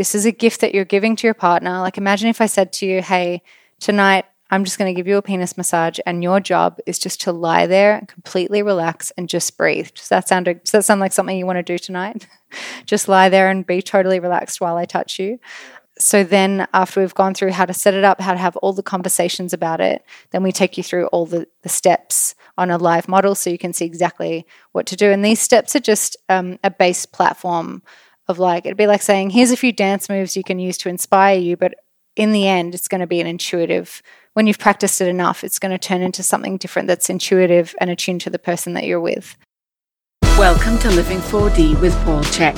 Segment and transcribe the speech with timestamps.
[0.00, 1.78] This is a gift that you're giving to your partner.
[1.80, 3.42] Like, imagine if I said to you, hey,
[3.80, 7.20] tonight I'm just going to give you a penis massage, and your job is just
[7.20, 9.90] to lie there and completely relax and just breathe.
[9.94, 12.26] Does that sound does that sound like something you want to do tonight?
[12.86, 15.38] just lie there and be totally relaxed while I touch you.
[15.98, 18.72] So then, after we've gone through how to set it up, how to have all
[18.72, 22.78] the conversations about it, then we take you through all the, the steps on a
[22.78, 25.10] live model so you can see exactly what to do.
[25.10, 27.82] And these steps are just um, a base platform
[28.30, 30.88] of like, it'd be like saying, here's a few dance moves you can use to
[30.88, 31.74] inspire you, but
[32.16, 34.02] in the end, it's going to be an intuitive
[34.34, 37.90] when you've practiced it enough, it's going to turn into something different that's intuitive and
[37.90, 39.36] attuned to the person that you're with.
[40.38, 42.54] Welcome to Living 4D with Paul Chek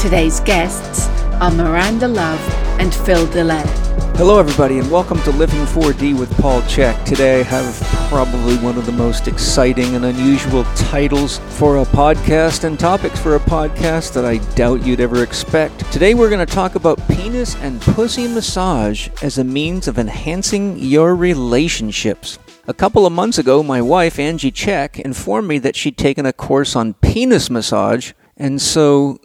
[0.00, 1.06] Today's guests
[1.40, 2.40] are Miranda Love
[2.80, 4.01] and Phil Delaire.
[4.16, 7.02] Hello, everybody, and welcome to Living 4D with Paul Chek.
[7.04, 7.74] Today, I have
[8.08, 13.34] probably one of the most exciting and unusual titles for a podcast and topics for
[13.34, 15.90] a podcast that I doubt you'd ever expect.
[15.90, 20.78] Today, we're going to talk about penis and pussy massage as a means of enhancing
[20.78, 22.38] your relationships.
[22.68, 26.34] A couple of months ago, my wife, Angie Chek, informed me that she'd taken a
[26.34, 29.18] course on penis massage, and so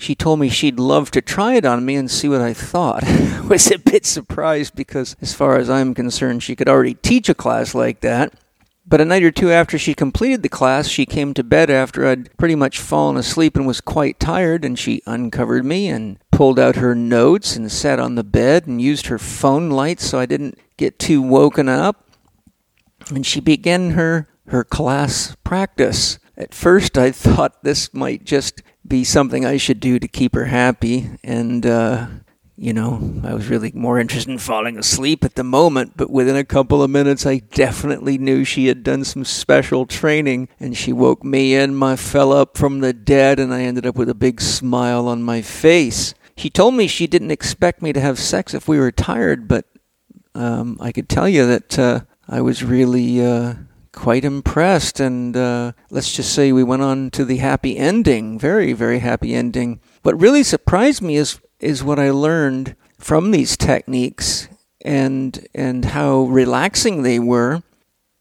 [0.00, 3.04] she told me she'd love to try it on me and see what I thought.
[3.04, 7.28] I was a bit surprised because, as far as I'm concerned, she could already teach
[7.28, 8.32] a class like that.
[8.86, 12.06] But a night or two after she completed the class, she came to bed after
[12.06, 16.58] I'd pretty much fallen asleep and was quite tired, and she uncovered me and pulled
[16.58, 20.24] out her notes and sat on the bed and used her phone light so I
[20.24, 22.06] didn't get too woken up.
[23.10, 26.18] And she began her, her class practice.
[26.40, 30.46] At first, I thought this might just be something I should do to keep her
[30.46, 31.10] happy.
[31.22, 32.06] And, uh,
[32.56, 36.36] you know, I was really more interested in falling asleep at the moment, but within
[36.36, 40.94] a couple of minutes, I definitely knew she had done some special training, and she
[40.94, 44.14] woke me and my fell up from the dead, and I ended up with a
[44.14, 46.14] big smile on my face.
[46.38, 49.66] She told me she didn't expect me to have sex if we were tired, but
[50.34, 53.22] um, I could tell you that uh, I was really.
[53.22, 53.56] Uh,
[53.92, 55.00] quite impressed.
[55.00, 59.34] And uh, let's just say we went on to the happy ending, very, very happy
[59.34, 59.80] ending.
[60.02, 64.48] What really surprised me is is what I learned from these techniques
[64.82, 67.62] and and how relaxing they were.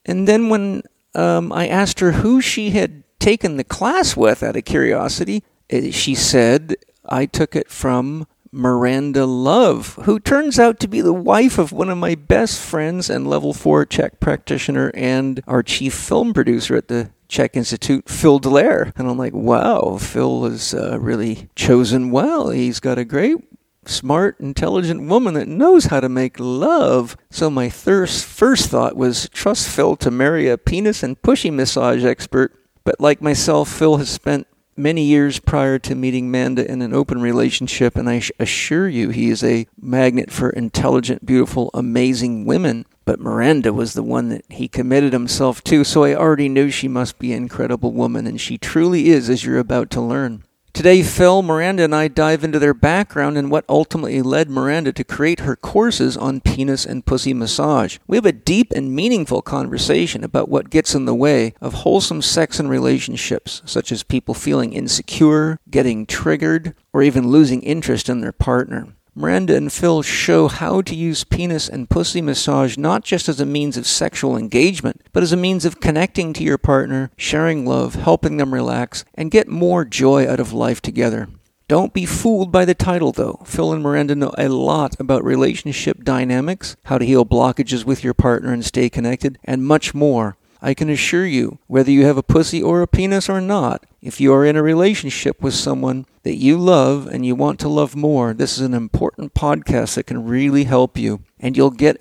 [0.05, 0.83] And then when
[1.15, 5.91] um, I asked her who she had taken the class with, out of curiosity, eh,
[5.91, 11.57] she said I took it from Miranda Love, who turns out to be the wife
[11.57, 16.33] of one of my best friends and level four CHEK practitioner and our chief film
[16.33, 18.91] producer at the CHEK Institute, Phil Delaire.
[18.95, 22.49] And I'm like, wow, Phil has uh, really chosen well.
[22.49, 23.37] He's got a great
[23.85, 27.17] smart, intelligent woman that knows how to make love.
[27.29, 32.55] So my first thought was trust Phil to marry a penis and pushy massage expert.
[32.83, 34.47] But like myself, Phil has spent
[34.79, 39.29] many years prior to meeting Manda in an open relationship, and I assure you he
[39.29, 42.85] is a magnet for intelligent, beautiful, amazing women.
[43.05, 46.87] But Miranda was the one that he committed himself to, so I already knew she
[46.87, 50.43] must be an incredible woman, and she truly is, as you're about to learn.
[50.79, 55.03] Today, Phil, Miranda, and I dive into their background and what ultimately led Miranda to
[55.03, 57.97] create her courses on penis and pussy massage.
[58.07, 62.21] We have a deep and meaningful conversation about what gets in the way of wholesome
[62.21, 68.21] sex and relationships, such as people feeling insecure, getting triggered, or even losing interest in
[68.21, 68.87] their partner.
[69.15, 73.45] Miranda and Phil show how to use penis and pussy massage not just as a
[73.45, 77.95] means of sexual engagement, but as a means of connecting to your partner, sharing love,
[77.95, 81.27] helping them relax, and get more joy out of life together.
[81.67, 83.41] Don't be fooled by the title, though.
[83.45, 88.15] Phil and Miranda know a lot about relationship dynamics, how to heal blockages with your
[88.15, 90.35] partner and stay connected, and much more.
[90.61, 94.19] I can assure you, whether you have a pussy or a penis or not, if
[94.19, 97.95] you are in a relationship with someone that you love and you want to love
[97.95, 101.21] more, this is an important podcast that can really help you.
[101.39, 101.97] And you'll get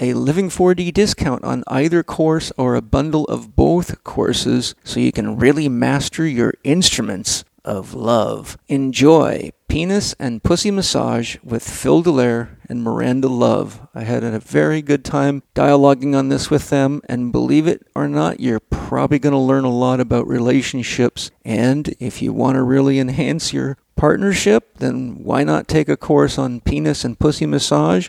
[0.00, 5.12] a Living 4D discount on either course or a bundle of both courses so you
[5.12, 8.56] can really master your instruments of love.
[8.68, 13.86] Enjoy Penis and Pussy Massage with Phil Delaire and Miranda Love.
[13.94, 18.08] I had a very good time dialoguing on this with them, and believe it or
[18.08, 21.30] not, you're probably going to learn a lot about relationships.
[21.44, 26.38] And if you want to really enhance your partnership, then why not take a course
[26.38, 28.08] on penis and pussy massage?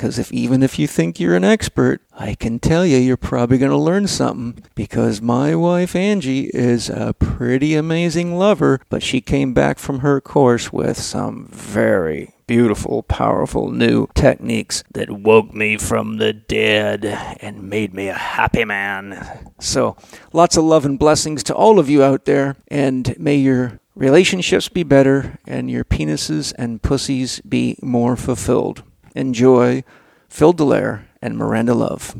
[0.00, 3.58] Because if even if you think you're an expert, I can tell you you're probably
[3.58, 4.64] going to learn something.
[4.74, 10.18] Because my wife Angie is a pretty amazing lover, but she came back from her
[10.22, 17.04] course with some very beautiful, powerful new techniques that woke me from the dead
[17.42, 19.52] and made me a happy man.
[19.60, 19.98] So,
[20.32, 24.70] lots of love and blessings to all of you out there, and may your relationships
[24.70, 28.82] be better and your penises and pussies be more fulfilled.
[29.14, 29.84] Enjoy
[30.28, 32.16] Phil Delaire and Miranda Love.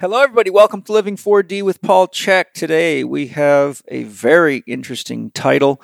[0.00, 0.50] Hello, everybody.
[0.50, 2.52] Welcome to Living 4D with Paul Chek.
[2.54, 5.80] Today we have a very interesting title.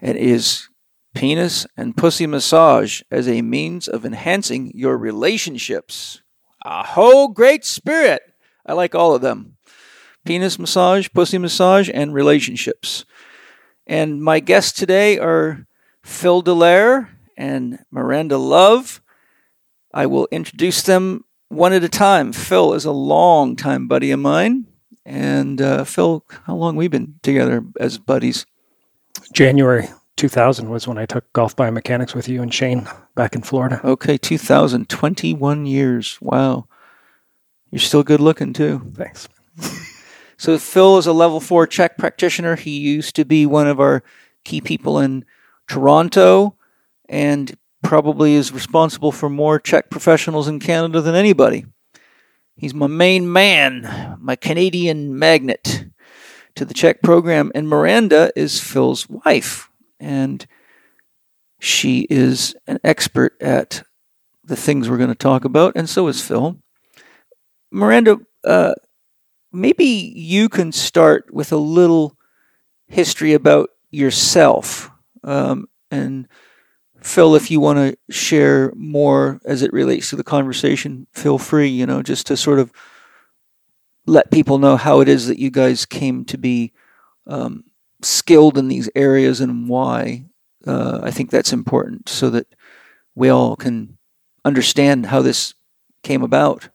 [0.00, 0.68] It is
[1.14, 6.22] Penis and Pussy Massage as a means of enhancing your relationships.
[6.64, 8.22] A whole great spirit.
[8.66, 9.58] I like all of them
[10.24, 13.06] penis massage, pussy massage, and relationships.
[13.86, 15.66] And my guests today are
[16.04, 19.00] Phil Delaire and Miranda Love.
[19.92, 22.32] I will introduce them one at a time.
[22.32, 24.66] Phil is a long time buddy of mine.
[25.04, 28.44] And uh, Phil, how long we been together as buddies?
[29.32, 33.80] January 2000 was when I took golf biomechanics with you and Shane back in Florida.
[33.82, 36.18] Okay, 2000, 21 years.
[36.20, 36.66] Wow.
[37.70, 38.92] You're still good looking too.
[38.94, 39.28] Thanks.
[40.38, 42.54] So Phil is a level four CHEK practitioner.
[42.54, 44.04] He used to be one of our
[44.44, 45.24] key people in
[45.66, 46.54] Toronto
[47.08, 51.66] and probably is responsible for more CHEK professionals in Canada than anybody.
[52.56, 55.86] He's my main man, my Canadian magnet
[56.56, 57.52] to the CHEK program.
[57.54, 59.70] And Miranda is Phil's wife.
[60.00, 60.44] And
[61.60, 63.82] she is an expert at
[64.44, 65.74] the things we're going to talk about.
[65.76, 66.56] And so is Phil.
[67.70, 68.74] Miranda, uh,
[69.52, 72.16] maybe you can start with a little
[72.88, 74.90] history about yourself.
[75.22, 76.28] Um, and
[77.00, 81.68] Phil, if you want to share more as it relates to the conversation, feel free,
[81.68, 82.72] you know, just to sort of
[84.06, 86.72] let people know how it is that you guys came to be
[87.26, 87.64] um,
[88.02, 90.24] skilled in these areas and why.
[90.66, 92.46] Uh, I think that's important so that
[93.14, 93.98] we all can
[94.44, 95.54] understand how this
[96.02, 96.68] came about.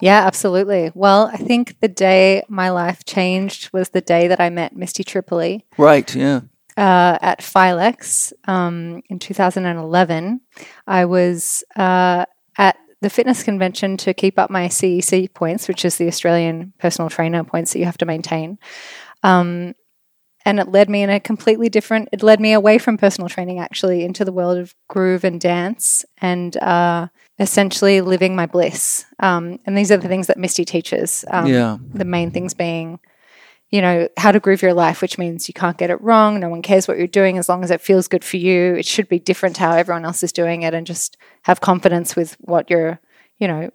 [0.00, 0.90] Yeah, absolutely.
[0.94, 5.04] Well, I think the day my life changed was the day that I met Misty
[5.04, 5.64] Tripoli.
[5.78, 6.40] Right, yeah.
[6.76, 10.40] Uh, at Filex um, in 2011.
[10.86, 12.24] I was uh,
[12.58, 17.08] at the fitness convention to keep up my CEC points, which is the Australian personal
[17.08, 18.58] trainer points that you have to maintain.
[19.22, 19.74] Um,
[20.44, 23.60] and it led me in a completely different, it led me away from personal training
[23.60, 26.04] actually into the world of groove and dance.
[26.20, 27.06] And, uh,
[27.38, 29.06] essentially living my bliss.
[29.18, 31.24] Um, and these are the things that Misty teaches.
[31.28, 31.78] Um, yeah.
[31.92, 33.00] The main things being,
[33.74, 36.38] you know, how to groove your life, which means you can't get it wrong.
[36.38, 38.76] No one cares what you're doing as long as it feels good for you.
[38.76, 42.14] It should be different to how everyone else is doing it and just have confidence
[42.14, 43.00] with what your,
[43.38, 43.70] you know,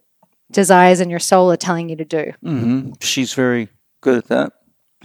[0.52, 2.32] desires and your soul are telling you to do.
[2.42, 2.92] Mm-hmm.
[3.02, 3.68] She's very
[4.00, 4.54] good at that.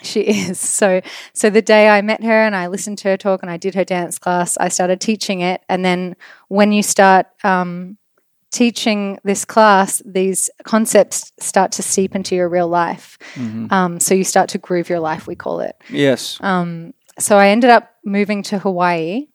[0.00, 0.60] She is.
[0.60, 1.00] So
[1.32, 3.74] so the day I met her and I listened to her talk and I did
[3.74, 5.60] her dance class, I started teaching it.
[5.68, 6.14] And then
[6.46, 7.98] when you start um,
[8.54, 13.18] teaching this class, these concepts start to seep into your real life.
[13.34, 13.66] Mm-hmm.
[13.72, 15.74] Um, so you start to groove your life, we call it.
[15.90, 16.38] Yes.
[16.40, 19.26] Um, so I ended up moving to Hawaii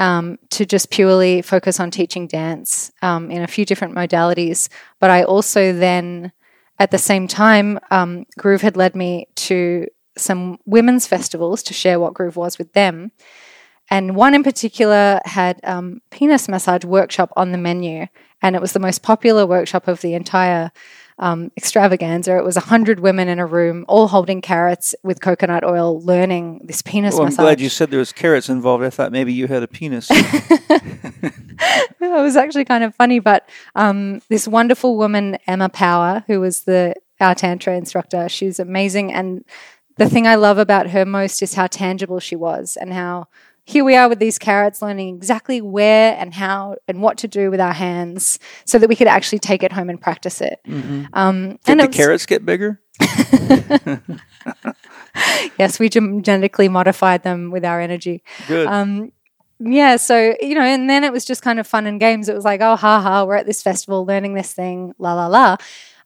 [0.00, 4.68] um, to just purely focus on teaching dance um, in a few different modalities.
[4.98, 6.32] But I also then,
[6.80, 9.86] at the same time, um, Groove had led me to
[10.18, 13.12] some women's festivals to share what Groove was with them.
[13.88, 18.06] And one in particular had um, penis massage workshop on the menu
[18.42, 20.70] and it was the most popular workshop of the entire
[21.18, 22.36] um, extravaganza.
[22.36, 26.82] It was 100 women in a room, all holding carrots with coconut oil, learning this
[26.82, 27.38] penis well, massage.
[27.38, 28.84] I'm glad you said there was carrots involved.
[28.84, 30.08] I thought maybe you had a penis.
[30.10, 31.32] it
[32.00, 36.94] was actually kind of funny, but um, this wonderful woman, Emma Power, who was the
[37.18, 39.10] our tantra instructor, she was amazing.
[39.10, 39.42] And
[39.96, 43.28] the thing I love about her most is how tangible she was and how
[43.66, 47.50] here we are with these carrots learning exactly where and how and what to do
[47.50, 50.60] with our hands so that we could actually take it home and practice it.
[50.68, 51.06] Mm-hmm.
[51.12, 52.80] Um, Did and the was, carrots get bigger?
[55.58, 58.22] yes, we genetically modified them with our energy.
[58.46, 58.68] Good.
[58.68, 59.10] Um,
[59.58, 62.28] yeah, so, you know, and then it was just kind of fun and games.
[62.28, 65.26] It was like, oh, ha ha, we're at this festival learning this thing, la la
[65.26, 65.56] la.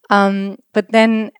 [0.08, 1.30] Um, but then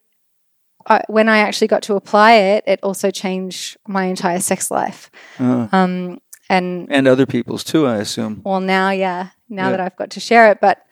[0.87, 5.09] I, when I actually got to apply it, it also changed my entire sex life.
[5.39, 6.19] Uh, um,
[6.49, 8.41] and and other people's too, I assume.
[8.43, 9.71] Well, now, yeah, now yeah.
[9.71, 10.85] that I've got to share it, but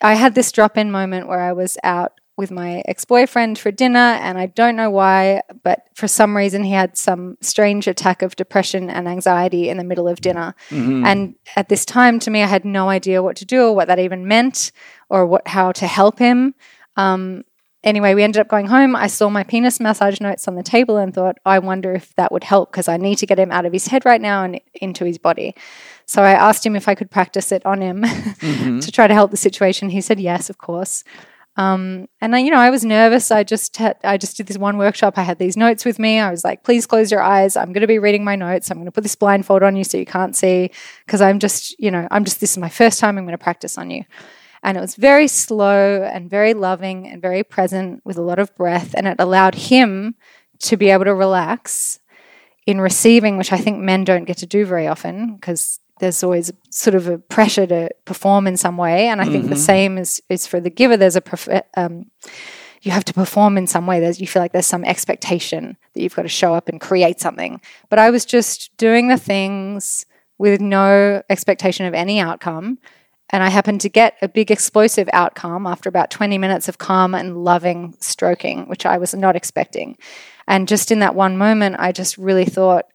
[0.00, 3.70] I had this drop in moment where I was out with my ex boyfriend for
[3.70, 8.20] dinner, and I don't know why, but for some reason he had some strange attack
[8.20, 10.54] of depression and anxiety in the middle of dinner.
[10.68, 11.06] Mm-hmm.
[11.06, 13.88] And at this time, to me, I had no idea what to do or what
[13.88, 14.72] that even meant
[15.08, 16.54] or what how to help him.
[16.96, 17.44] Um,
[17.84, 18.96] anyway, we ended up going home.
[18.96, 22.32] I saw my penis massage notes on the table and thought, I wonder if that
[22.32, 24.60] would help because I need to get him out of his head right now and
[24.74, 25.54] into his body.
[26.06, 28.78] So I asked him if I could practice it on him mm-hmm.
[28.80, 29.90] to try to help the situation.
[29.90, 31.04] He said yes, of course.
[31.58, 33.30] Um, and I, you know, I was nervous.
[33.30, 35.16] I just had, I just did this one workshop.
[35.16, 36.18] I had these notes with me.
[36.18, 37.56] I was like, please close your eyes.
[37.56, 38.70] I'm going to be reading my notes.
[38.70, 40.70] I'm going to put this blindfold on you so you can't see
[41.06, 43.42] because I'm just, you know, I'm just, this is my first time I'm going to
[43.42, 44.04] practice on you.
[44.66, 48.54] And it was very slow and very loving and very present with a lot of
[48.56, 48.94] breath.
[48.96, 50.16] And it allowed him
[50.60, 52.00] to be able to relax
[52.66, 56.52] in receiving, which I think men don't get to do very often because there's always
[56.70, 59.06] sort of a pressure to perform in some way.
[59.06, 59.50] And I think Mm-hmm.
[59.50, 60.96] the same is, is for the giver.
[60.96, 62.10] There's a, prof- um,
[62.82, 64.00] you have to perform in some way.
[64.00, 67.20] There's, you feel like there's some expectation that you've got to show up and create
[67.20, 67.60] something.
[67.88, 70.06] But I was just doing the things
[70.38, 72.78] with no expectation of any outcome.
[73.30, 77.14] And I happened to get a big explosive outcome after about 20 minutes of calm
[77.14, 79.98] and loving stroking, which I was not expecting.
[80.46, 82.86] And just in that one moment, I just really thought,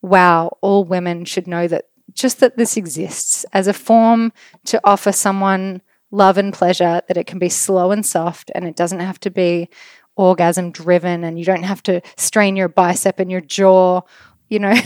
[0.00, 4.32] wow, all women should know that just that this exists as a form
[4.64, 8.76] to offer someone love and pleasure, that it can be slow and soft and it
[8.76, 9.68] doesn't have to be
[10.16, 14.00] orgasm driven and you don't have to strain your bicep and your jaw
[14.48, 14.74] you know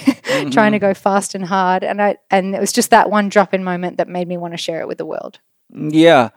[0.51, 0.79] trying to mm-hmm.
[0.79, 3.97] go fast and hard and i and it was just that one drop in moment
[3.97, 5.39] that made me want to share it with the world
[5.75, 6.31] Yeah.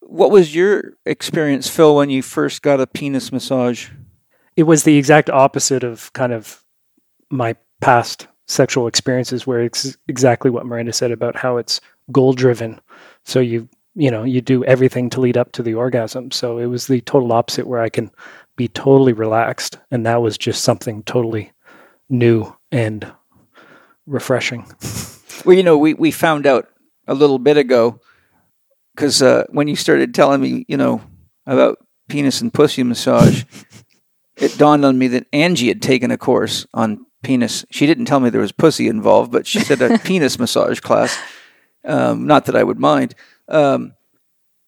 [0.00, 3.88] What was your experience, Phil, when you first got a penis massage?
[4.58, 6.64] it was the exact opposite of kind of
[7.30, 12.80] my past sexual experiences where it's exactly what Miranda said about how it's goal driven.
[13.24, 16.30] So you you know, you do everything to lead up to the orgasm.
[16.32, 18.10] So it was the total opposite where I can
[18.56, 21.52] be totally relaxed and that was just something totally
[22.08, 23.10] new and
[24.06, 24.66] refreshing.
[25.44, 26.68] Well, you know, we, we found out
[27.06, 28.00] a little bit ago
[28.94, 31.00] because uh, when you started telling me, you know,
[31.46, 33.44] about penis and pussy massage,
[34.36, 37.64] it dawned on me that Angie had taken a course on penis.
[37.70, 41.18] She didn't tell me there was pussy involved, but she said a penis massage class.
[41.84, 43.14] Um, not that I would mind.
[43.48, 43.94] Um,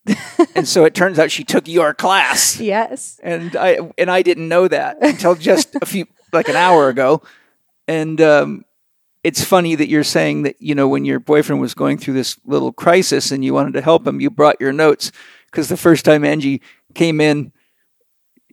[0.55, 4.49] and so it turns out she took your class yes and I and I didn't
[4.49, 7.23] know that until just a few like an hour ago.
[7.89, 8.65] And um,
[9.23, 12.39] it's funny that you're saying that you know when your boyfriend was going through this
[12.45, 15.13] little crisis and you wanted to help him, you brought your notes
[15.47, 16.63] because the first time Angie
[16.95, 17.53] came in,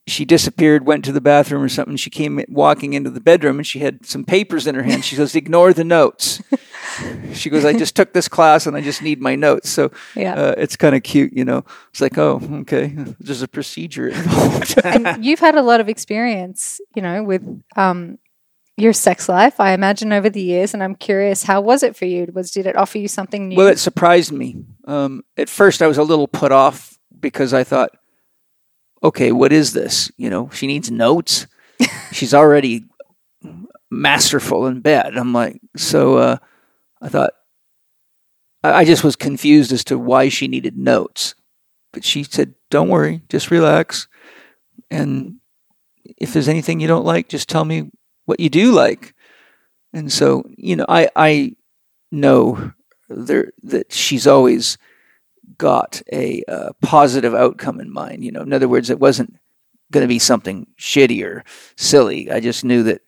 [0.07, 1.97] she disappeared, went to the bathroom or something.
[1.97, 5.05] She came walking into the bedroom and she had some papers in her hand.
[5.05, 6.41] She goes, "Ignore the notes."
[7.33, 10.35] she goes, "I just took this class and I just need my notes." So Yeah.
[10.35, 11.63] uh, it's kind of cute, you know.
[11.91, 14.79] It's like, oh, okay, there's a procedure involved.
[14.85, 17.41] and you've had a lot of experience, you know, with
[17.75, 18.17] um,
[18.77, 19.59] your sex life.
[19.59, 22.27] I imagine over the years, and I'm curious, how was it for you?
[22.33, 23.57] Was did it offer you something new?
[23.57, 24.57] well, it surprised me.
[24.85, 27.91] Um, at first, I was a little put off because I thought,
[29.03, 30.11] okay, what is this?
[30.17, 31.47] You know, she needs notes.
[32.11, 32.85] She's already
[33.89, 35.17] masterful in bed.
[35.17, 36.37] I'm like, so uh,
[37.01, 37.31] I thought,
[38.63, 41.35] I just was confused as to why she needed notes.
[41.93, 44.07] But she said, don't worry, just relax.
[44.91, 45.35] And
[46.17, 47.91] if there's anything you don't like, just tell me
[48.25, 49.13] what you do like.
[49.93, 51.55] And so, you know, I, I
[52.11, 52.73] know
[53.09, 54.77] there that she's always
[55.57, 56.43] got a
[56.81, 58.23] positive outcome in mind.
[58.23, 59.37] You know, in other words, it wasn't
[59.91, 61.43] going to be something shitty or
[61.77, 62.29] silly.
[62.29, 63.01] I just knew that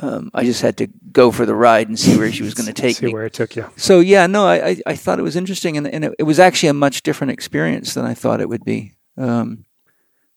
[0.00, 2.66] um, I just had to go for the ride and see where she was going
[2.72, 3.12] to take See me.
[3.12, 3.70] where it took you.
[3.76, 6.38] So yeah, no, I, I, I thought it was interesting, and, and it, it was
[6.38, 8.94] actually a much different experience than I thought it would be.
[9.16, 9.64] Um,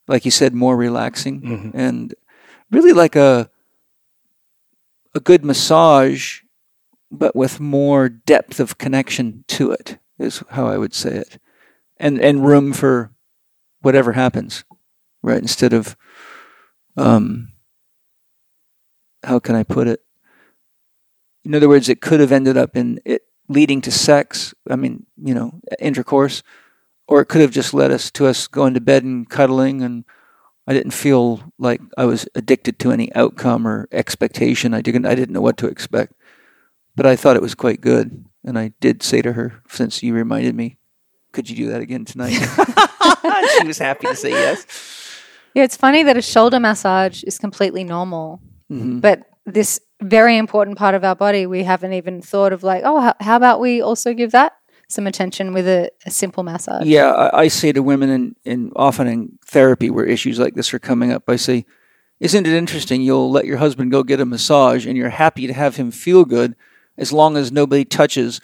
[0.07, 1.71] like you said, more relaxing Mhm.
[1.73, 2.13] and
[2.71, 3.49] really like a
[5.15, 6.41] a good massage,
[7.11, 11.39] but with more depth of connection to it is how I would say it,
[11.97, 13.11] and and room for
[13.81, 14.63] whatever happens,
[15.21, 15.37] right?
[15.41, 15.95] Instead of,
[16.97, 17.52] um,
[19.23, 20.01] how can I put it?
[21.45, 24.53] In other words, it could have ended up in it leading to sex.
[24.69, 26.43] I mean, you know, intercourse,
[27.07, 30.05] or it could have just led us to us going to bed and cuddling, and
[30.67, 34.73] I didn't feel like I was addicted to any outcome or expectation.
[34.73, 35.05] I didn't.
[35.05, 36.13] I didn't know what to expect,
[36.95, 40.13] but I thought it was quite good, and I did say to her, since you
[40.13, 40.77] reminded me,
[41.33, 42.33] could you do that again tonight?
[43.59, 44.65] she was happy to say yes.
[45.53, 48.41] yeah, it's funny that a shoulder massage is completely normal,
[48.71, 49.01] Mhm.
[49.01, 52.99] but this very important part of our body, we haven't even thought of like, oh,
[52.99, 54.53] how, how about we also give that
[54.87, 56.85] some attention with a, a simple massage?
[56.85, 60.73] Yeah, I, I say to women, in, in often in therapy where issues like this
[60.73, 61.65] are coming up, I say,
[62.19, 63.01] "Isn't it interesting?
[63.01, 66.25] You'll let your husband go get a massage, and you're happy to have him feel
[66.25, 66.55] good,
[66.97, 68.39] as long as nobody touches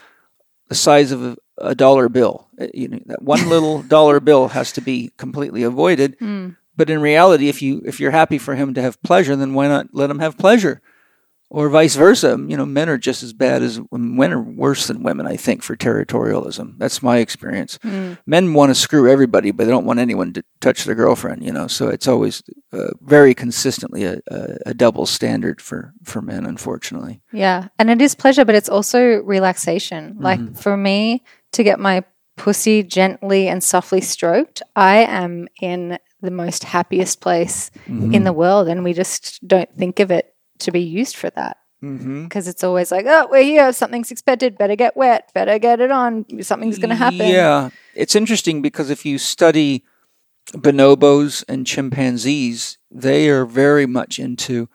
[0.69, 2.47] the size of a, a dollar bill.
[2.59, 6.17] Uh, You know, that one little dollar bill has to be completely avoided.
[6.19, 6.55] Mm.
[6.79, 9.67] But in reality, if you if you're happy for him to have pleasure, then why
[9.67, 10.81] not let him have pleasure?
[11.51, 12.37] or vice versa.
[12.47, 15.25] You know, men are just as bad as men are worse than women.
[15.25, 16.77] I think for territorialism.
[16.77, 17.79] That's my experience.
[17.79, 18.19] Mm.
[18.27, 21.43] Men want to screw everybody, but they don't want anyone to touch their girlfriend.
[21.43, 26.21] You know, so it's always uh, very consistently a, a, a double standard for for
[26.21, 27.21] men, unfortunately.
[27.33, 27.69] Yeah.
[27.79, 30.17] And it is pleasure, but it's also relaxation.
[30.19, 30.55] Like Mhm.
[30.63, 32.03] for me to get my
[32.37, 38.67] pussy gently and softly stroked, I am in the most happiest place in the world.
[38.67, 41.57] And we just don't think of it to be used for that.
[41.83, 42.23] Mm-hmm.
[42.25, 45.91] Because it's always like, oh, we're here, something's expected, better get wet, better get it
[45.91, 47.19] on, something's going to happen.
[47.19, 49.85] Yeah, it's interesting because if you study
[50.51, 54.67] bonobos and chimpanzees, they are very much into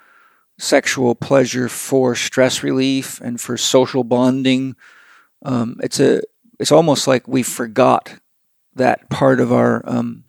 [0.58, 4.76] sexual pleasure for stress relief and for social bonding.
[5.44, 6.22] Um, it's a
[6.58, 8.18] it's almost like we forgot
[8.74, 10.23] that part of our um,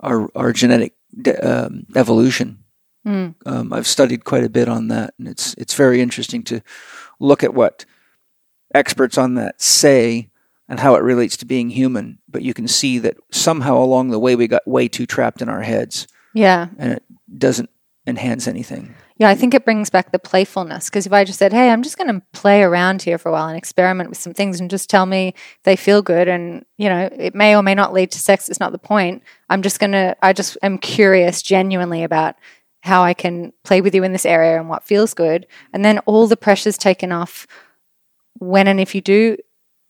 [0.00, 2.64] our our genetic de- um, evolution.
[3.06, 3.34] Mm.
[3.46, 6.60] Um, I've studied quite a bit on that, and it's it's very interesting to
[7.18, 7.84] look at what
[8.74, 10.30] experts on that say
[10.68, 12.18] and how it relates to being human.
[12.28, 15.48] But you can see that somehow along the way we got way too trapped in
[15.48, 16.68] our heads, Yeah.
[16.78, 17.02] and it
[17.38, 17.70] doesn't
[18.06, 18.94] enhance anything.
[19.20, 20.88] Yeah, I think it brings back the playfulness.
[20.88, 23.32] Because if I just said, hey, I'm just going to play around here for a
[23.32, 25.34] while and experiment with some things and just tell me
[25.64, 28.60] they feel good, and, you know, it may or may not lead to sex, it's
[28.60, 29.22] not the point.
[29.50, 32.36] I'm just going to, I just am curious genuinely about
[32.80, 35.46] how I can play with you in this area and what feels good.
[35.74, 37.46] And then all the pressure's taken off
[38.38, 39.36] when and if you do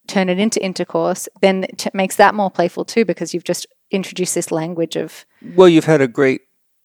[0.07, 3.65] turn it into intercourse, then it t- makes that more playful too because you've just
[3.91, 6.41] introduced this language of, Well, you've had a great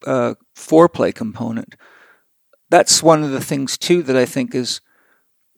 [0.06, 1.74] uh, foreplay component.
[2.70, 4.80] That's one of the things too that I think is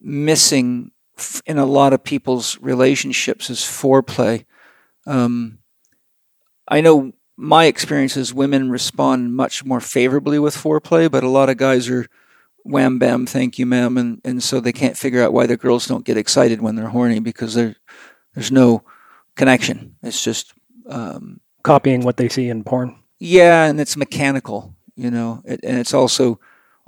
[0.00, 0.92] missing
[1.46, 4.44] in a lot of people's relationships is foreplay.
[5.06, 5.58] Um,
[6.68, 11.48] I know my experience is women respond much more favorably with foreplay, but a lot
[11.48, 12.06] of guys are
[12.64, 15.86] wham bam, thank you, ma'am, and, and so they can't figure out why the girls
[15.86, 17.76] don't get excited when they're horny because there
[18.34, 18.84] there's no
[19.36, 19.96] connection.
[20.02, 20.52] It's just
[20.88, 22.96] um, Copying what they see in porn.
[23.18, 26.38] yeah, and it's mechanical, you know, it, and it's also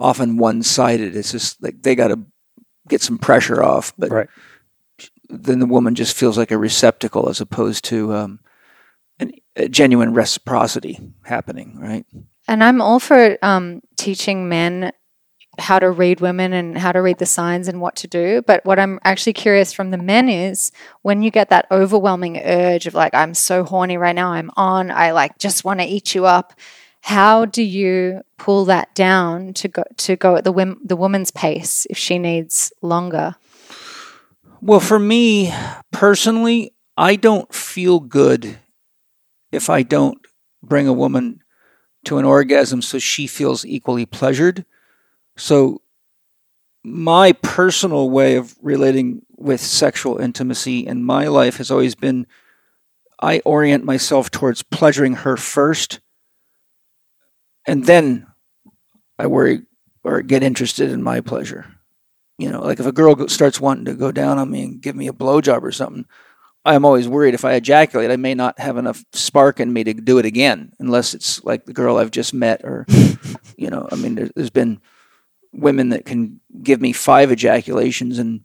[0.00, 1.14] often one sided.
[1.14, 2.18] It's just like they got to
[2.88, 4.28] get some pressure off, but Right.
[5.28, 8.40] then the woman just feels like a receptacle as opposed to um,
[9.20, 12.06] an, a genuine reciprocity happening, right?
[12.48, 14.92] And I'm all for um, teaching men
[15.58, 18.42] how to read women and how to read the signs and what to do.
[18.42, 20.72] But what I'm actually curious from the men is
[21.02, 24.90] when you get that overwhelming urge of like, I'm so horny right now, I'm on,
[24.90, 26.54] I like just want to eat you up.
[27.02, 31.30] How do you pull that down to go to go at the wom- the woman's
[31.30, 33.36] pace if she needs longer?
[34.60, 35.52] Well, for me
[35.90, 38.58] personally, I don't feel good
[39.50, 40.18] if I don't
[40.62, 41.42] bring a woman
[42.04, 44.64] to an orgasm so she feels equally pleasured.
[45.36, 45.80] So,
[46.82, 52.26] my personal way of relating with sexual intimacy in my life has always been
[53.22, 56.00] I orient myself towards pleasuring her first,
[57.66, 58.26] and then
[59.18, 59.62] I worry
[60.02, 61.66] or get interested in my pleasure.
[62.38, 64.96] You know, like if a girl starts wanting to go down on me and give
[64.96, 66.06] me a blowjob or something,
[66.64, 69.94] I'm always worried if I ejaculate, I may not have enough spark in me to
[69.94, 72.86] do it again, unless it's like the girl I've just met, or
[73.56, 74.80] you know, I mean, there, there's been
[75.52, 78.44] women that can give me five ejaculations, and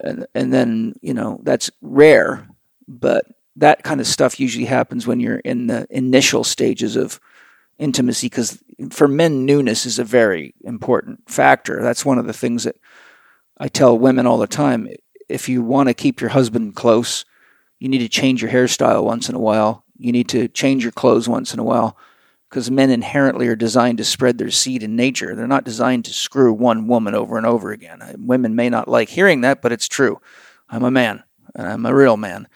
[0.00, 2.48] and and then you know that's rare,
[2.88, 3.24] but
[3.56, 7.20] that kind of stuff usually happens when you're in the initial stages of
[7.78, 11.82] intimacy, because for men, newness is a very important factor.
[11.82, 12.76] That's one of the things that
[13.58, 14.88] I tell women all the time.
[15.28, 17.24] If you want to keep your husband close,
[17.78, 19.84] you need to change your hairstyle once in a while.
[19.98, 21.96] You need to change your clothes once in a while
[22.48, 25.34] because men inherently are designed to spread their seed in nature.
[25.34, 28.00] They're not designed to screw one woman over and over again.
[28.02, 30.20] Uh, Women may not like hearing that, but it's true.
[30.68, 31.22] I'm a man,
[31.54, 32.48] and I'm a real man.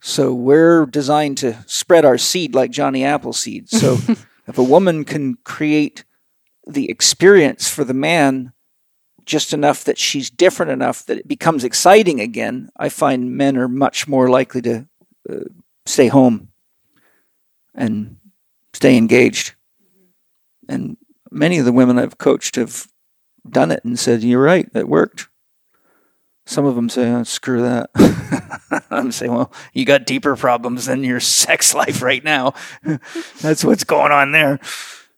[0.00, 3.68] So we're designed to spread our seed like Johnny Appleseed.
[3.68, 3.98] So
[4.46, 6.04] if a woman can create
[6.66, 8.52] the experience for the man
[9.24, 13.68] just enough that she's different enough that it becomes exciting again, I find men are
[13.68, 14.86] much more likely to
[15.28, 15.34] uh,
[15.84, 16.48] stay home
[17.74, 18.16] and
[18.72, 19.54] stay engaged.
[20.68, 20.96] And
[21.30, 22.86] many of the women I've coached have
[23.48, 25.28] done it and said, "You're right, it worked."
[26.46, 27.90] Some of them say, oh, "Screw that."
[28.90, 32.54] I'm saying, "Well, you got deeper problems than your sex life right now.
[33.40, 34.58] That's what's going on there."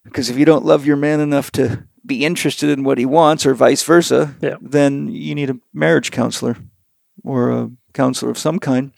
[0.03, 3.45] Because if you don't love your man enough to be interested in what he wants,
[3.45, 4.55] or vice versa, Yeah.
[4.61, 6.57] then you need a marriage counselor
[7.23, 8.91] or a counselor of some kind.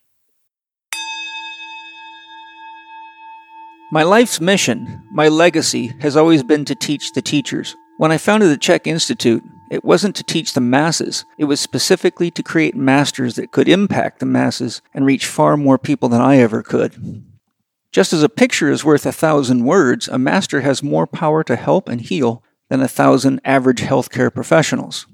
[3.91, 7.75] My life's mission, my legacy, has always been to teach the teachers.
[7.97, 12.29] When I founded the CHEK Institute It wasn't to teach the masses, it was specifically
[12.31, 16.39] to create masters that could impact the masses and reach far more people than I
[16.39, 17.23] ever could.
[17.93, 21.55] Just as a picture is worth a thousand words, a master has more power to
[21.55, 25.07] help and heal than a thousand average healthcare professionals.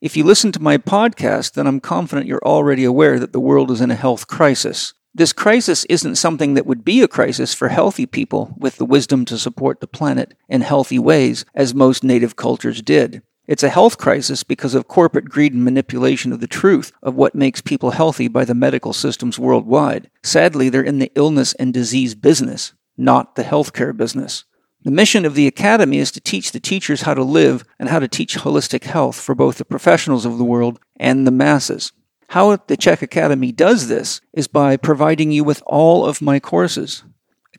[0.00, 3.72] If you listen to my podcast, then I'm confident you're already aware that the world
[3.72, 4.94] is in a health crisis.
[5.12, 9.24] This crisis isn't something that would be a crisis for healthy people with the wisdom
[9.24, 13.20] to support the planet in healthy ways, as most native cultures did.
[13.46, 17.34] It's a health crisis because of corporate greed and manipulation of the truth of what
[17.34, 20.10] makes people healthy by the medical systems worldwide.
[20.22, 24.44] Sadly, they're in the illness and disease business, not the healthcare business.
[24.82, 27.98] The mission of the Academy is to teach the teachers how to live and how
[27.98, 31.92] to teach holistic health for both the professionals of the world and the masses.
[32.28, 37.04] How the CHEK Academy does this is by providing you with all of my courses,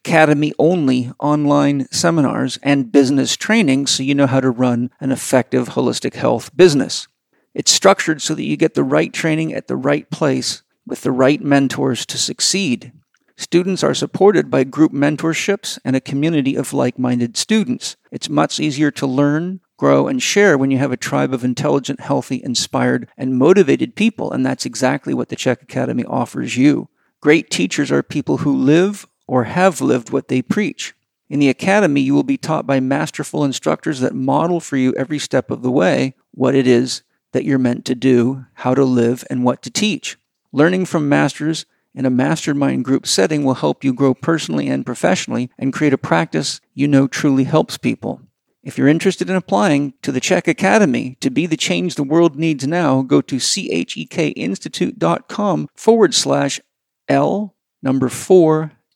[0.05, 5.69] academy only online seminars, and business training so you know how to run an effective
[5.69, 7.07] holistic health business.
[7.55, 11.11] It's structured so that you get the right training at the right place with the
[11.11, 12.91] right mentors to succeed.
[13.35, 17.97] Students are supported by group mentorships and a community of like minded students.
[18.11, 21.99] It's much easier to learn, grow, and share when you have a tribe of intelligent,
[21.99, 26.89] healthy, inspired, and motivated people, and that's exactly what the CHEK Academy offers you.
[27.21, 30.93] Great teachers are people who live or have lived what they preach.
[31.29, 35.19] In the Academy, you will be taught by masterful instructors that model for you every
[35.19, 39.23] step of the way what it is that you're meant to do, how to live,
[39.29, 40.17] and what to teach.
[40.51, 45.49] Learning from masters in a mastermind group setting will help you grow personally and professionally
[45.57, 48.21] and create a practice you know truly helps people.
[48.63, 52.35] If you're interested in applying to the CHEK Academy to be the change the world
[52.35, 56.59] needs now, go to chekinstitute.com forward slash
[57.07, 58.09] L number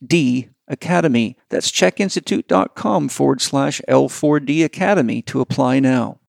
[0.03, 1.35] 4D Academy.
[1.49, 6.19] That's chekinstitute.com forward slash L4D Academy to apply now.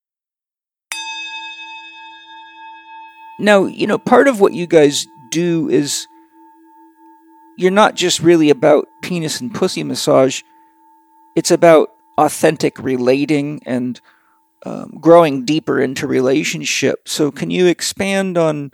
[3.39, 6.07] Now, you know, part of what you guys do is
[7.57, 10.41] you're not just really about penis and pussy massage,
[11.35, 13.99] it's about authentic relating and
[14.63, 17.07] um, growing deeper into relationship.
[17.07, 18.71] So, can you expand on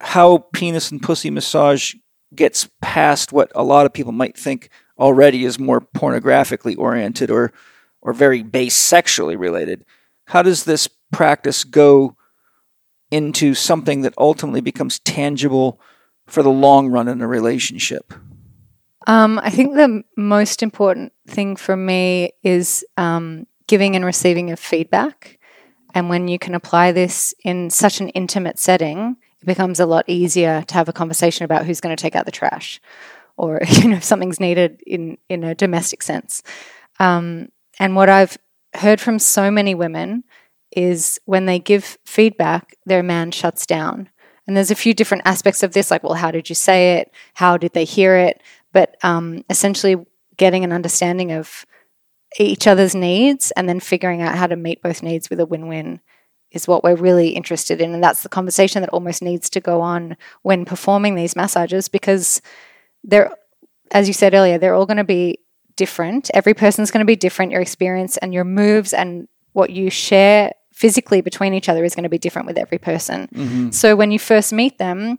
[0.00, 1.94] how penis and pussy massage
[2.36, 7.52] gets past what a lot of people might think already is more pornographically oriented or
[8.00, 9.84] or very base sexually related?
[10.26, 12.16] How does this practice go
[13.10, 15.80] into something that ultimately becomes tangible
[16.26, 18.12] for the long run in a relationship?
[19.06, 24.58] Um, I think the most important thing for me is um, giving and receiving of
[24.58, 25.38] feedback.
[25.94, 30.04] And when you can apply this in such an intimate setting, it becomes a lot
[30.08, 32.80] easier to have a conversation about who's going to take out the trash,
[33.36, 36.42] or you know if something's needed in in a domestic sense.
[36.98, 38.38] Um, and what I've
[38.74, 40.24] heard from so many women
[40.76, 44.08] is when they give feedback, their man shuts down.
[44.46, 47.10] And there's a few different aspects of this, like, well, how did you say it?
[47.34, 48.42] How did they hear it?
[48.74, 49.96] but um, essentially
[50.36, 51.64] getting an understanding of
[52.38, 56.00] each other's needs and then figuring out how to meet both needs with a win-win
[56.54, 57.92] is what we're really interested in.
[57.92, 62.40] And that's the conversation that almost needs to go on when performing these massages because
[63.02, 63.30] they're
[63.90, 65.38] as you said earlier they're all going to be
[65.76, 66.30] different.
[66.32, 67.52] Every person's going to be different.
[67.52, 72.04] Your experience and your moves and what you share physically between each other is going
[72.04, 73.28] to be different with every person.
[73.34, 73.70] Mm-hmm.
[73.70, 75.18] so when you first meet them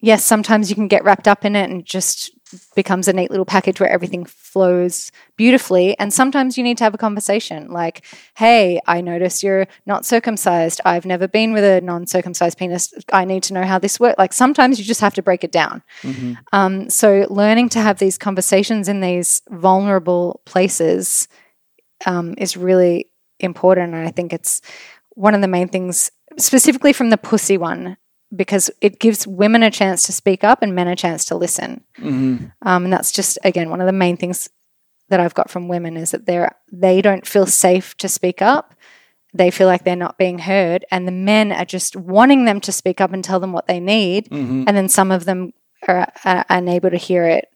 [0.00, 2.32] yes sometimes you can get wrapped up in it and just
[2.74, 5.98] becomes a neat little package where everything flows beautifully.
[5.98, 8.04] And sometimes you need to have a conversation like,
[8.36, 10.80] hey, I notice you're not circumcised.
[10.84, 12.92] I've never been with a non circumcised penis.
[13.12, 14.18] I need to know how this works.
[14.18, 15.82] Like sometimes you just have to break it down.
[16.02, 16.34] Mm-hmm.
[16.52, 21.28] Um, so learning to have these conversations in these vulnerable places
[22.06, 23.94] um, is really important.
[23.94, 24.60] And I think it's
[25.10, 27.96] one of the main things, specifically from the pussy one
[28.34, 31.84] because it gives women a chance to speak up and men a chance to listen.
[31.98, 32.46] Mm-hmm.
[32.62, 34.48] Um, and that's just again one of the main things
[35.08, 38.74] that I've got from women is that they're they don't feel safe to speak up.
[39.34, 42.72] They feel like they're not being heard, and the men are just wanting them to
[42.72, 44.28] speak up and tell them what they need.
[44.30, 44.64] Mm-hmm.
[44.66, 45.52] And then some of them
[45.86, 47.48] are, are unable to hear it,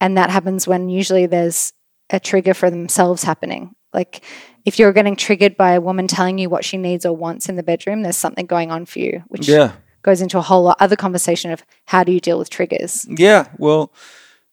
[0.00, 1.72] and that happens when usually there's
[2.10, 3.74] a trigger for themselves happening.
[3.92, 4.24] Like
[4.64, 7.56] if you're getting triggered by a woman telling you what she needs or wants in
[7.56, 9.72] the bedroom, there's something going on for you, which Yeah.
[10.04, 13.06] Goes into a whole other conversation of how do you deal with triggers.
[13.08, 13.92] Yeah, well,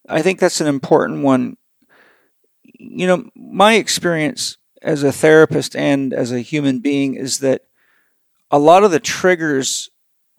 [0.10, 1.58] I think that's an important one.
[2.64, 7.62] You know, my experience as a therapist and as a human being is that
[8.50, 9.90] a lot of the triggers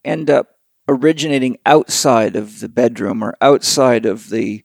[0.05, 0.57] end up
[0.89, 4.65] originating outside of the bedroom or outside of the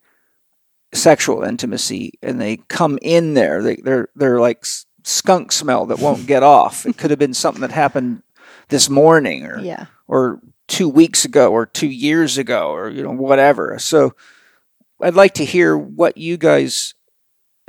[0.94, 4.66] sexual intimacy and they come in there they, they're they're like
[5.04, 6.86] skunk smell that won't get off.
[6.86, 8.24] It could have been something that happened
[8.70, 9.86] this morning or Yeah.
[10.08, 13.78] Or two weeks ago or two years ago or you know whatever.
[13.80, 14.14] So
[15.02, 16.94] I'd like to hear what you guys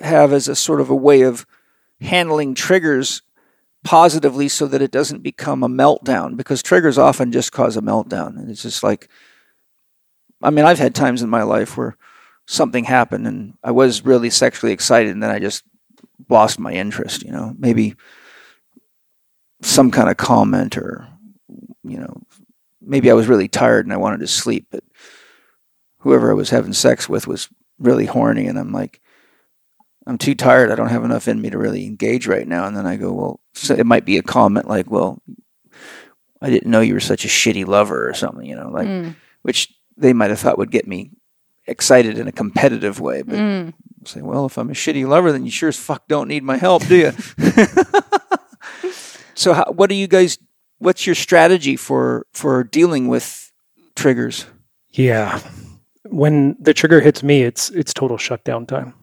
[0.00, 1.46] have as a sort of a way of
[2.00, 3.22] handling triggers
[3.84, 8.36] positively so that it doesn't become a meltdown because triggers often just cause a meltdown
[8.38, 9.08] and it's just like
[10.42, 11.96] I mean I've had times in my life where
[12.46, 15.64] something happened and I was really sexually excited and then I just
[16.28, 17.54] lost my interest, you know.
[17.58, 17.94] Maybe
[19.62, 21.06] some kind of comment or
[21.84, 22.22] you know
[22.88, 24.82] maybe I was really tired and I wanted to sleep, but
[25.98, 27.48] whoever I was having sex with was
[27.78, 29.00] really horny, and I'm like,
[30.06, 30.70] I'm too tired.
[30.70, 32.64] I don't have enough in me to really engage right now.
[32.66, 35.22] And then I go, well, so it might be a comment like, well,
[36.40, 39.14] I didn't know you were such a shitty lover or something, you know, like, Mm.
[39.42, 41.10] which they might have thought would get me
[41.66, 43.74] excited in a competitive way, but Mm.
[44.06, 46.56] say, well, if I'm a shitty lover, then you sure as fuck don't need my
[46.56, 47.12] help, do you?
[49.34, 50.38] so, how, what do you guys?
[50.78, 53.52] What's your strategy for for dealing with
[53.96, 54.46] triggers?
[54.90, 55.40] Yeah.
[56.04, 58.94] When the trigger hits me, it's it's total shutdown time.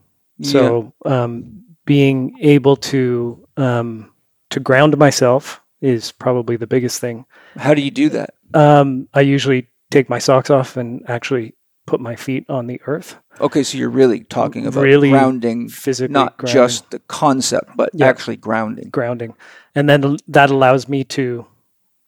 [0.42, 4.12] So um, being able to um,
[4.50, 7.26] to ground myself is probably the biggest thing.
[7.58, 8.34] How do you do that?
[8.54, 11.54] Um, I usually take my socks off and actually
[11.86, 16.12] put my feet on the earth, Okay, so you're really talking about Really grounding, physically
[16.14, 18.08] not grounding, just the concept, but Yeah.
[18.08, 18.90] actually grounding.
[18.90, 19.36] grounding,
[19.76, 21.46] and then that allows me to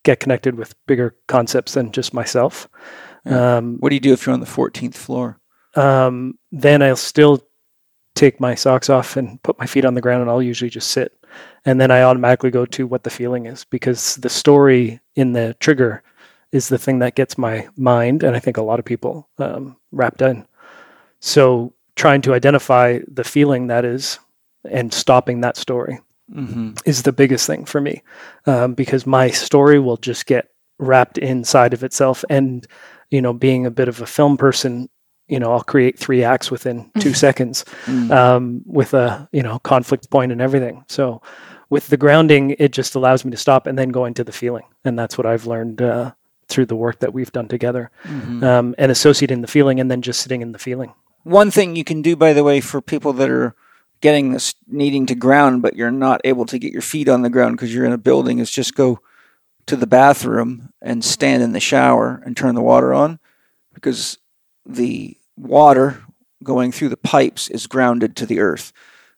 [0.08, 2.70] get connected with bigger concepts than just myself.
[3.26, 3.58] Yeah.
[3.58, 5.38] Um, What do you do if you're on the 14th floor?
[5.76, 7.44] um, then I'll still
[8.16, 10.90] take my socks off and put my feet on the ground, and I'll usually just
[10.90, 11.12] sit.
[11.66, 15.56] And then I automatically go to what the feeling is because the story in the
[15.60, 16.02] trigger
[16.52, 19.76] is the thing that gets my mind, and I think a lot of people um,
[19.92, 20.48] wrapped in.
[21.20, 24.20] So trying to identify the feeling that is
[24.72, 26.00] and stopping that story
[26.34, 26.72] Mm-hmm.
[26.86, 28.04] is the biggest thing for me
[28.48, 32.68] um, because my story will just get wrapped inside of itself and
[33.10, 34.90] you know being a bit of a film person
[35.30, 38.12] you know i'll create three acts within two seconds Mm.
[38.12, 41.22] um, with a you know conflict point and everything so
[41.70, 44.66] with the grounding it just allows me to stop and then go into the feeling
[44.84, 46.12] and that's what i've learned uh,
[46.50, 48.44] through the work that we've done together Mhm.
[48.44, 51.84] um, and associating the feeling and then just sitting in the feeling One thing you
[51.86, 53.54] can do, by the way, for people that are
[54.02, 57.30] getting this needing to ground, but you're not able to get your feet on the
[57.30, 59.00] ground because you're in a building, is just go
[59.66, 63.20] to the bathroom and stand in the shower and turn the water on
[63.74, 64.18] because
[64.66, 66.04] the water
[66.44, 68.72] going through the pipes is grounded to the earth.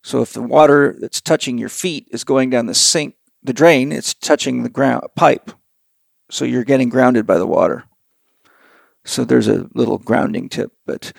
[0.03, 3.91] So if the water that's touching your feet is going down the sink, the drain,
[3.91, 5.51] it's touching the ground pipe.
[6.31, 7.85] So you're getting grounded by the water.
[9.05, 11.13] So there's a little grounding tip, but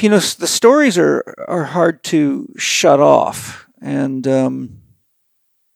[0.00, 4.82] you know the stories are are hard to shut off, and um,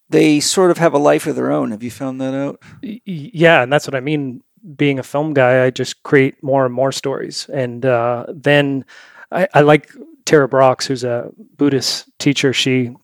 [0.08, 1.70] they sort of have a life of their own.
[1.70, 2.62] Have you found that out?
[2.82, 4.40] Yeah and that's what i mean
[4.76, 8.84] being a film guy i just create more and more stories and uh, then
[9.30, 9.92] I, I like
[10.24, 12.94] Tara Brach who's a buddhist teacher she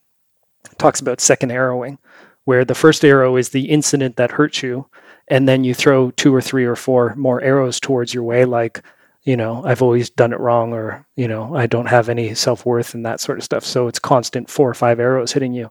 [0.78, 1.98] talks about second arrowing
[2.44, 4.88] where the first arrow is the incident that hurts you
[5.28, 8.82] and then you throw two or three or four more arrows towards your way like
[9.24, 12.94] you know i've always done it wrong or you know i don't have any self-worth
[12.94, 13.64] and that sort of stuff.
[13.64, 15.70] So it's constant four or five arrows hitting you.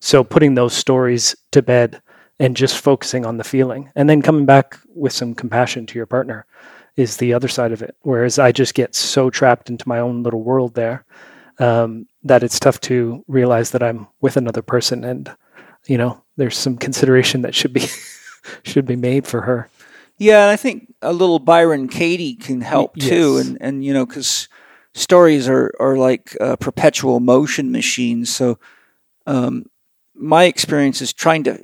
[0.00, 2.00] So putting those stories to bed
[2.38, 6.06] and just focusing on the feeling and then coming back with some compassion to your
[6.06, 6.44] partner
[6.96, 7.96] is the other side of it.
[8.02, 11.04] Whereas i just get so trapped into my own little world there
[11.58, 15.30] um, that it's tough to realize that i'm with another person and
[15.86, 17.86] you know there's some consideration that should be
[18.64, 19.68] should be made for her
[20.22, 23.46] Yeah, and I think a little Byron Katie can help Y- too, yes.
[23.46, 24.48] and and you know because
[24.94, 28.32] stories are are like uh, perpetual motion machines.
[28.32, 28.58] So
[29.26, 29.66] um,
[30.14, 31.60] my experience is trying to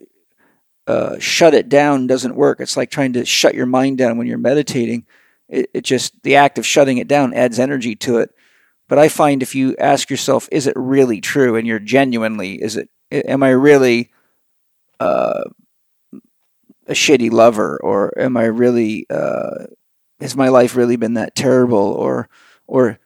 [0.88, 2.60] uh, shut it down doesn't work.
[2.60, 5.06] It's like trying to shut your mind down when you're meditating.
[5.48, 8.30] It, it just the act of shutting it down adds energy to it.
[8.88, 12.76] But I find if you ask yourself, is it really true, and you're genuinely, is
[12.76, 14.10] it, am I really
[14.98, 15.44] uh,
[16.88, 19.66] a shitty lover, or am I really, uh,
[20.20, 22.28] has my life really been that terrible, or,
[22.66, 22.98] or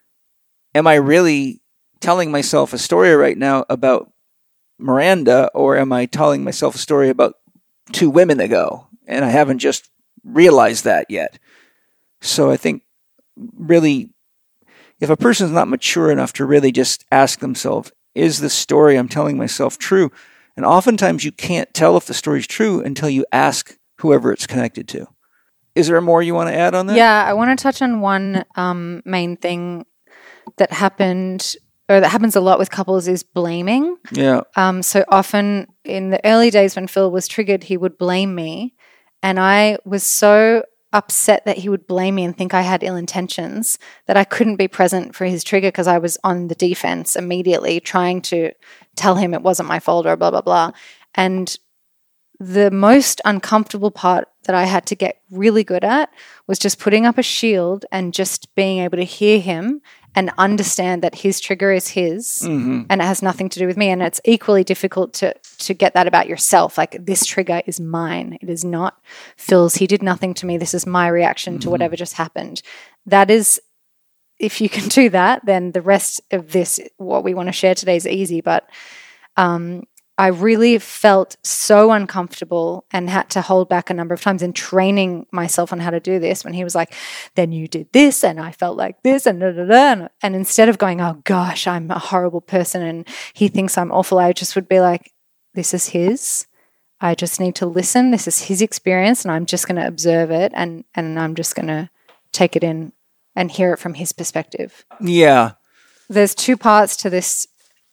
[0.74, 1.60] am I really
[2.00, 4.10] telling myself a story right now about
[4.78, 7.34] Miranda, or am I telling myself a story about
[7.92, 9.90] two women ago, and I haven't just
[10.24, 11.38] realized that yet?
[12.20, 12.82] So I think
[13.36, 14.10] really,
[15.00, 19.08] if a person's not mature enough to really just ask themselves, is the story I'm
[19.08, 20.12] telling myself true?
[20.56, 24.88] And oftentimes you can't tell if the story's true until you ask whoever it's connected
[24.88, 25.06] to.
[25.74, 26.96] Is there more you want to add on that?
[26.96, 29.86] Yeah, I want to touch on one um, main thing
[30.58, 31.56] that happened
[31.88, 33.96] or that happens a lot with couples, is blaming.
[34.12, 34.42] Yeah.
[34.56, 38.74] Um, so often in the early days when Phil was triggered, he would blame me.
[39.22, 40.62] And I was so
[40.92, 44.56] upset that he would blame me and think I had ill intentions that I couldn't
[44.56, 48.52] be present for his trigger because I was on the defense immediately, trying to
[48.96, 50.72] tell him it wasn't my fault or blah, blah, blah.
[51.14, 51.56] And
[52.38, 56.10] the most uncomfortable part that I had to get really good at
[56.46, 59.80] was just putting up a shield and just being able to hear him
[60.14, 62.82] and understand that his trigger is his Mm-hmm.
[62.90, 63.88] and it has nothing to do with me.
[63.88, 66.76] And it's equally difficult to to get that about yourself.
[66.76, 68.38] Like this trigger is mine.
[68.40, 69.00] It is not
[69.36, 69.76] Phil's.
[69.76, 70.58] He did nothing to me.
[70.58, 72.62] This is my reaction to whatever just happened.
[73.06, 73.60] That is
[74.38, 77.74] if you can do that then the rest of this what we want to share
[77.74, 78.40] today is easy.
[78.40, 78.68] But
[79.36, 79.84] um
[80.18, 84.52] I really felt so uncomfortable and had to hold back a number of times in
[84.52, 86.92] training myself on how to do this when he was like,
[87.34, 89.92] then you did this and I felt like this and da, da, da.
[89.92, 93.90] And, and instead of going, oh gosh, I'm a horrible person and he thinks I'm
[93.90, 95.12] awful, I just would be like,
[95.54, 96.46] this is his.
[97.00, 98.10] I just need to listen.
[98.10, 101.56] This is his experience and I'm just going to observe it and, and I'm just
[101.56, 101.90] going to
[102.32, 102.92] take it in
[103.34, 104.84] and hear it from his perspective.
[105.00, 105.52] Yeah.
[106.08, 107.46] There's two parts to this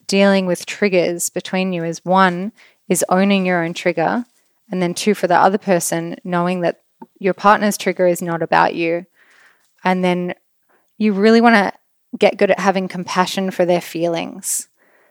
[0.10, 2.52] dealing with triggers between you is one
[2.90, 4.26] is owning your own trigger
[4.72, 6.82] and then two for the other person knowing that
[7.20, 9.06] your partner's trigger is not about you.
[9.84, 10.34] And then
[10.98, 14.68] you really want to get good at having compassion for their feelings.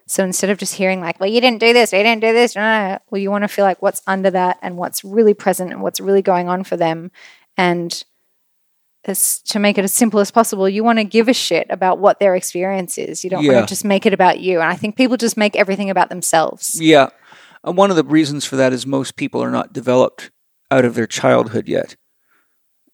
[0.06, 2.56] So instead of just hearing like well you didn't do this you didn't do this
[2.56, 6.00] well you want to feel like what's under that and what's really present and what's
[6.00, 7.12] really going on for them.
[7.56, 8.04] And
[9.04, 11.98] as, to make it as simple as possible, you want to give a shit about
[11.98, 13.24] what their experience is.
[13.24, 13.54] You don't Yeah.
[13.54, 14.61] want to just make it about you.
[14.61, 16.78] And I think people just make everything about themselves.
[16.80, 17.08] Yeah.
[17.64, 20.30] And one of the reasons for that is most people are not developed
[20.70, 21.96] out of their childhood yet.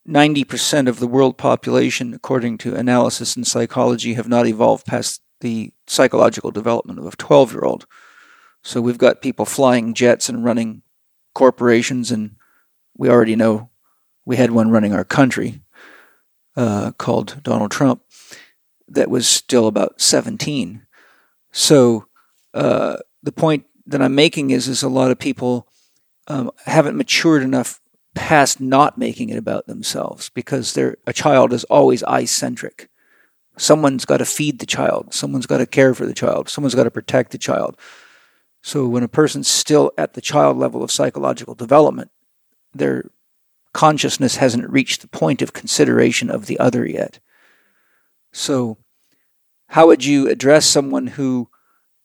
[0.07, 5.73] 90% of the world population, according to analysis in psychology, have not evolved past the
[5.87, 7.87] psychological development of a 12 year old.
[8.63, 10.83] So we've got people flying jets and running
[11.35, 12.37] corporations, and
[12.97, 13.71] we already know
[14.25, 15.63] we had one running our country
[16.57, 18.03] uh, called Donald Trump
[18.89, 20.87] that was still about 17.
[21.53, 22.07] So
[22.53, 25.69] uh, the point that I'm making is, is a lot of people
[26.29, 27.81] um, haven't matured enough
[28.15, 32.89] past not making it about themselves because they're a child is always I centric.
[33.57, 35.13] Someone's got to feed the child.
[35.13, 36.49] Someone's got to care for the child.
[36.49, 37.77] Someone's got to protect the child.
[38.63, 42.11] So when a person's still at the child level of psychological development,
[42.73, 43.11] their
[43.75, 47.19] consciousness hasn't reached the point of consideration of the other yet.
[48.33, 48.79] So
[49.69, 51.51] how would you address someone who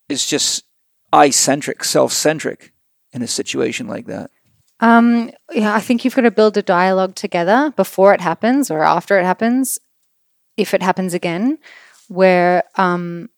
[0.10, 0.66] is just
[1.14, 2.74] I centric, self centric
[3.14, 4.32] in a situation like that?
[4.82, 8.84] Um, yeah, I think you've got to build a dialogue together before it happens or
[8.84, 9.80] after it happens,
[10.58, 11.60] if it happens again,
[12.08, 13.30] where um,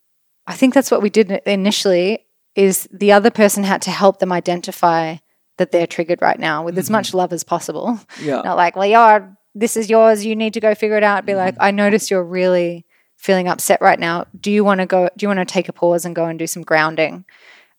[0.47, 4.31] I think that's what we did initially is the other person had to help them
[4.31, 5.17] identify
[5.57, 7.17] that they're triggered right now with as much mm-hmm.
[7.17, 7.99] love as possible.
[8.21, 8.41] Yeah.
[8.41, 10.25] Not like, well, you're, this is yours.
[10.25, 11.25] You need to go figure it out.
[11.25, 11.39] Be mm-hmm.
[11.39, 12.85] like, I notice you're really
[13.17, 14.25] feeling upset right now.
[14.39, 16.39] Do you want to go, do you want to take a pause and go and
[16.39, 17.25] do some grounding?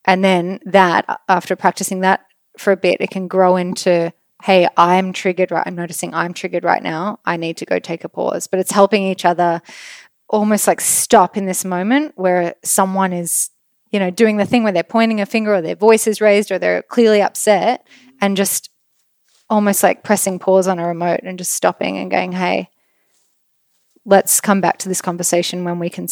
[0.04, 2.26] And then that, after practicing that
[2.58, 5.62] for a bit, it can grow into, hey, I'm triggered right.
[5.66, 7.20] I'm noticing I'm triggered right now.
[7.24, 8.46] I need to go take a pause.
[8.48, 9.62] But it's helping each other
[10.28, 13.50] almost like stop in this moment where someone is,
[13.92, 16.50] you know, doing the thing where they're pointing a finger or their voice is raised
[16.50, 17.86] or they're clearly upset
[18.20, 18.70] and just
[19.50, 22.70] almost like pressing pause on a remote and just stopping and going, hey,
[24.06, 26.08] let's come back to this conversation when we can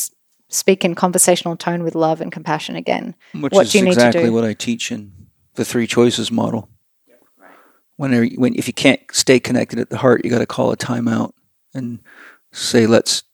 [0.51, 3.15] speak in conversational tone with love and compassion again.
[3.33, 4.33] Which What is do you need to exactly do?
[4.33, 5.13] what I teach in
[5.55, 6.69] the three choices model.
[7.97, 10.77] Whenever, when if you can't stay connected at the heart, you got to call a
[10.77, 11.33] timeout
[11.75, 12.01] and
[12.51, 13.25] say, "Let's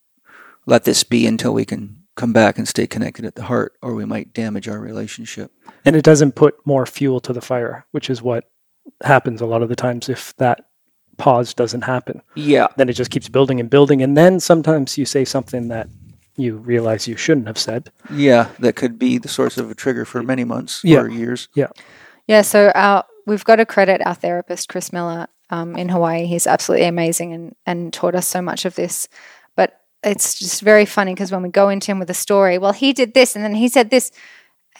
[0.65, 3.93] let this be until we can come back and stay connected at the heart, or
[3.95, 5.51] we might damage our relationship."
[5.85, 8.43] and it doesn't put more fuel to the fire, which is what
[9.03, 10.65] happens a lot of the times if that
[11.17, 12.21] pause doesn't happen.
[12.35, 15.87] Yeah, Then it just keeps building and building, and then sometimes you say something that
[16.35, 17.89] you realize you shouldn't have said.
[18.11, 20.99] yeah, that could be the source of a trigger for many months Yeah.
[21.01, 21.47] or years.
[21.55, 21.67] Yeah,
[22.27, 26.25] Yeah, so our, we've got to credit our therapist, Chris Miller, um, in Hawaii.
[26.25, 29.07] He's absolutely amazing and, and taught us so much of this.
[30.03, 32.93] It's just very funny because when we go into him with a story, well, he
[32.93, 34.11] did this and then he said this.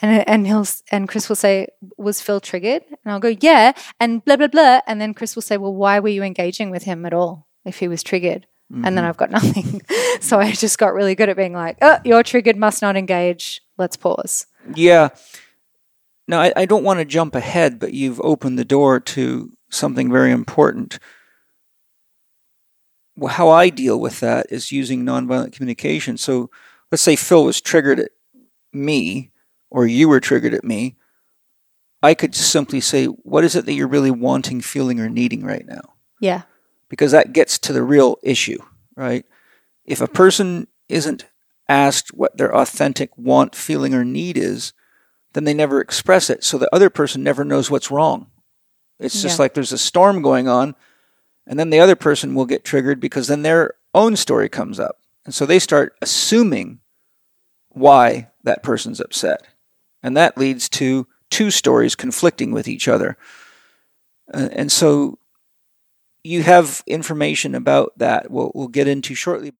[0.00, 4.24] And, and he'll and Chris will say, "Was Phil triggered?" And I'll go, "Yeah." And
[4.24, 4.80] blah blah blah.
[4.86, 7.80] And then Chris will say, "Well, why were you engaging with him at all if
[7.80, 9.06] he was triggered?" And then mm-hmm.
[9.06, 9.80] I've got nothing.
[10.20, 12.56] so I just got really good at being like, "Oh, you're triggered.
[12.56, 13.62] Must not engage.
[13.78, 15.08] Let's pause." Yeah.
[16.26, 20.12] Now, I, I don't want to jump ahead, but you've opened the door to something
[20.12, 20.98] very important.
[23.18, 26.16] Well, how I deal with that is using nonviolent communication.
[26.16, 26.50] So
[26.92, 28.12] let's say Phil was triggered at
[28.72, 29.32] me
[29.70, 30.96] or you were triggered at me,
[32.00, 35.66] I could simply say, What is it that you're really wanting, feeling, or needing right
[35.66, 35.94] now?
[36.20, 36.42] Yeah.
[36.88, 38.58] Because that gets to the real issue,
[38.96, 39.26] right?
[39.84, 41.26] If a person isn't
[41.68, 44.72] asked what their authentic want, feeling, or need is,
[45.32, 46.44] then they never express it.
[46.44, 48.28] So the other person never knows what's wrong.
[49.00, 50.74] It's just like there's a storm going on,
[51.48, 55.00] and then the other person will get triggered because then their own story comes up.
[55.24, 56.80] And so they start assuming
[57.70, 59.46] why that person's upset.
[60.02, 63.16] And that leads to two stories conflicting with each other.
[64.32, 65.18] Uh, and so
[66.22, 69.54] you have information about that we'll, we'll get into shortly.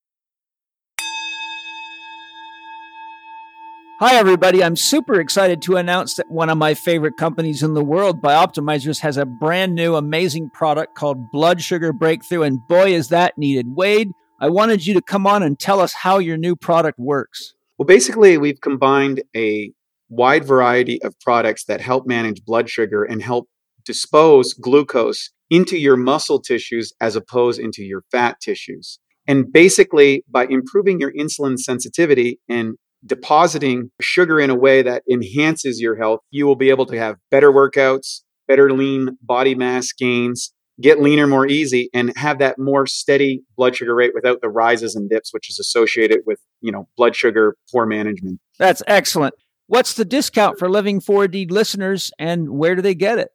[4.01, 4.63] Hi, everybody.
[4.63, 9.01] I'm super excited to announce that one of my favorite companies in the world, Bioptimizers,
[9.01, 12.43] has a brand new amazing product called Blood Sugar Breakthrough.
[12.43, 13.75] And boy, is that needed.
[13.75, 17.55] Wade, I wanted you to come on and tell us how your new product works.
[17.77, 19.73] Well, basically, we've combined a
[20.09, 23.49] wide variety of products that help manage blood sugar and help
[23.85, 29.01] dispose glucose into your muscle tissues as opposed into your fat tissues.
[29.27, 35.81] And basically, by improving your insulin sensitivity and depositing sugar in a way that enhances
[35.81, 40.53] your health, you will be able to have better workouts, better lean body mass gains,
[40.81, 44.95] get leaner more easy and have that more steady blood sugar rate without the rises
[44.95, 48.41] and dips which is associated with, you know, blood sugar poor management.
[48.59, 49.35] That's excellent.
[49.67, 53.31] What's the discount for Living 4D listeners and where do they get it?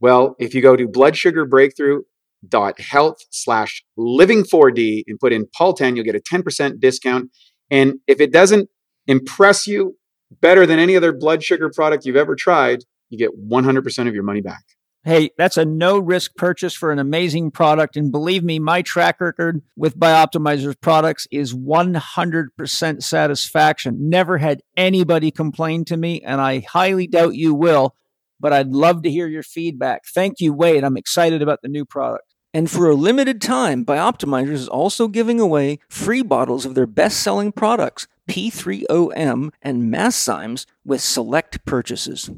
[0.00, 6.04] Well, if you go to bloodsugarbreakthrough.health slash living 4D and put in Paul 10, you'll
[6.04, 7.30] get a 10% discount.
[7.70, 8.68] And if it doesn't
[9.06, 9.96] impress you
[10.40, 14.24] better than any other blood sugar product you've ever tried, you get 100% of your
[14.24, 14.64] money back.
[15.04, 17.96] Hey, that's a no risk purchase for an amazing product.
[17.96, 24.10] And believe me, my track record with Bioptimizer's products is 100% satisfaction.
[24.10, 27.94] Never had anybody complain to me, and I highly doubt you will.
[28.40, 30.06] But I'd love to hear your feedback.
[30.12, 30.82] Thank you, Wade.
[30.82, 32.34] I'm excited about the new product.
[32.52, 37.20] And for a limited time, Bioptimizers is also giving away free bottles of their best
[37.20, 42.30] selling products, P3OM and Masszymes, with select purchases.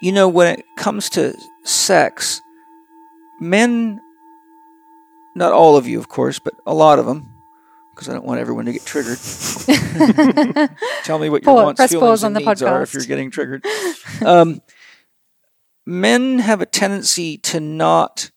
[0.00, 1.34] You know, when it comes to
[1.64, 2.40] sex,
[3.40, 4.00] men,
[5.34, 7.28] not all of you, of course, but a lot of them,
[7.94, 9.18] because I don't want everyone to get triggered.
[11.02, 13.64] Tell me what your Pause- wants, feelings, and needs are if you're getting triggered.
[14.24, 14.62] Um,
[15.86, 18.32] men have a tendency to not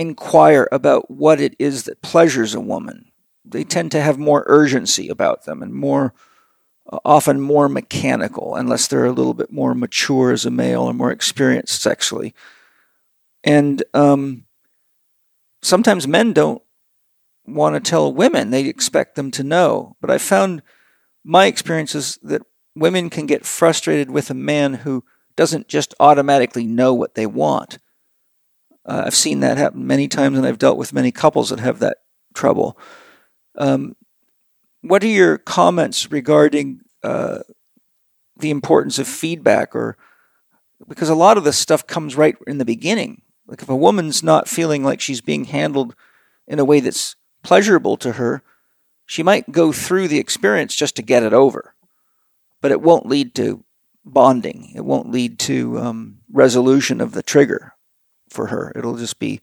[0.00, 3.12] inquire about what it is that pleasures a woman.
[3.44, 6.14] They tend to have more urgency about them and more,
[6.90, 10.94] uh, often more mechanical, unless they're a little bit more mature as a male or
[10.94, 12.34] more experienced sexually.
[13.44, 14.46] And um,
[15.60, 16.62] sometimes men don't
[17.46, 19.96] want to tell women, they expect them to know.
[20.00, 20.62] But I found
[21.22, 22.42] my experience is that
[22.74, 25.04] women can get frustrated with a man who
[25.36, 27.78] doesn't just automatically know what they want.
[28.84, 31.80] Uh, I've seen that happen many times, and I've dealt with many couples that have
[31.80, 31.98] that
[32.34, 32.78] trouble.
[33.56, 33.96] Um,
[34.82, 37.40] what are your comments regarding uh,
[38.38, 39.96] the importance of feedback, or
[40.88, 43.22] because a lot of this stuff comes right in the beginning?
[43.46, 45.94] Like if a woman's not feeling like she's being handled
[46.46, 48.42] in a way that's pleasurable to her,
[49.04, 51.74] she might go through the experience just to get it over,
[52.62, 53.64] but it won't lead to
[54.04, 54.72] bonding.
[54.74, 57.74] It won't lead to um, resolution of the trigger
[58.30, 58.72] for her.
[58.74, 59.40] It'll just be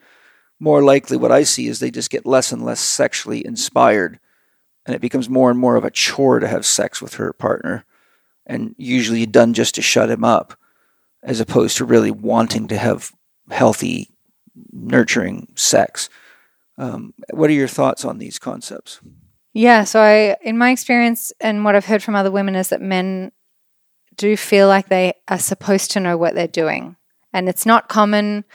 [0.59, 4.19] more likely what I see is they just get less and less sexually inspired,
[4.85, 7.85] and it becomes more and more of a chore to have sex with her partner,
[8.45, 10.57] and usually done just to shut him up,
[11.21, 13.11] as opposed to really wanting to have
[13.51, 14.09] healthy,
[14.71, 16.09] nurturing sex.
[16.77, 18.99] Um, what are your thoughts on these concepts?
[19.53, 22.81] Yeah, so I in my experience and what I've heard from other women is that
[22.81, 23.31] men
[24.15, 26.95] do feel like they are supposed to know what they're doing.
[27.33, 28.45] And it's not common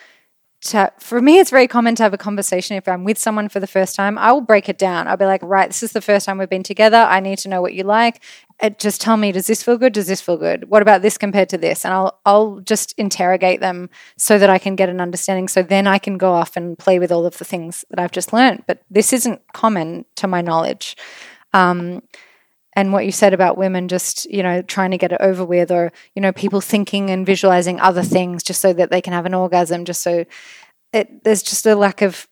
[0.63, 3.61] to for me it's very common to have a conversation if I'm with someone for
[3.61, 4.17] the first time.
[4.17, 5.09] I will break it down.
[5.09, 6.99] I'll be like, "Right, this is the first time we've been together.
[6.99, 8.23] I need to know what you like.
[8.63, 9.93] It, just tell me, does this feel good?
[9.93, 10.71] Does this feel good?
[10.71, 14.59] What about this compared to this?" And I'll I'll just interrogate them so that I
[14.59, 17.39] can get an understanding so then I can go off and play with all of
[17.39, 18.65] the things that I've just learned.
[18.67, 20.97] But this isn't common to my knowledge
[21.53, 22.03] um,
[22.75, 25.71] and what you said about women just you know trying to get it over with
[25.71, 29.27] or you know people thinking and visualizing other things just so that they can have
[29.27, 30.25] an orgasm just so
[30.93, 32.29] it, there's just a lack of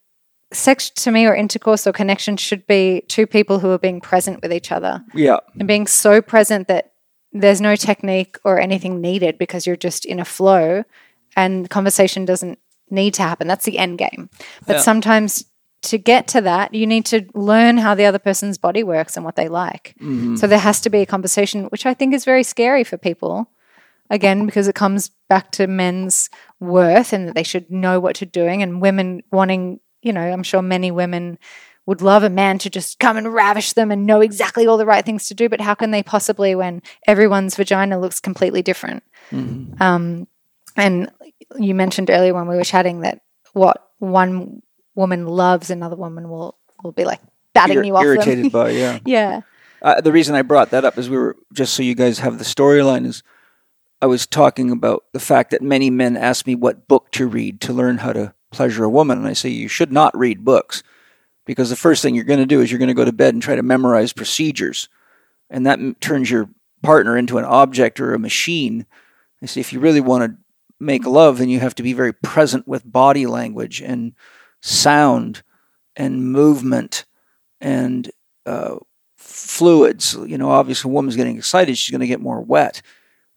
[0.53, 4.43] sex to me or intercourse or connection should be two people who are being present
[4.43, 5.03] with each other.
[5.14, 6.93] Yeah, and being so present that
[7.32, 10.82] there's no technique or anything needed because you're just in a flow
[11.36, 12.59] and conversation doesn't
[12.91, 13.47] need to happen.
[13.47, 14.28] That's the end game.
[14.66, 14.82] But Yeah.
[14.82, 15.45] sometimes
[15.83, 19.24] to get to that, you need to learn how the other person's body works and
[19.24, 19.95] what they like.
[20.01, 20.37] Mm-hmm.
[20.37, 23.51] So there has to be a conversation, which I think is very scary for people.
[24.11, 28.26] Again, because it comes back to men's worth and that they should know what to
[28.26, 31.39] doing, and women wanting, you know, I'm sure many women
[31.87, 34.87] would love a man to just come and ravish them and know exactly all the
[34.87, 35.49] right things to do.
[35.49, 39.03] But how can they possibly when everyone's vagina looks completely different?
[39.31, 39.81] Mm-hmm.
[39.81, 40.26] Um,
[40.76, 41.11] and
[41.57, 43.22] you mentioned earlier when we were chatting that
[43.53, 44.62] what one
[45.01, 47.21] woman loves, another woman will will be like
[47.55, 48.03] batting Ir- you off.
[48.03, 48.13] them.
[48.13, 48.99] irritated by, yeah.
[49.07, 49.41] yeah.
[49.83, 52.39] Uh, the reason I brought that up is we were just so you guys have
[52.39, 53.23] the storyline is
[54.03, 57.61] I was talking about the fact that many men ask me what book to read
[57.63, 60.83] to learn how to pleasure a woman, and I say you should not read books
[61.47, 63.35] because the first thing you're going to do is you're going to go to bed
[63.35, 64.89] and try to memorize procedures,
[65.49, 66.49] and that m- turns your
[66.83, 68.87] partner into an object or a machine.
[69.43, 70.39] I say if you really want to
[70.79, 74.13] make love, then you have to be very present with body language and
[74.61, 75.43] sound
[75.97, 77.05] and movement
[77.61, 78.11] and
[78.47, 78.77] uh,
[79.17, 80.17] fluids.
[80.27, 82.83] You know, obviously, a woman's getting excited, she's going to get more wet.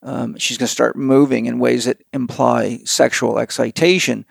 [0.01, 4.25] Um, she's going to start moving in ways that imply sexual excitation.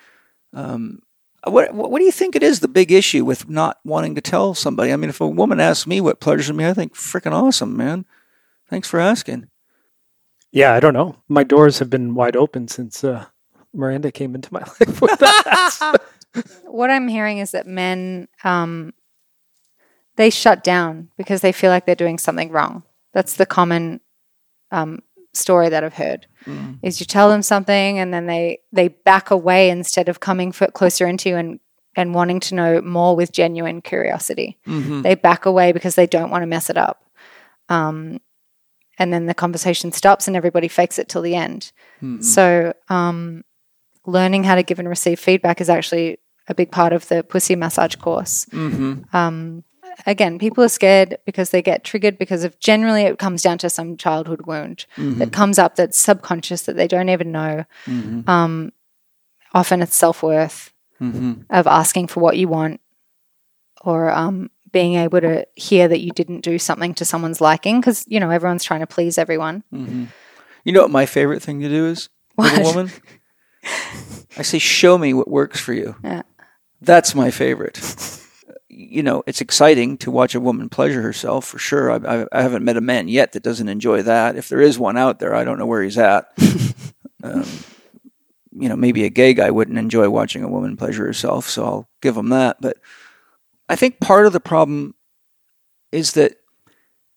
[0.52, 1.00] Um,
[1.44, 4.54] what, what do you think it is the big issue with not wanting to tell
[4.54, 4.92] somebody?
[4.92, 8.04] I mean, if a woman asks me what pleasures me, I think freaking awesome, man.
[8.68, 9.48] Thanks for asking.
[10.52, 11.16] Yeah, I don't know.
[11.28, 13.24] My doors have been wide open since uh,
[13.72, 15.96] Miranda came into my life with that.
[16.64, 18.94] What I'm hearing is that men um,
[20.16, 22.82] they shut down because they feel like they're doing something wrong.
[23.12, 24.00] That's the common
[24.70, 25.00] um,
[25.34, 26.26] story that I've heard.
[26.46, 26.78] Mm.
[26.82, 31.06] Is you tell them something and then they they back away instead of coming closer
[31.06, 31.60] into you and
[31.94, 34.58] and wanting to know more with genuine curiosity.
[34.66, 35.02] Mm-hmm.
[35.02, 37.04] They back away because they don't want to mess it up.
[37.68, 38.18] Um,
[38.98, 41.72] and then the conversation stops and everybody fakes it till the end.
[42.02, 42.22] Mm-hmm.
[42.22, 43.44] So, um,
[44.06, 46.18] learning how to give and receive feedback is actually
[46.48, 48.46] a big part of the pussy massage course.
[48.46, 49.14] Mm-hmm.
[49.16, 49.64] Um,
[50.06, 53.70] again, people are scared because they get triggered because of generally it comes down to
[53.70, 55.18] some childhood wound Mm-hmm.
[55.18, 57.64] that comes up that's subconscious that they don't even know.
[57.86, 58.28] Mm-hmm.
[58.28, 58.72] Um,
[59.54, 61.42] often it's self worth Mm-hmm.
[61.50, 62.80] of asking for what you want
[63.84, 68.04] or um, being able to hear that you didn't do something to someone's liking because,
[68.06, 69.64] you know, everyone's trying to please everyone.
[69.74, 70.04] Mm-hmm.
[70.64, 72.92] You know what my favorite thing to do is with a woman?
[74.38, 75.96] I say, show me what works for you.
[76.04, 76.22] Yeah.
[76.82, 77.80] That's my favorite.
[78.68, 81.92] You know, it's exciting to watch a woman pleasure herself for sure.
[81.92, 84.34] I, I, I haven't met a man yet that doesn't enjoy that.
[84.36, 86.26] If there is one out there, I don't know where he's at.
[87.22, 87.46] um,
[88.50, 91.88] you know, maybe a gay guy wouldn't enjoy watching a woman pleasure herself, so I'll
[92.00, 92.56] give him that.
[92.60, 92.78] But
[93.68, 94.94] I think part of the problem
[95.92, 96.38] is that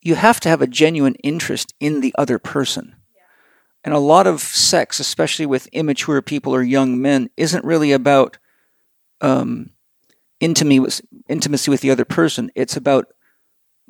[0.02, 2.96] you have to have a genuine interest in the other person.
[3.84, 8.38] And a lot of sex, especially with immature people or young men, isn't really about
[9.26, 9.72] um,
[10.40, 12.52] intimacy with, intimacy with the other person.
[12.56, 13.08] It's about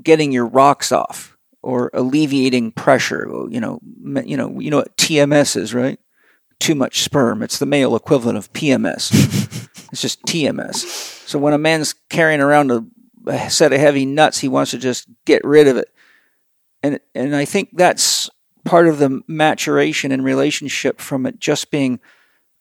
[0.02, 3.28] getting your rocks off or alleviating pressure.
[3.50, 3.80] You know,
[4.24, 6.00] you know, you know what TMS is, right?
[6.60, 7.44] Too much sperm.
[7.44, 9.12] It's the male equivalent of PMS.
[9.92, 10.76] it's just TMS.
[11.28, 12.86] So when a man's carrying around a,
[13.28, 15.90] a set of heavy nuts, he wants to just get rid of it.
[16.82, 18.30] And and I think that's
[18.64, 22.00] part of the maturation in relationship from it just being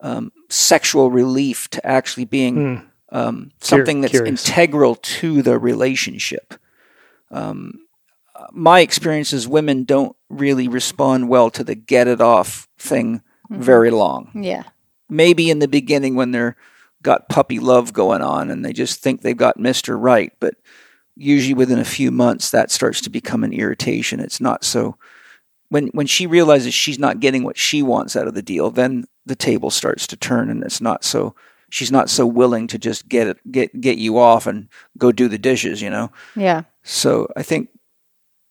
[0.05, 2.87] um, sexual relief to actually being Mm.
[3.11, 4.47] um, something that's curious.
[4.49, 6.55] integral to the relationship.
[7.31, 7.81] Um,
[8.53, 13.91] my experience is women don't really respond well to the get it off thing very
[13.91, 14.31] long.
[14.35, 14.65] Yeah.
[15.09, 16.57] Maybe in the beginning when they're
[17.03, 19.97] got puppy love going on and they just think they've got Mr.
[20.01, 20.55] Right, but
[21.17, 24.21] usually within a few months that starts to become an irritation.
[24.21, 24.97] It's not so
[25.69, 29.05] when when she realizes she's not getting what she wants out of the deal, then
[29.27, 31.35] the table starts to turn and it's not so
[31.75, 35.29] she's not so willing to just get it get get you off and go do
[35.29, 36.11] the dishes, you know.
[36.37, 36.63] Yeah.
[36.83, 37.69] So I think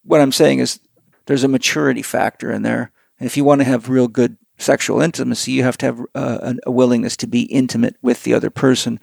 [0.03, 0.80] what I'm saying is
[1.26, 2.91] there's a maturity factor in there.
[3.19, 6.53] And if you want to have real good sexual intimacy, you have to have uh,
[6.65, 8.99] a willingness to be intimate with the other person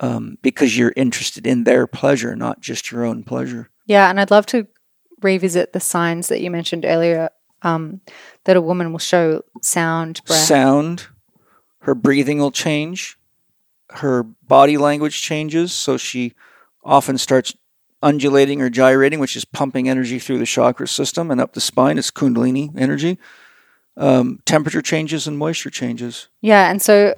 [0.00, 3.68] um, because you're interested in their pleasure, not just your own pleasure.
[3.86, 4.08] Yeah.
[4.08, 4.66] And I'd love to
[5.20, 7.28] revisit the signs that you mentioned earlier
[7.62, 8.00] um,
[8.44, 10.40] that a woman will show sound, breath.
[10.40, 11.06] Sound,
[11.80, 13.18] her breathing will change,
[13.90, 15.72] her body language changes.
[15.72, 16.34] So she
[16.84, 17.54] often starts
[18.02, 21.98] undulating or gyrating, which is pumping energy through the chakra system and up the spine.
[21.98, 23.18] It's Kundalini energy.
[23.96, 26.28] Um, temperature changes and moisture changes.
[26.40, 27.14] Yeah, and so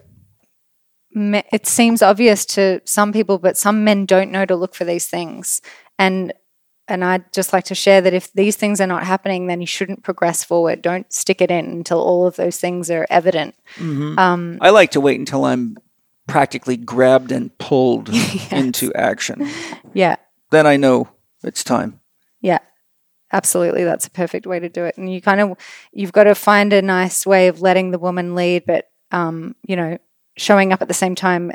[1.14, 5.06] it seems obvious to some people, but some men don't know to look for these
[5.06, 5.62] things.
[5.98, 6.32] And
[6.88, 9.66] and I'd just like to share that if these things are not happening, then you
[9.66, 10.82] shouldn't progress forward.
[10.82, 13.54] Don't stick it in until all of those things are evident.
[13.76, 14.18] Mm-hmm.
[14.18, 15.76] Um, I like to wait until I'm
[16.26, 18.08] practically grabbed and pulled
[18.50, 19.48] into action.
[19.92, 20.16] Yeah.
[20.50, 21.08] Then I know
[21.42, 22.00] it's time.
[22.40, 22.58] Yeah.
[23.32, 23.84] Absolutely.
[23.84, 24.96] That's a perfect way to do it.
[24.96, 25.56] And you kind of,
[25.92, 29.74] you've got to find a nice way of letting the woman lead, but, um, you
[29.76, 29.98] know,
[30.36, 31.50] showing up at the same time,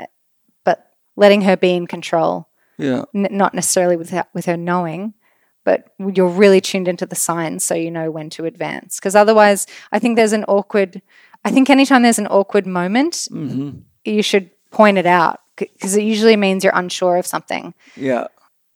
[0.64, 3.04] but letting her be in control, Yeah.
[3.14, 5.14] N- not necessarily with her, with her knowing,
[5.70, 8.98] but you're really tuned into the signs so you know when to advance.
[8.98, 11.00] Because otherwise, I think there's an awkward,
[11.44, 13.70] I think anytime there's an awkward moment, hmm
[14.02, 17.74] you should point it out because it usually means you're unsure of something.
[17.96, 18.28] Yeah.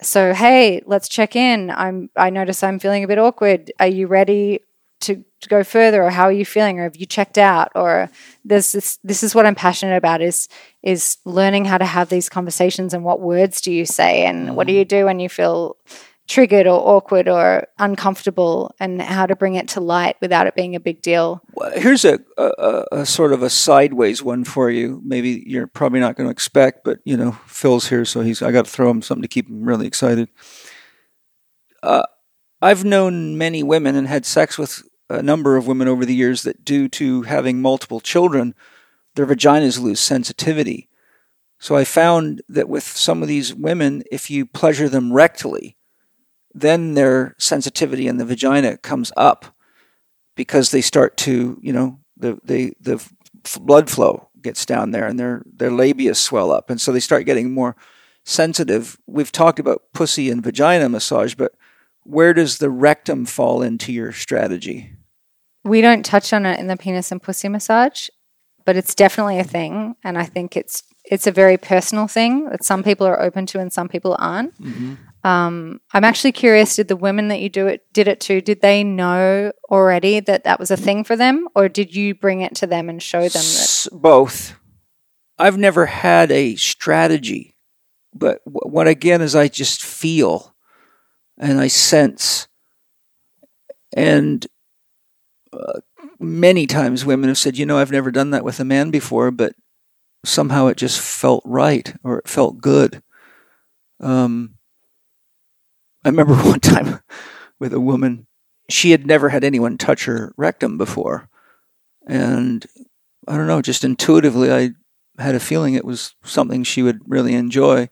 [0.03, 1.71] So, hey, let's check in.
[1.71, 3.73] I'm I notice I'm feeling a bit awkward.
[3.81, 4.61] Are you ready
[5.01, 8.11] to, to go further or how are you feeling or have you checked out or
[8.45, 10.49] there's this this is what I'm passionate about is
[10.83, 14.67] is learning how to have these conversations and what words do you say and what
[14.67, 15.77] do you do when you feel
[16.27, 20.75] triggered or awkward or uncomfortable and how to bring it to light without it being
[20.75, 21.43] a big deal.
[21.75, 25.03] Here's a, a, a- a sort of a sideways one for you.
[25.05, 28.41] Maybe you're probably not going to expect, but you know, Phil's here, so he's.
[28.41, 30.29] I got to throw him something to keep him really excited.
[31.83, 32.05] Uh,
[32.63, 36.43] I've known many women and had sex with a number of women over the years
[36.45, 38.55] that, due to having multiple children,
[39.15, 40.89] their vaginas lose sensitivity.
[41.59, 45.75] So I found that with some of these women, if you pleasure them rectally,
[46.55, 49.47] then their sensitivity in the vagina comes up
[50.37, 53.13] because they start to, you know, the the the f-
[53.61, 57.27] blood flow gets down there and their their labia swell up, and so they start
[57.27, 57.77] getting more
[58.25, 58.99] sensitive.
[59.07, 61.53] We've talked about pussy and vagina massage, but
[62.05, 64.93] where does the rectum fall into your strategy?
[65.65, 68.09] We don't touch on it in the penis and pussy massage,
[68.65, 72.65] but it's definitely a thing and I think it's it's a very personal thing that
[72.65, 74.59] some people are open to and some people aren't.
[74.61, 74.95] Mm-hmm.
[75.25, 76.77] Um, I'm actually curious.
[76.77, 78.43] Did the women that you do it did it to?
[78.43, 82.43] Did they know already that that was a thing for them, or did you bring
[82.43, 83.89] it to them and show them that?
[83.91, 84.55] Both.
[85.39, 87.57] I've never had a strategy,
[88.15, 90.55] but wh- what again is I just feel
[91.39, 92.47] and I sense.
[93.97, 94.47] And
[95.53, 95.81] uh,
[96.19, 99.31] many times women have said, you know, I've never done that with a man before,
[99.31, 99.55] but
[100.25, 103.03] somehow it just felt right or it felt good.
[104.01, 104.54] Um,
[106.05, 107.01] I remember one time
[107.59, 108.27] with a woman,
[108.69, 111.29] she had never had anyone touch her rectum before.
[112.07, 112.65] And
[113.27, 114.71] I don't know, just intuitively, I
[115.19, 117.89] had a feeling it was something she would really enjoy.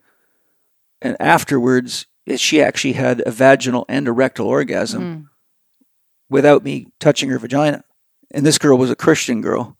[1.00, 5.28] And afterwards, eh, she actually had a vaginal and a rectal orgasm Mm.
[6.28, 7.84] without me touching her vagina.
[8.30, 9.76] And this girl was a Christian girl,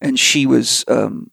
[0.00, 1.30] and she was um,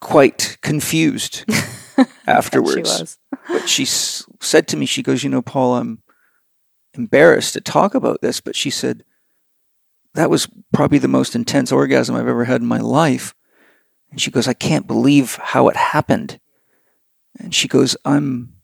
[0.00, 1.44] quite confused
[2.26, 3.18] afterwards.
[3.48, 6.02] But she s- said to me, she goes, You know, Paul, I'm
[6.94, 9.04] embarrassed to talk about this, but she said,
[10.14, 13.34] That was probably the most intense orgasm I've ever had in my life.
[14.10, 16.40] And she goes, I can't believe how it happened.
[17.38, 18.54] And she goes, I'm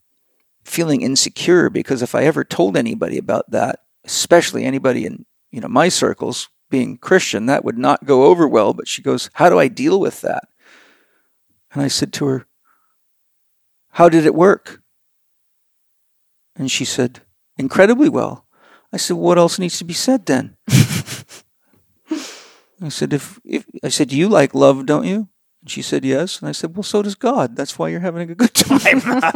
[0.63, 5.67] feeling insecure because if I ever told anybody about that, especially anybody in you know
[5.67, 8.73] my circles being Christian, that would not go over well.
[8.73, 10.45] But she goes, How do I deal with that?
[11.73, 12.47] And I said to her,
[13.93, 14.81] How did it work?
[16.55, 17.21] And she said,
[17.57, 18.47] Incredibly well.
[18.91, 20.57] I said, What else needs to be said then?
[22.81, 25.29] I said, if, if I said, You like love, don't you?
[25.61, 26.39] And she said, Yes.
[26.39, 27.55] And I said, Well, so does God.
[27.55, 29.01] That's why you're having a good time.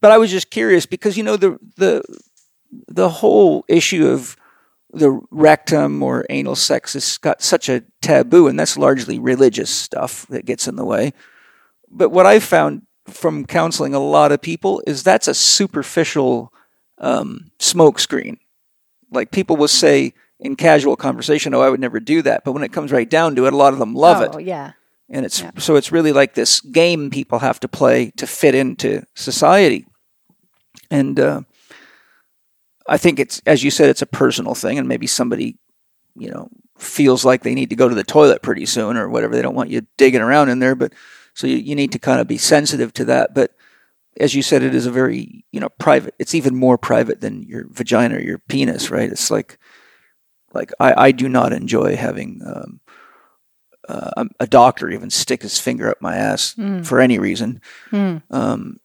[0.00, 2.02] but I was just curious because you know the the
[2.88, 4.36] the whole issue of
[4.92, 10.26] the rectum or anal sex has got such a taboo, and that's largely religious stuff
[10.28, 11.12] that gets in the way.
[11.96, 16.52] But what I've found from counseling a lot of people is that's a superficial
[16.98, 18.38] um, smokescreen.
[19.10, 22.64] Like people will say in casual conversation, "Oh, I would never do that," but when
[22.64, 24.72] it comes right down to it, a lot of them love it oh, yeah.
[25.08, 25.52] and it's Yeah.
[25.58, 29.86] so it's really like this game people have to play to fit into society
[30.90, 31.42] and uh,
[32.88, 35.56] i think it's as you said it's a personal thing and maybe somebody
[36.16, 39.34] you know feels like they need to go to the toilet pretty soon or whatever
[39.34, 40.92] they don't want you digging around in there but
[41.34, 43.52] so you, you need to kind of be sensitive to that but
[44.20, 47.42] as you said it is a very you know private it's even more private than
[47.42, 49.58] your vagina or your penis right it's like
[50.52, 52.80] like i, I do not enjoy having um,
[53.88, 56.86] uh, a doctor even stick his finger up my ass Mm.
[56.86, 57.60] for any reason.
[57.90, 58.22] Mm.
[58.30, 58.78] Um,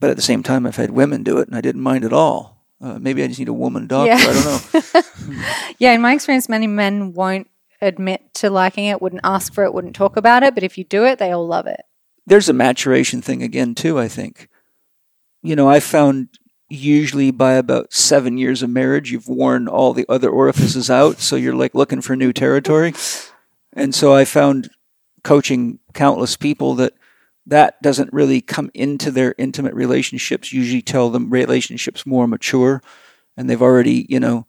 [0.00, 2.12] but at the same time, I've had women do it, and I didn't mind at
[2.14, 2.64] all.
[2.80, 4.14] Uh, maybe I just need a woman doctor.
[4.14, 5.02] I don't know.
[5.78, 7.48] yeah, in my experience, many men won't
[7.80, 10.84] admit to liking it, wouldn't ask for it, wouldn't talk about it, but if you
[10.84, 11.80] do it, they all love it.
[12.26, 13.98] There's a maturation thing again too.
[13.98, 14.48] I think.
[15.42, 16.28] You know, I found
[16.68, 21.18] usually by about seven years of marriage, you've worn all the other orifices out.
[21.18, 22.92] So you're like looking for new territory.
[23.72, 24.70] And so I found
[25.22, 26.94] coaching countless people that
[27.46, 32.82] that doesn't really come into their intimate relationships, usually tell them relationships more mature
[33.38, 34.46] and they've already, you know,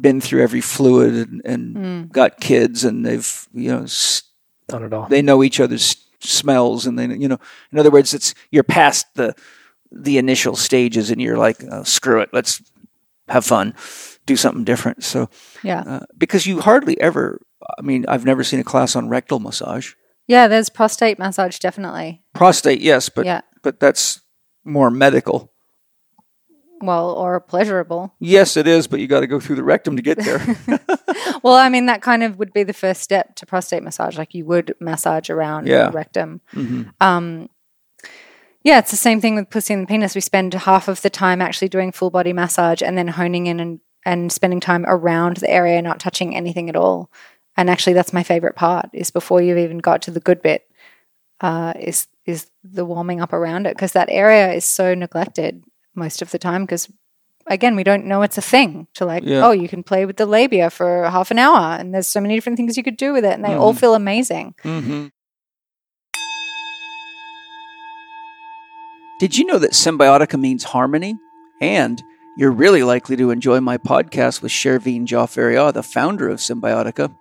[0.00, 2.12] been through every fluid and, and Mm.
[2.12, 4.22] got kids and they've, you know, s-
[4.70, 5.06] Not at all.
[5.08, 7.38] they know each other's smells and they you know
[7.70, 9.34] in other words it's you're past the
[9.92, 12.60] the initial stages and you're like oh, screw it let's
[13.28, 13.74] have fun
[14.24, 15.28] do something different so
[15.62, 15.82] Yeah.
[15.86, 17.40] uh, because you hardly ever
[17.78, 19.92] i mean i've never seen a class on rectal massage
[20.26, 22.22] Yeah, there's prostate massage, definitely.
[22.34, 23.42] prostate yes but yeah.
[23.62, 24.20] but that's
[24.64, 25.52] more medical
[26.82, 28.14] Well, or pleasurable.
[28.20, 30.38] yes it is but you got to go through the rectum to get there
[31.42, 34.16] Well, I mean, that kind of would be the first step to prostate massage.
[34.18, 35.86] Like you would massage around Yeah.
[35.86, 36.40] the rectum.
[36.52, 36.92] Mhm.
[37.00, 37.48] Um,
[38.64, 40.14] yeah, it's the same thing with pussy and the penis.
[40.14, 43.60] We spend half of the time actually doing full body massage and then honing in
[43.60, 47.10] and, and spending time around the area, not touching anything at all.
[47.56, 50.68] And actually, that's my favorite part is before you've even got to the good bit,
[51.40, 55.62] uh, is is the warming up around it because that area is so neglected
[55.96, 56.88] most of the time because
[57.48, 59.46] again we don't know it's a thing to like Yeah.
[59.46, 62.34] oh you can play with the labia for half an hour and there's so many
[62.34, 63.78] different things you could do with it and they all Mhm.
[63.78, 65.06] feel amazing hmm
[69.18, 71.14] Did you know that Cymbiotika means harmony?
[71.62, 72.02] And
[72.36, 77.16] you're really likely to enjoy my podcast with Shervine Jaffaria, the founder of Cymbiotika.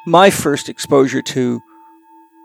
[0.06, 1.62] My first exposure to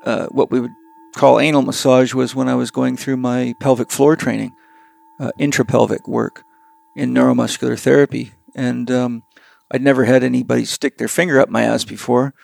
[0.05, 0.72] uh, what we would
[1.16, 4.53] call anal massage was when I was going through my pelvic floor training,
[5.20, 6.44] uh, intrapelvic work
[6.96, 8.32] in neuromuscular therapy.
[8.55, 9.22] And um,
[9.70, 12.34] I'd never had anybody stick their finger up my ass before.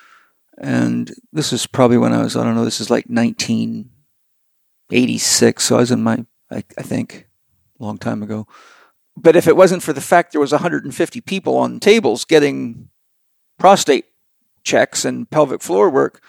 [0.59, 5.65] And this is probably when I was, I don't know, this is like 1986.
[5.65, 7.27] So I was in my, I, I think,
[7.81, 8.47] a long time ago.
[9.17, 12.89] But if it wasn't for the fact there was 150 people on tables getting
[13.59, 14.07] prostate
[14.63, 16.23] checks and pelvic floor work,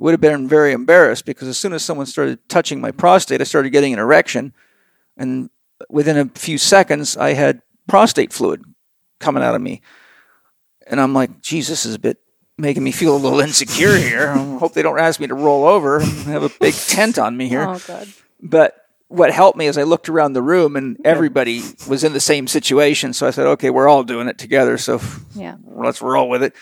[0.00, 3.44] would have been very embarrassed because as soon as someone started touching my prostate, I
[3.44, 4.54] started getting an erection.
[5.16, 5.50] And
[5.88, 8.64] within a few seconds, I had prostate fluid
[9.18, 9.82] coming out of me.
[10.86, 12.18] And I'm like, geez, this is a bit
[12.56, 14.28] making me feel a little insecure here.
[14.28, 17.36] I hope they don't ask me to roll over and have a big tent on
[17.36, 17.66] me here.
[17.68, 18.08] oh god
[18.42, 18.76] But
[19.08, 22.46] what helped me is I looked around the room and everybody was in the same
[22.46, 23.12] situation.
[23.12, 24.78] So I said, okay, we're all doing it together.
[24.78, 25.00] So
[25.34, 26.54] yeah let's roll with it.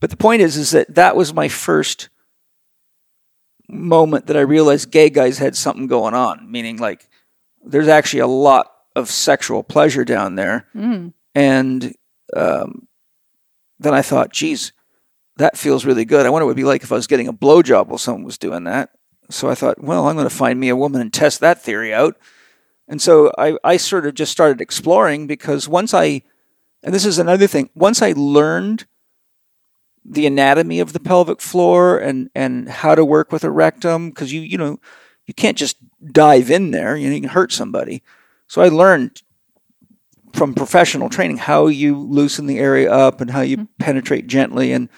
[0.00, 2.08] But the point is, is that that was my first
[3.68, 6.50] moment that I realized gay guys had something going on.
[6.50, 7.08] Meaning, like,
[7.64, 10.66] there's actually a lot of sexual pleasure down there.
[10.74, 11.12] mm.
[11.34, 11.94] And
[12.34, 12.88] um,
[13.78, 14.72] then I thought, geez,
[15.36, 16.26] that feels really good.
[16.26, 18.24] I wonder what it would be like if I was getting a blowjob while someone
[18.24, 18.90] was doing that.
[19.30, 21.94] So I thought, well, I'm going to find me a woman and test that theory
[21.94, 22.16] out.
[22.88, 26.22] And so I, I sort of just started exploring because once I,
[26.82, 28.86] and this is another thing, once I learned
[30.10, 34.32] the anatomy of the pelvic floor and, and how to work with a rectum, because
[34.32, 34.78] you, you know,
[35.26, 35.76] you can't just
[36.12, 38.02] dive in there, you, know, you can hurt somebody.
[38.46, 39.22] So I learned
[40.32, 43.66] from professional training how you loosen the area up and how you mm-hmm.
[43.78, 44.72] penetrate gently.
[44.72, 44.88] And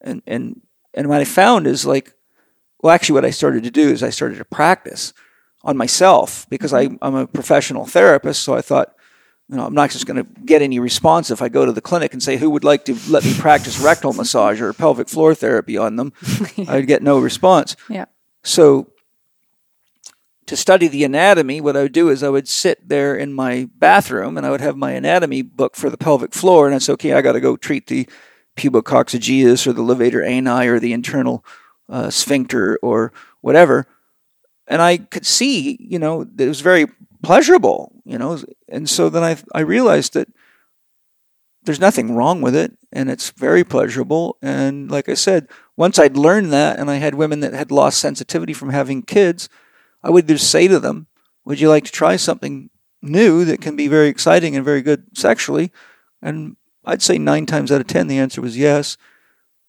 [0.00, 0.60] and and
[0.94, 2.14] and what I found is like
[2.80, 5.12] well actually what I started to do is I started to practice
[5.62, 6.96] on myself because mm-hmm.
[7.02, 8.42] I, I'm a professional therapist.
[8.42, 8.94] So I thought
[9.50, 11.80] you know I'm not just going to get any response if I go to the
[11.80, 15.34] clinic and say who would like to let me practice rectal massage or pelvic floor
[15.34, 16.12] therapy on them?
[16.68, 17.76] I'd get no response.
[17.88, 18.06] Yeah.
[18.44, 18.92] So
[20.46, 23.68] to study the anatomy, what I would do is I would sit there in my
[23.76, 27.12] bathroom and I would have my anatomy book for the pelvic floor, and it's okay.
[27.12, 28.08] I got to go treat the
[28.56, 31.44] pubococcygeus or the levator ani or the internal
[31.88, 33.86] uh, sphincter or whatever,
[34.66, 36.86] and I could see, you know, it was very
[37.22, 40.28] pleasurable, you know, and so then I I realized that
[41.64, 46.16] there's nothing wrong with it and it's very pleasurable and like I said, once I'd
[46.16, 49.48] learned that and I had women that had lost sensitivity from having kids,
[50.02, 51.06] I would just say to them,
[51.44, 52.70] "Would you like to try something
[53.02, 55.70] new that can be very exciting and very good sexually?"
[56.22, 58.96] And I'd say 9 times out of 10 the answer was yes.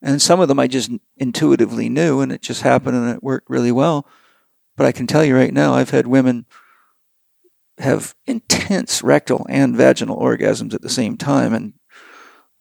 [0.01, 3.49] And some of them I just intuitively knew and it just happened and it worked
[3.49, 4.07] really well.
[4.75, 6.45] But I can tell you right now, I've had women
[7.81, 11.73] have intense rectal and vaginal orgasms at the same time and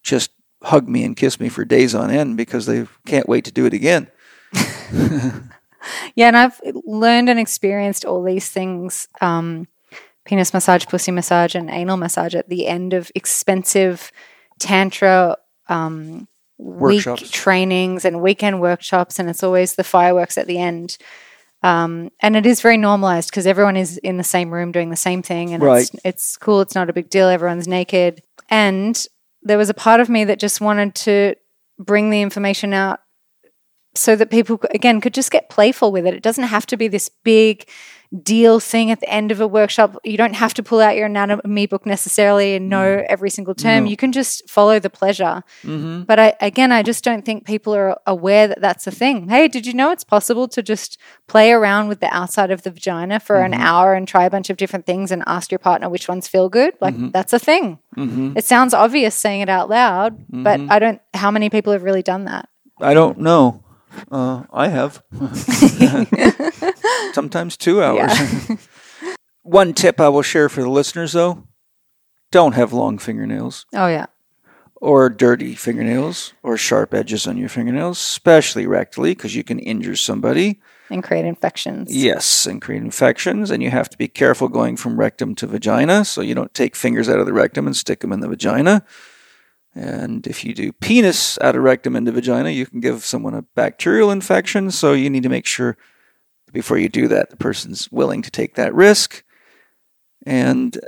[0.02, 0.30] just
[0.62, 3.66] hug me and kiss me for days on end because they can't wait to do
[3.66, 4.10] it again.
[6.14, 9.68] yeah, and I've learned and experienced all these things um,
[10.24, 14.12] penis massage, pussy massage, and anal massage at the end of expensive
[14.58, 15.36] tantra
[15.68, 17.30] um, week Workshops.
[17.30, 20.98] trainings and weekend workshops, and it's always the fireworks at the end.
[21.62, 24.96] Um, and it is very normalized because everyone is in the same room doing the
[24.96, 26.60] same thing, and it's, it's cool.
[26.60, 27.28] It's not a big deal.
[27.28, 29.06] Everyone's naked, and
[29.42, 31.34] there was a part of me that just wanted to
[31.78, 33.00] bring the information out
[33.94, 36.14] so that people again could just get playful with it.
[36.14, 37.68] It doesn't have to be this big
[38.24, 39.96] deal thing at the end of a workshop.
[40.02, 43.84] You don't have to pull out your anatomy book necessarily and know every single term.
[43.84, 43.90] No.
[43.90, 45.44] You can just follow the pleasure.
[45.62, 46.02] Mm-hmm.
[46.02, 49.28] But I, again, I just don't think people are aware that that's a thing.
[49.28, 50.98] Hey, did you know it's possible to just
[51.28, 54.50] play around with the outside of the vagina for an hour and try a bunch
[54.50, 56.74] of different things and ask your partner which ones feel good?
[56.80, 57.78] Like that's a thing.
[57.96, 58.36] Mm-hmm.
[58.36, 60.70] It sounds obvious saying it out loud, but Mhm.
[60.70, 61.00] I don't.
[61.14, 62.48] How many people have really done that?
[62.80, 63.62] I don't know.
[64.10, 65.02] Uh, I have.
[67.12, 68.12] Sometimes two hours.
[69.42, 71.44] One tip I will share for the listeners, though
[72.32, 74.06] don't have long fingernails Oh yeah,
[74.76, 79.96] or dirty fingernails or sharp edges on your fingernails, especially rectally, because you can injure
[79.96, 80.60] somebody.
[80.90, 81.92] and create infections.
[81.94, 83.50] Yes, and create infections.
[83.50, 86.76] And you have to be careful going from rectum to vagina, so you don't take
[86.76, 88.84] fingers out of the rectum and stick them in the vagina.
[89.74, 93.42] And if you do penis out of rectum into vagina, you can give someone a
[93.42, 94.70] bacterial infection.
[94.70, 95.76] So you need to make sure
[96.52, 99.24] before you do that, the person's willing to take that risk.
[100.26, 100.78] And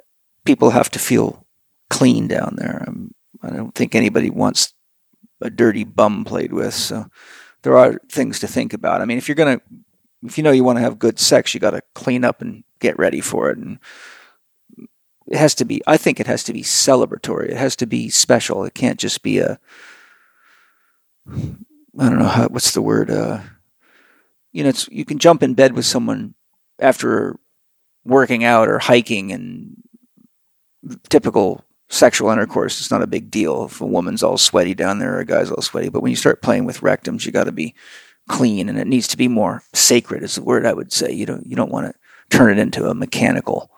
[0.45, 1.47] people have to feel
[1.91, 2.85] clean down there.
[2.87, 3.12] Um,
[3.43, 4.74] I don't think anybody wants
[5.41, 6.74] a dirty bum played with.
[6.74, 7.07] So
[7.62, 9.01] there are things to think about.
[9.01, 9.64] I mean, if you're going to
[10.24, 12.64] if you know you want to have good sex, you got to clean up and
[12.78, 13.59] get ready for it.
[13.59, 13.78] And
[15.33, 17.49] it has to be, I think it has to be celebratory.
[17.49, 18.64] It has to be special.
[18.64, 19.59] It can't just be a,
[21.26, 23.11] I don't know how, what's the word?
[23.11, 23.41] Uh,
[24.53, 26.35] you know, it's, you can jump in bed with someone
[26.78, 27.39] after
[28.05, 29.83] working out or hiking and
[31.09, 32.78] typical sexual intercourse.
[32.78, 35.51] It's not a big deal if a woman's all sweaty down there or a guy's
[35.51, 35.89] all sweaty.
[35.89, 37.74] But when you start playing with rectums, you got to be
[38.28, 41.11] clean and it needs to be more sacred is the word I would say.
[41.11, 43.72] You don't you don't want to turn it into a mechanical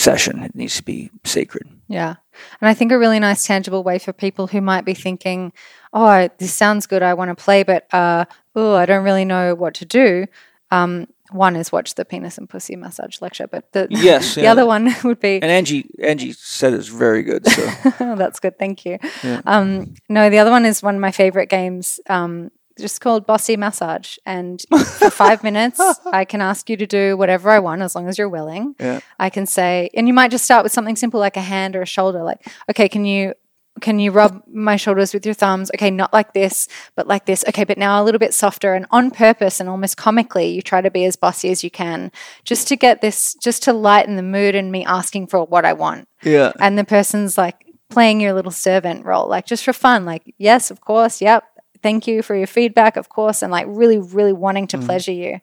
[0.00, 0.42] session.
[0.42, 1.68] It needs to be sacred.
[1.88, 2.16] Yeah.
[2.60, 5.52] And I think a really nice, tangible way for people who might be thinking,
[5.92, 7.02] oh, this sounds good.
[7.02, 8.24] I want to play, but uh,
[8.54, 10.26] oh, I don't really know what to do.
[10.70, 14.52] Um, one is watch the penis and pussy massage lecture, but the, Yes, the yeah.
[14.52, 17.46] other one would be And Angie Angie said it's very good.
[17.46, 17.68] So
[18.00, 18.58] oh, that's good.
[18.58, 18.98] Thank you.
[19.22, 19.40] Yeah.
[19.46, 23.56] Um, no, the other one is one of my favorite games, um, just called Bossy
[23.56, 24.16] Massage.
[24.26, 25.80] And for five minutes,
[26.12, 28.74] I can ask you to do whatever I want as long as you're willing.
[28.78, 29.00] Yeah.
[29.18, 31.82] I can say, and you might just start with something simple like a hand or
[31.82, 32.22] a shoulder.
[32.22, 33.34] Like, okay, can you
[33.80, 35.70] can you rub my shoulders with your thumbs?
[35.74, 37.44] Okay, not like this, but like this.
[37.48, 40.80] Okay, but now a little bit softer and on purpose and almost comically, you try
[40.80, 42.12] to be as bossy as you can
[42.44, 45.72] just to get this, just to lighten the mood and me asking for what I
[45.72, 46.52] want yeah.
[46.60, 50.70] and the person's like playing your little servant role, like just for fun, like, yes,
[50.70, 51.44] of course, yep,
[51.82, 55.40] thank you for your feedback, of course, and like really, really wanting to pleasure you.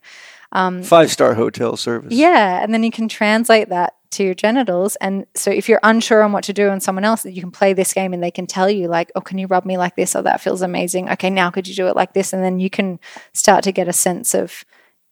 [0.51, 2.13] Um, Five star hotel service.
[2.13, 2.63] Yeah.
[2.63, 4.95] And then you can translate that to your genitals.
[4.97, 7.73] And so if you're unsure on what to do on someone else, you can play
[7.73, 10.15] this game and they can tell you, like, oh, can you rub me like this?
[10.15, 11.09] Oh, that feels amazing.
[11.09, 12.31] Okay, now could you do it like this?
[12.31, 12.99] And then you can
[13.33, 14.63] start to get a sense of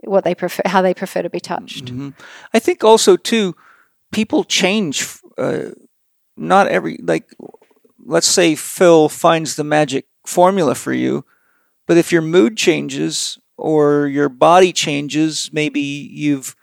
[0.01, 1.85] what they prefer, how they prefer to be touched.
[1.85, 2.13] Mhm.
[2.53, 3.55] I think also too,
[4.11, 5.05] people change.
[5.37, 5.71] Uh,
[6.37, 7.29] not every like,
[8.05, 11.25] let's say Phil finds the magic formula for you,
[11.87, 16.55] but if your mood changes or your body changes, maybe you've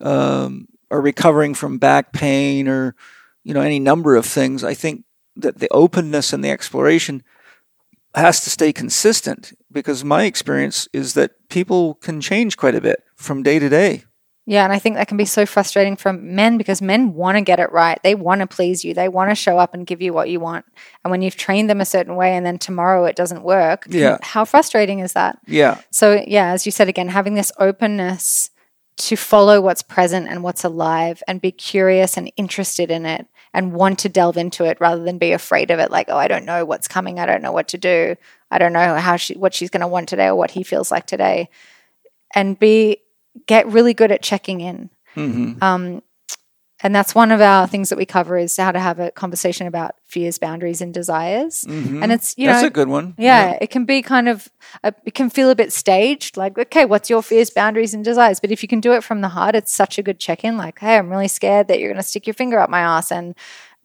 [0.00, 2.94] um, are recovering from back pain or
[3.44, 4.64] you know any number of things.
[4.64, 5.04] I think
[5.36, 7.22] that the openness and the exploration
[8.14, 9.52] has to stay consistent.
[9.72, 14.02] because my experience is that people can change quite a bit from day to day.
[14.46, 17.42] Yeah, and I think that can be so frustrating for men because men want to
[17.42, 18.02] get it right.
[18.02, 18.94] They want to please you.
[18.94, 20.64] They want to show up and give you what you want.
[21.04, 24.18] And when you've trained them a certain way and then tomorrow it doesn't work, Yeah.
[24.22, 25.38] how frustrating is that?
[25.46, 25.80] Yeah.
[25.92, 28.50] So, yeah, as you said again, having this openness
[28.96, 33.72] to follow what's present and what's alive and be curious and interested in it and
[33.72, 36.44] want to delve into it rather than be afraid of it like, oh, I don't
[36.44, 37.18] know what's coming.
[37.18, 38.16] I don't know what to do.
[38.50, 40.90] I don't know how she what she's going to want today or what he feels
[40.90, 41.48] like today.
[42.34, 42.98] And be
[43.46, 44.90] get really good at checking in.
[45.14, 46.02] hmm Um,
[46.82, 49.66] and that's one of our things that we cover is how to have a conversation
[49.66, 51.64] about fears, boundaries, and desires.
[51.68, 53.14] hmm And it's you That's know a good one.
[53.18, 54.48] yeah, it can be kind of,
[54.82, 56.38] uh, it can feel a bit staged.
[56.38, 58.40] Like, okay, what's your fears, boundaries, and desires?
[58.40, 60.56] But if you can do it from the heart, it's such a good check in.
[60.56, 63.12] Like, hey, I'm really scared that you're going to stick your finger up my ass
[63.12, 63.34] and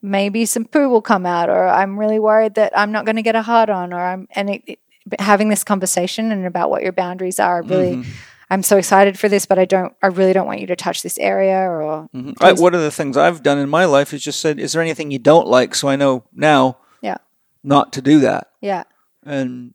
[0.02, 3.22] maybe some poo will come out, or I'm really worried that I'm not going to
[3.24, 4.80] get a hard on, or I'm, and it, it,
[5.20, 8.06] having this conversation and about what your boundaries are, really, Mhm.
[8.50, 11.02] I'm so excited for this, but I don't, I really don't want you to touch
[11.02, 12.36] this area, or, Mhm.
[12.42, 14.82] I, one of the things I've done in my life is just said, "Is there
[14.82, 17.18] anything you don't like?" So I know now, Yeah.
[17.64, 18.48] not to do that.
[18.62, 18.84] yeah,
[19.26, 19.74] And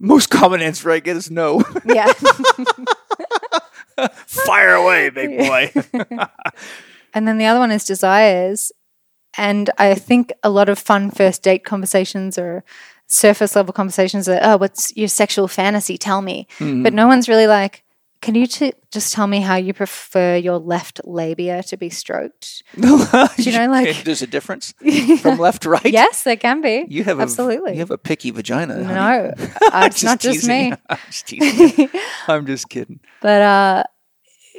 [0.00, 1.62] most common answer I get is no.
[1.84, 2.12] yeah.
[4.26, 5.72] Fire away, big boy.
[7.14, 8.70] And then the other one is desires.
[9.36, 12.62] And I think a lot of fun first date conversations or
[13.06, 15.96] surface level conversations are, oh, what's your sexual fantasy?
[15.96, 16.46] Tell me.
[16.58, 16.82] Mm-hmm.
[16.82, 17.82] But no one's really like,
[18.20, 22.62] can you t- just tell me how you prefer your left labia to be stroked?
[22.80, 22.88] Do
[23.38, 24.74] you know, like- there's a difference
[25.22, 25.84] from left to right?
[25.86, 26.84] yes, there can be.
[26.88, 27.72] You have a, Absolutely.
[27.74, 28.78] You have a picky vagina.
[28.78, 29.32] no,
[29.72, 30.70] uh, it's not just teasing.
[30.70, 30.76] me.
[30.88, 31.90] I'm just teasing.
[32.26, 33.00] I'm just kidding.
[33.22, 33.82] But, uh,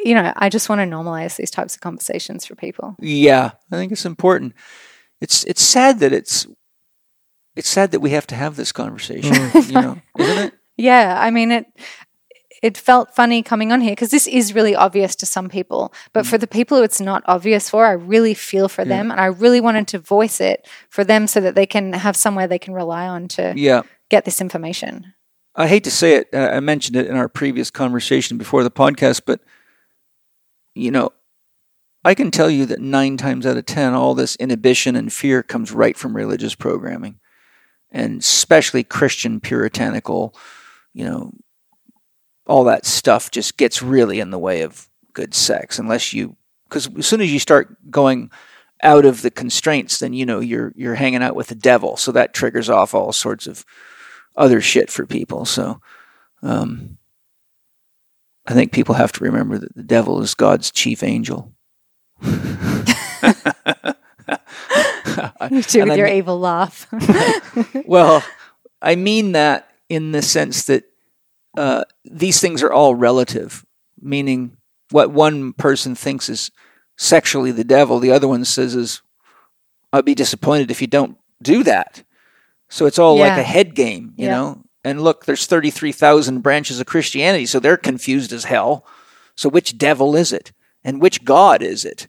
[0.03, 2.95] you know, I just want to normalize these types of conversations for people.
[2.99, 4.53] Yeah, I think it's important.
[5.19, 6.47] It's it's sad that it's
[7.57, 9.33] it's sad that we have to have this conversation.
[9.65, 10.53] you know, isn't it?
[10.77, 11.65] Yeah, I mean it.
[12.61, 16.25] It felt funny coming on here because this is really obvious to some people, but
[16.25, 19.25] for the people who it's not obvious for, I really feel for them, and I
[19.27, 22.73] really wanted to voice it for them so that they can have somewhere they can
[22.73, 23.83] rely on to Yeah.
[24.09, 25.13] get this information.
[25.55, 26.29] I hate to say it.
[26.33, 29.41] Uh, I mentioned it in our previous conversation before the podcast, but
[30.75, 31.11] you know,
[32.05, 35.43] I can tell you that nine times out of ten, all this inhibition and fear
[35.43, 37.19] comes right from religious programming,
[37.91, 40.33] and especially Christian puritanical.
[40.93, 41.31] You know,
[42.49, 46.35] all that stuff just gets really in the way of good sex unless you,
[46.67, 48.31] because as soon as you start going
[48.81, 51.97] out of the constraints, then you know you're you're hanging out with the devil.
[51.97, 53.65] So that triggers off all sorts of
[54.35, 55.45] other shit for people.
[55.45, 55.81] So
[56.41, 56.97] um,
[58.47, 61.53] I think people have to remember that the devil is God's chief angel.
[65.51, 66.87] You And with I your evil laugh.
[67.85, 68.23] well,
[68.81, 70.83] I mean that in the sense that
[71.57, 73.65] uh, these things are all relative,
[74.01, 74.57] meaning
[74.91, 76.51] what one person thinks is
[76.97, 79.01] sexually the devil, the other one says is,
[79.91, 82.03] I'd be disappointed if you don't do that.
[82.69, 84.31] So it's all like a head game, you Yeah.
[84.35, 84.63] know?
[84.83, 88.85] And look, there's 33,000 branches of Christianity, so they're confused as hell.
[89.35, 90.51] So which devil is it?
[90.83, 92.07] And which God is it?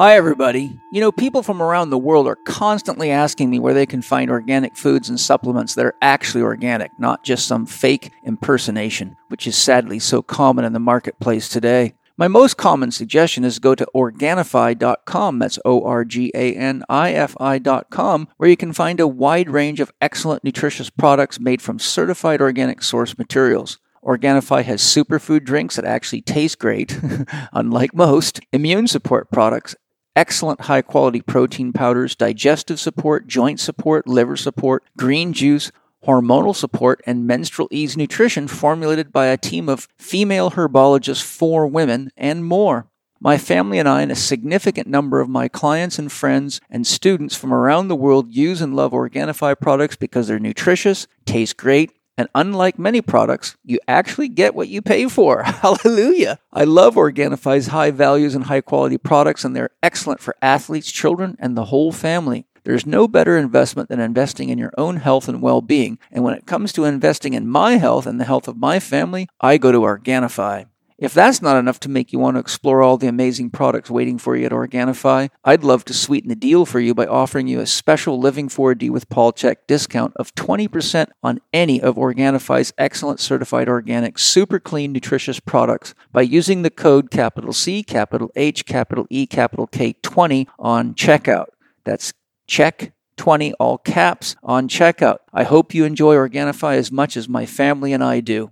[0.00, 0.78] Hi, everybody.
[0.92, 4.30] You know, people from around the world are constantly asking me where they can find
[4.30, 9.56] organic foods and supplements that are actually organic, not just some fake impersonation, which is
[9.56, 11.94] sadly so common in the marketplace today.
[12.16, 15.40] My most common suggestion is go to Organifi.com.
[15.40, 19.50] That's O R G A N I F I.com, where you can find a wide
[19.50, 23.80] range of excellent nutritious products made from certified organic source materials.
[24.04, 27.00] Organifi has superfood drinks that actually taste great,
[27.52, 29.74] unlike most, immune support products,
[30.18, 35.70] excellent high quality protein powders, digestive support, joint support, liver support, green juice,
[36.04, 42.10] hormonal support, and menstrual ease nutrition formulated by a team of female herbologists for women,
[42.16, 42.88] and more.
[43.20, 47.36] My family and I, and a significant number of my clients and friends and students
[47.36, 52.28] from around the world use and love Organifi products because they're nutritious, taste great, and
[52.34, 55.42] unlike many products, you actually get what you pay for.
[55.44, 56.40] Hallelujah.
[56.52, 61.36] I love Organifi's high values and high quality products, and they're excellent for athletes, children,
[61.38, 62.44] and the whole family.
[62.64, 65.98] There's no better investment than investing in your own health and well being.
[66.10, 69.28] And when it comes to investing in my health and the health of my family,
[69.40, 70.66] I go to Organifi.
[70.98, 74.18] If that's not enough to make you want to explore all the amazing products waiting
[74.18, 77.60] for you at Organifi, I'd love to sweeten the deal for you by offering you
[77.60, 83.20] a special Living 4D with Paul Chek discount of 20% on any of Organifi's excellent
[83.20, 89.06] certified organic, super clean, nutritious products by using the code capital C, capital H, capital
[89.08, 91.46] E, capital K 20 on checkout.
[91.84, 92.12] That's
[92.48, 95.18] CHEK 20 all caps on checkout.
[95.32, 98.50] I hope you enjoy Organifi as much as my family and I do.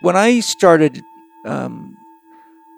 [0.00, 1.02] When I started
[1.44, 1.96] um,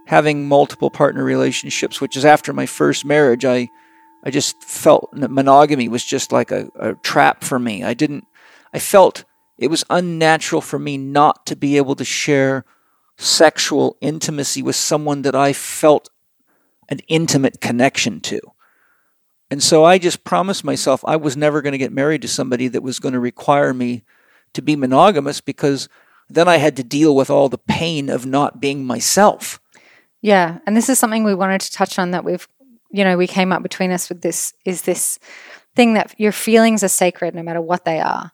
[0.07, 3.71] having multiple partner relationships, which is after my first marriage, I
[4.25, 7.83] I just felt monogamy was just like a, a trap for me.
[7.83, 8.27] I didn't
[8.73, 9.25] I felt
[9.59, 12.65] it was unnatural for me not to be able to share
[13.19, 16.09] sexual intimacy with someone that I felt
[16.89, 18.41] an intimate connection to.
[19.51, 22.69] And so I just promised myself I was never going to get married to somebody
[22.69, 24.03] that was going to require me
[24.55, 25.89] to be monogamous because
[26.35, 29.61] then I had to deal with all the pain of not being myself.
[30.21, 32.47] Yeah, and this is something we wanted to touch on that we've
[32.95, 35.19] you know, we came up between us with this is this
[35.75, 38.33] thing that your feelings are sacred no matter what they are.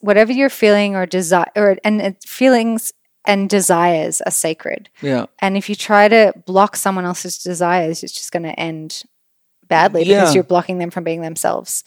[0.00, 2.92] Whatever you're feeling or desire or and feelings
[3.26, 4.88] and desires are sacred.
[5.02, 5.26] Yeah.
[5.40, 9.02] And if you try to block someone else's desires, it's just going to end
[9.68, 10.34] badly because Yeah.
[10.34, 11.84] you're blocking them from being themselves.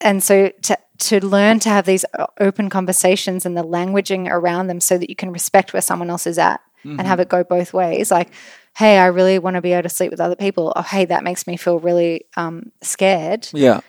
[0.00, 2.04] And so to to learn to have these
[2.40, 6.26] open conversations and the languaging around them so that you can respect where someone else
[6.26, 8.10] is at and have it go both ways.
[8.10, 8.30] Like,
[8.76, 10.72] hey, I really want to be able to sleep with other people.
[10.74, 13.48] Oh, hey, that makes me feel really um, scared.
[13.52, 13.80] Yeah.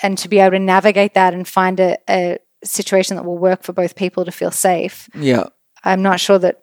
[0.00, 3.62] And to be able to navigate that and find a, a situation that will work
[3.62, 5.08] for both people to feel safe.
[5.14, 5.44] Yeah.
[5.84, 6.62] I'm not sure that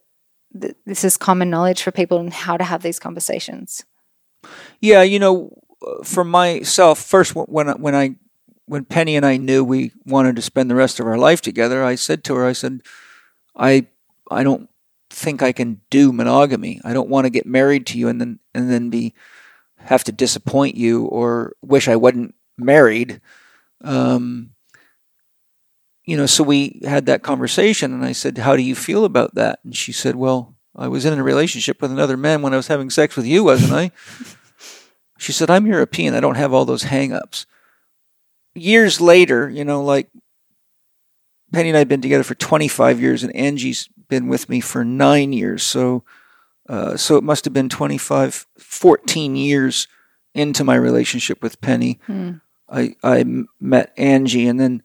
[0.60, 3.84] th- this is common knowledge for people and how to have these conversations.
[4.80, 8.16] Yeah, you know, uh, for myself, first when when I
[8.70, 11.84] when Penny and I knew we wanted to spend the rest of our life together,
[11.84, 12.82] I said to her, I said,
[13.56, 13.88] I
[14.30, 14.70] I don't
[15.10, 16.80] think I can do monogamy.
[16.84, 19.16] I don't want to get married to you and then and then be
[19.78, 23.22] have to disappoint you or wish I wasn't married.
[23.84, 24.52] Um,
[26.06, 29.34] you know, so we had that conversation, and I said, "How do you feel about
[29.34, 32.58] that?" And she said, "Well, I was in a relationship with another man when I
[32.58, 33.92] was having sex with you, wasn't I?"
[35.20, 36.14] She said, I'm European.
[36.16, 37.46] I don't have all those hang ups.
[38.60, 40.10] Years later, you know, like
[41.52, 44.84] Penny and I have been together for 25 years, and Angie's been with me for
[44.84, 45.64] nine years.
[45.64, 46.04] So,
[46.68, 49.88] uh, so it must have been 25, 14 years
[50.34, 52.00] into my relationship with Penny.
[52.70, 53.26] I I
[53.60, 54.84] met Angie, and then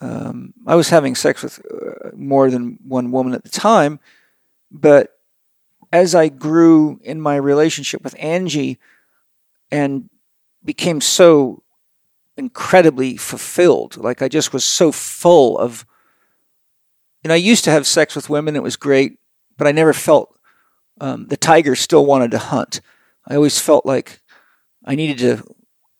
[0.00, 4.00] um, I was having sex with uh, more than one woman at the time.
[4.70, 5.18] But
[5.92, 8.78] as I grew in my relationship with Angie,
[9.70, 10.08] and
[10.64, 11.61] became so
[12.36, 13.96] incredibly fulfilled.
[13.96, 15.86] Like I just was so full of.
[17.22, 19.18] You know, I used to have sex with women; it was great,
[19.56, 20.36] but I never felt
[21.00, 22.80] um, the tiger still wanted to hunt.
[23.26, 24.20] I always felt like
[24.84, 25.44] I needed to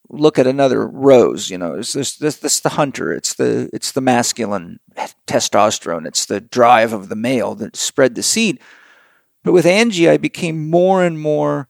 [0.08, 1.50] look at another rose.
[1.50, 3.12] You know, it's this this this the hunter.
[3.12, 4.80] It's the it's the masculine
[5.26, 6.06] testosterone.
[6.06, 8.60] It's the drive of the male that spread the seed.
[9.42, 11.68] But with Angie, I became more and more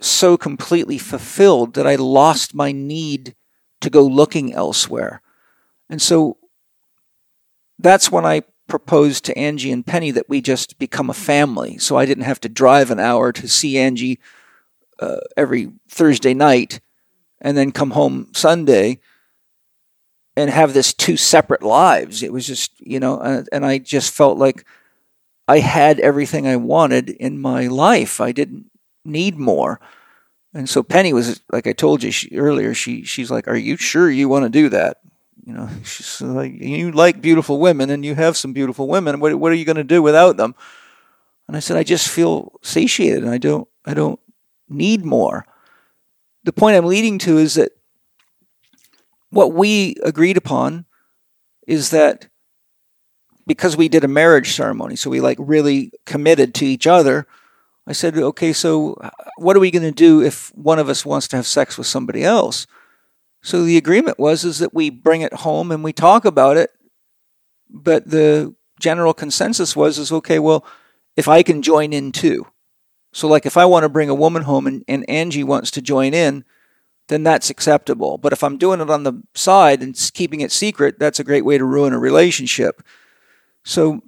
[0.00, 3.34] so completely fulfilled that I lost my need
[3.80, 5.22] to go looking elsewhere.
[5.88, 6.38] And so
[7.78, 11.78] that's when I proposed to Angie and Penny that we just become a family.
[11.78, 14.18] So I didn't have to drive an hour to see Angie
[14.98, 16.80] uh, every Thursday night
[17.40, 18.98] and then come home Sunday
[20.36, 22.22] and have this two separate lives.
[22.22, 24.66] It was just, you know, uh, and I just felt like
[25.48, 28.20] I had everything I wanted in my life.
[28.20, 28.70] I didn't
[29.06, 29.80] need more.
[30.54, 32.74] And so Penny was like I told you she, earlier.
[32.74, 34.98] She she's like, "Are you sure you want to do that?"
[35.44, 39.20] You know, she's like, "You like beautiful women, and you have some beautiful women.
[39.20, 40.54] What what are you going to do without them?"
[41.46, 44.20] And I said, "I just feel satiated, and I don't I don't
[44.68, 45.46] need more."
[46.44, 47.72] The point I'm leading to is that
[49.30, 50.86] what we agreed upon
[51.66, 52.28] is that
[53.46, 57.26] because we did a marriage ceremony, so we like really committed to each other.
[57.86, 61.06] I said, okay, so uh, what are we going to do if one of us
[61.06, 62.66] wants to have sex with somebody else?
[63.42, 66.70] So the agreement was is that we bring it home and we talk about it,
[67.70, 70.66] but the general consensus was is okay, well,
[71.16, 72.46] if I can join in too.
[73.12, 75.80] So like if I want to bring a woman home and, and Angie wants to
[75.80, 76.44] join in,
[77.08, 78.18] then that's acceptable.
[78.18, 81.44] But if I'm doing it on the side and keeping it secret, that's a great
[81.44, 82.82] way to ruin a relationship.
[83.64, 84.02] So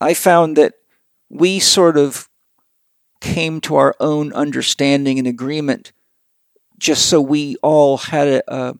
[0.00, 0.74] I found that
[1.30, 2.28] we sort of
[3.22, 5.92] came to our own understanding and agreement
[6.78, 8.76] just so we all had a,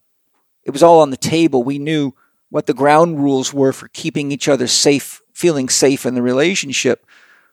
[0.65, 1.63] it was all on the table.
[1.63, 2.15] We knew
[2.51, 7.07] what the ground rules were for keeping each other safe feeling safe in the relationship.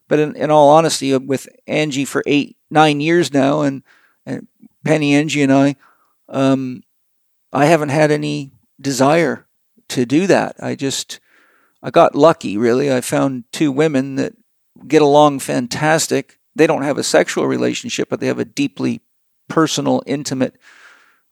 [0.07, 3.83] But in, in all honesty uh, with angie for eight nine years now and,
[4.25, 4.47] and
[4.83, 5.75] penny angie and i
[6.27, 6.83] um,
[7.53, 8.51] i haven't had any
[8.81, 9.47] desire
[9.89, 10.55] to do that.
[10.59, 11.19] I just
[11.83, 12.91] i got lucky really.
[12.91, 14.33] I found two women that
[14.87, 19.01] get along fantastic they don't have a sexual relationship, but they have a deeply
[19.47, 20.55] personal, intimate,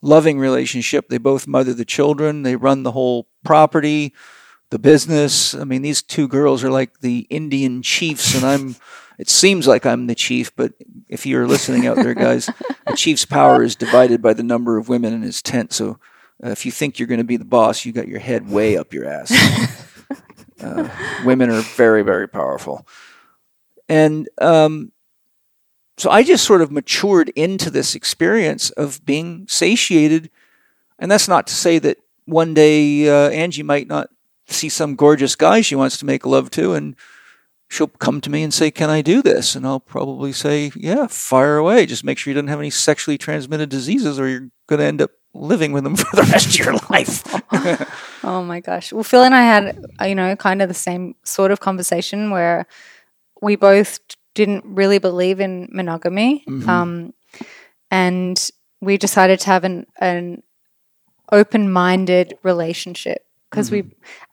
[0.02, 1.08] loving relationship.
[1.08, 2.42] They both mother the children.
[2.42, 4.14] They run the whole property,
[4.70, 5.54] the business.
[5.54, 8.76] I mean, these two girls are like the Indian chiefs, and I'm.
[9.18, 10.74] It seems like I'm the chief, but
[11.08, 12.46] if you're listening out there, guys,
[12.86, 15.72] the chief's power is divided by the number of women in his tent.
[15.72, 15.98] So
[16.44, 18.76] uh, if you think you're going to be the boss, you got your head way
[18.76, 19.32] up your ass.
[20.60, 20.88] uh,
[21.24, 22.86] women are very, very powerful.
[23.88, 24.92] And um,
[25.98, 30.30] so I just sort of matured into this experience of being satiated.
[30.98, 34.08] And that's not to say that one day uh, Angie might not
[34.46, 36.94] see some gorgeous guy she wants to make love to and
[37.68, 39.56] she'll come to me and say, Can I do this?
[39.56, 41.84] And I'll probably say, Yeah, fire away.
[41.84, 45.02] Just make sure you don't have any sexually transmitted diseases or you're going to end
[45.02, 47.24] up living with them for the rest of your life.
[48.24, 48.92] oh my gosh.
[48.92, 52.66] Well, Phil and I had, you know, kind of the same sort of conversation where
[53.42, 53.98] we both
[54.38, 56.44] didn't really believe in monogamy.
[56.48, 56.68] Mhm.
[56.68, 57.14] Um,
[57.90, 58.50] and
[58.80, 60.42] we decided to have an, an
[61.32, 63.82] open minded relationship because we,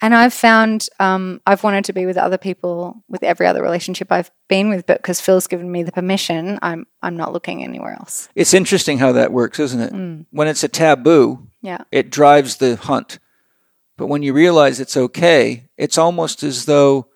[0.01, 4.11] and I've found um, I've wanted to be with other people with every other relationship
[4.11, 7.93] I've been with, but because Phil's given me the permission, I'm I'm not looking anywhere
[7.93, 8.27] else.
[8.35, 9.93] it's interesting how that works, isn't it?
[9.93, 10.25] Mm.
[10.31, 11.83] When it's a taboo, Yeah.
[11.91, 13.19] it drives the hunt.
[13.97, 17.07] But when you realize it's okay, it's almost as though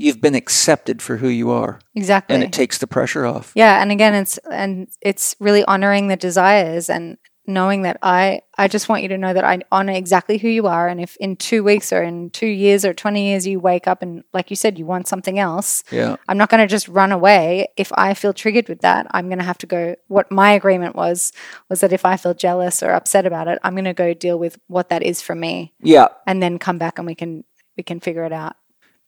[0.00, 2.34] you've been accepted for who you are Exactly.
[2.34, 3.52] and it takes the pressure off.
[3.54, 7.16] Yeah, and again, it's and it's really honoring the desires and
[7.46, 10.66] knowing that I I just want you to know that I honor exactly who you
[10.68, 13.88] are, and if in two weeks or in two years or twenty years you wake
[13.88, 16.16] up and like you said you want something else, Yeah.
[16.28, 17.66] I'm not going to just run away.
[17.76, 19.96] If I feel triggered with that, I'm going to have to go.
[20.06, 21.32] What my agreement was
[21.68, 24.38] was that if I feel jealous or upset about it, I'm going to go deal
[24.38, 26.08] with what that is for me, Yeah.
[26.26, 27.42] and then come back and we can
[27.76, 28.54] we can figure it out.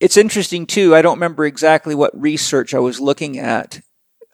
[0.02, 0.94] It's interesting too.
[0.96, 3.80] I don't remember exactly what research I was looking at,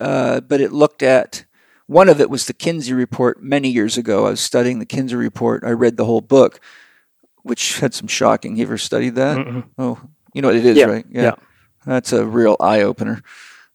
[0.01, 1.45] uh, but it looked at
[1.87, 4.27] one of it was the Kinsey report many years ago.
[4.27, 5.65] I was studying the Kinsey report.
[5.65, 6.59] I read the whole book,
[7.43, 8.57] which had some shocking.
[8.57, 9.37] You ever studied that?
[9.37, 9.65] Mm-mm.
[9.77, 10.01] Oh,
[10.33, 11.05] you know what it is, Yeah, right?
[11.11, 11.35] yeah.
[11.87, 13.23] That's a real eye opener.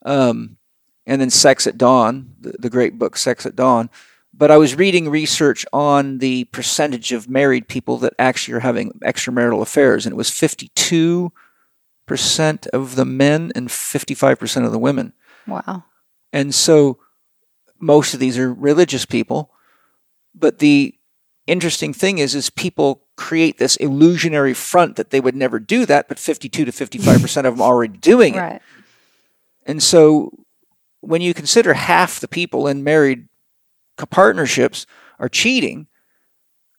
[0.03, 0.57] Um,
[1.05, 3.89] and then Sex at Dawn, the, the great book Sex at Dawn.
[4.33, 8.93] But I was reading research on the percentage of married people that actually are having
[9.03, 11.31] extramarital affairs, and it was 52%
[12.07, 15.13] of the men and 55% of the women.
[15.47, 15.85] Wow.
[16.31, 16.99] And so
[17.79, 19.51] most of these are religious people.
[20.35, 20.95] But the
[21.47, 26.07] interesting thing is, is people create this illusionary front that they would never do that,
[26.07, 28.39] but 52 to 55% of them are already doing it.
[28.39, 28.61] Right.
[29.65, 30.31] And so
[31.01, 33.27] when you consider half the people in married
[34.09, 34.85] partnerships
[35.19, 35.87] are cheating,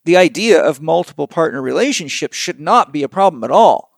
[0.05, 3.94] the idea of multiple partner relationships should not be a problem at all.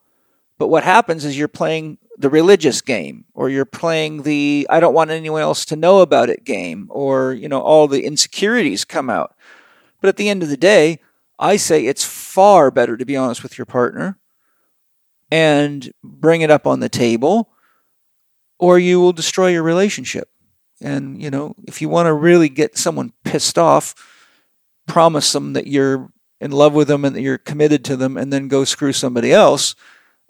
[0.58, 4.94] But what happens is you're playing the religious game or you're playing the I don't
[4.94, 9.10] want anyone else to know about it game or you know all the insecurities come
[9.10, 9.34] out.
[10.00, 11.00] But at the end of the day,
[11.38, 14.18] I say it's far better to be honest with your partner
[15.30, 17.50] and bring it up on the table
[18.58, 20.28] or you will destroy your relationship.
[20.80, 23.94] And, you know, if you want to really get someone pissed off,
[24.86, 26.10] promise them that you're
[26.40, 29.32] in love with them and that you're committed to them, and then go screw somebody
[29.32, 29.74] else.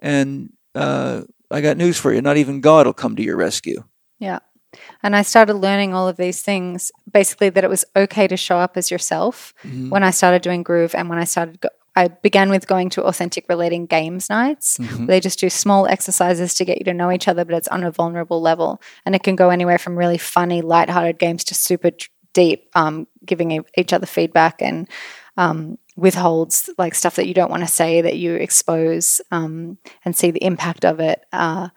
[0.01, 3.83] And uh, I got news for you not even God will come to your rescue.
[4.19, 4.41] Yeah.
[5.03, 8.59] And I started learning all of these things, basically that it was okay to show
[8.59, 9.91] up as yourself Mhm.
[9.91, 11.69] when I started doing Groove and when I started, go-
[11.99, 14.77] I began with going to authentic relating games nights.
[14.77, 15.07] Mhm.
[15.07, 17.85] They just do small exercises to get you to know each other, but it's on
[17.85, 18.83] a vulnerable level.
[19.07, 21.91] And it can go anywhere from really funny, lighthearted games to super
[22.35, 24.89] deep, um, giving e- each other feedback and
[25.39, 30.15] um, withholds like stuff that you don't want to say that you expose um, and
[30.15, 31.25] see the impact of it.
[31.33, 31.69] Uh,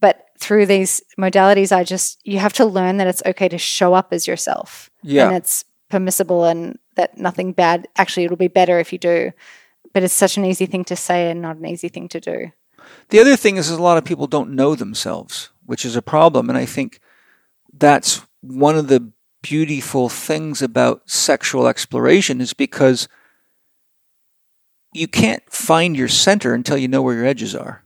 [0.00, 3.94] but through these modalities, I just, you have to learn that it's okay to show
[3.94, 4.90] up as yourself.
[5.02, 5.28] Yeah.
[5.28, 9.32] And it's permissible and that nothing bad, actually, it'll be better if you do.
[9.92, 12.52] But it's such an easy thing to say and not an easy thing to do.
[13.10, 16.02] The other thing is, is a lot of people don't know themselves, which is a
[16.02, 16.48] problem.
[16.48, 17.00] And I think
[17.72, 19.12] that's one of the
[19.42, 23.08] beautiful things about sexual exploration is because
[24.92, 27.84] you can't find your center until you know where your edges are.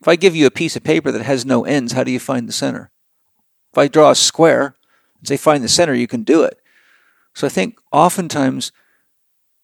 [0.00, 2.20] If I give you a piece of paper that has no ends, how do you
[2.20, 2.90] find the center?
[3.72, 4.76] If I draw a square
[5.18, 6.58] and say find the center, you can do it.
[7.34, 8.72] So I think oftentimes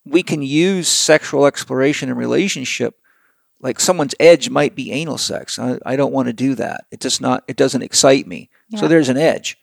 [0.05, 2.99] we can use sexual exploration in relationship
[3.61, 5.59] like someone's edge might be anal sex.
[5.59, 6.85] I, I don't want to do that.
[6.91, 7.45] It does not.
[7.49, 8.51] It doesn't excite me.
[8.77, 9.57] So there's an edge,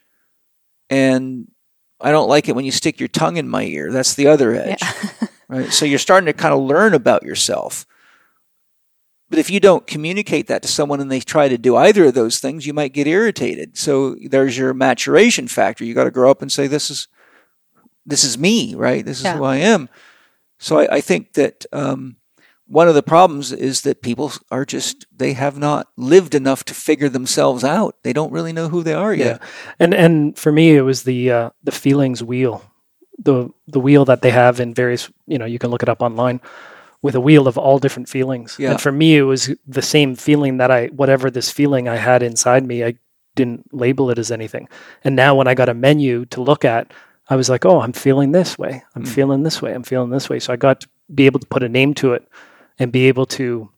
[0.90, 1.52] and
[2.00, 3.92] I don't like it when you stick your tongue in my ear.
[3.92, 5.28] That's the other edge, Yeah.
[5.52, 5.72] right?
[5.72, 7.86] So you're starting to kind of learn about yourself.
[9.30, 12.14] But if you don't communicate that to someone and they try to do either of
[12.16, 13.78] those things, you might get irritated.
[13.78, 15.86] So there's your maturation factor.
[15.86, 17.08] You got to grow up and say, "This is
[18.06, 19.06] this is me, right?
[19.06, 19.38] This is Yeah.
[19.38, 19.88] who I am."
[20.60, 22.18] So I, I think that um,
[22.68, 26.74] one of the problems is that people are just they have not lived enough to
[26.74, 27.96] figure themselves out.
[28.04, 29.42] They don't really know who they are Yeah, yet.
[29.80, 32.70] and and for me, it was the uh, the feelings wheel,
[33.24, 35.10] the the wheel that they have in various.
[35.28, 36.42] You know, you can look it up online
[37.02, 38.58] with a wheel of all different feelings.
[38.60, 38.72] Yeah.
[38.72, 42.22] And for me, it was the same feeling that I whatever this feeling I had
[42.24, 42.96] inside me, I
[43.36, 44.68] didn't label it as anything.
[45.04, 46.92] And now when I got a menu to look at,
[47.30, 48.84] I was like, oh, I'm feeling this way.
[48.96, 49.08] I'm Mm.
[49.08, 49.74] feeling this way.
[49.74, 50.40] I'm feeling this way.
[50.40, 52.28] So I got to be able to put a name to it
[52.78, 53.70] and be able to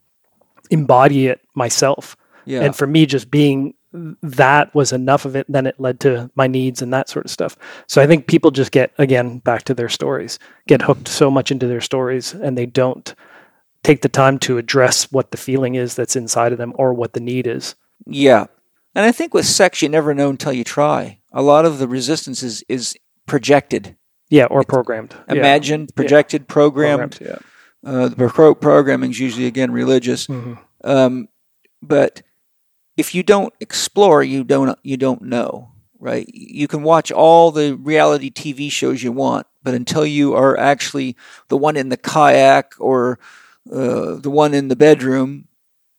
[0.70, 2.16] embody it myself.
[2.46, 2.62] Yeah.
[2.62, 5.46] And for me, just being that was enough of it.
[5.50, 7.56] Then it led to my needs and that sort of stuff.
[7.88, 11.52] So I think people just get, again, back to their stories, get hooked so much
[11.52, 13.14] into their stories and they don't
[13.84, 17.14] take the time to address what the feeling is that's inside of them or what
[17.14, 17.76] the need is.
[18.06, 18.46] Yeah.
[18.96, 21.20] And I think with sex, you never know until you try.
[21.32, 22.96] A lot of the resistance is, is
[23.26, 23.96] projected,
[24.30, 24.46] Yeah.
[24.46, 25.16] Or programmed.
[25.28, 25.36] Yeah.
[25.36, 27.18] imagined, projected, programmed.
[27.18, 27.42] Programmed,
[27.86, 27.92] Yeah.
[27.92, 30.28] Uh, the pro- programming is usually, again, religious.
[30.28, 30.58] Mhm.
[30.86, 31.28] Um,
[31.82, 32.22] but
[32.98, 36.28] if you don't explore, you don't you don't know, right?
[36.34, 41.16] You can watch all the reality TV shows you want, but until you are actually
[41.48, 43.20] the one in the kayak or
[43.72, 45.48] uh, the one in the bedroom,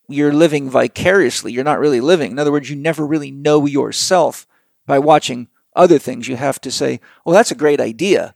[0.09, 1.53] you're living vicariously.
[1.53, 2.33] You're not really living.
[2.33, 4.47] In other words, you never really know yourself
[4.87, 6.29] by watching other things.
[6.29, 8.35] You have to say, "Oh, that's a great idea."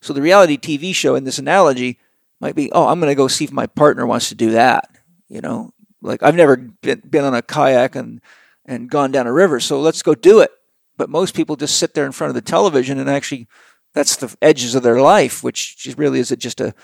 [0.00, 1.98] So the reality TV show in this analogy
[2.40, 4.88] might be, "Oh, I'm going to go see if my partner wants to do that."
[5.28, 8.20] You know, like I've never been, been on a kayak and
[8.64, 10.50] and gone down a river, so let's go do it.
[10.96, 13.46] But most people just sit there in front of the television and actually
[13.94, 16.74] that's the edges of their life, which really is just a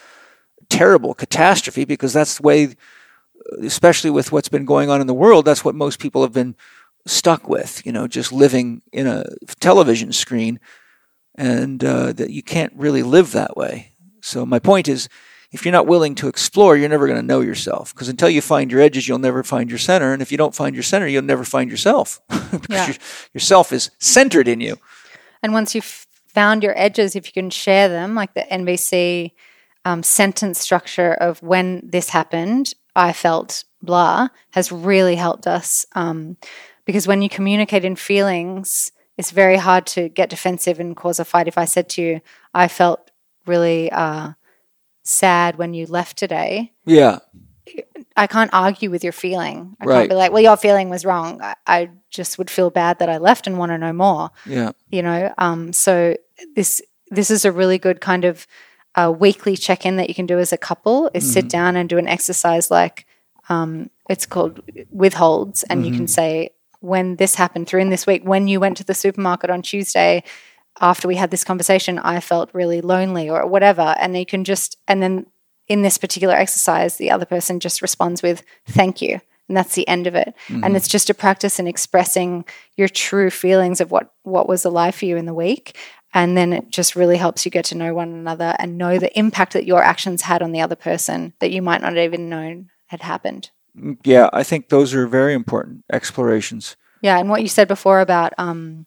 [0.71, 2.75] terrible catastrophe because that's the way
[3.63, 6.57] especially with what's been going on in the world, that's what most people have been
[7.07, 9.25] stuck with, you know, just living in a
[9.61, 10.59] television screen
[11.35, 13.93] and uh, that you can't really live that way.
[14.23, 15.09] So my point is,
[15.55, 17.95] if you're not willing to explore, you're never going to know yourself.
[17.95, 20.13] Because until you find your edges, you'll never find your center.
[20.13, 22.21] And if you don't find your center, you'll never find yourself.
[22.29, 22.87] because Yeah.
[22.89, 22.97] your,
[23.35, 24.79] yourself is centered in you.
[25.43, 29.31] And once you've found your edges, if you can share them, like the NVC
[29.85, 35.87] um, sentence structure of when this happened, I felt blah, has really helped us.
[35.95, 36.37] Um,
[36.85, 41.25] because when you communicate in feelings, it's very hard to get defensive and cause a
[41.25, 41.47] fight.
[41.47, 42.21] If I said to you,
[42.53, 43.11] I felt
[43.47, 44.33] really uh,
[45.05, 47.19] sad when you left today, Yeah.
[48.17, 49.77] I can't argue with your feeling.
[49.81, 49.97] I Right.
[50.01, 51.41] can't be like, well, your feeling was wrong.
[51.43, 54.73] I, I just would feel bad that I left and want to know more Yeah.
[54.91, 56.17] you know um, so
[56.55, 58.47] this this is a really good kind of
[58.97, 61.99] uh, weekly check-in that you can do as a couple is sit down and do
[61.99, 63.07] an exercise like
[63.49, 64.61] um, it's called
[64.91, 66.51] withholds and you can say
[66.81, 70.23] when this happened through in this week when you went to the supermarket on tuesday
[70.81, 73.95] after we had this conversation i felt really lonely or whatever.
[73.99, 75.27] And you can just and then
[75.69, 79.21] in this particular exercise the other person just responds with thank you.
[79.49, 80.35] And that's the end of it.
[80.49, 82.47] And it's just a practice in expressing
[82.79, 85.77] your true feelings of what what was alive for you in the week.
[86.15, 89.17] And then it just really helps you get to know one another and know the
[89.19, 92.71] impact that your actions had on the other person that you might not even known
[92.87, 93.51] had happened.
[94.05, 94.31] Yeah.
[94.33, 96.77] I think those are very important explorations.
[97.03, 98.87] yeah and what you said before about um,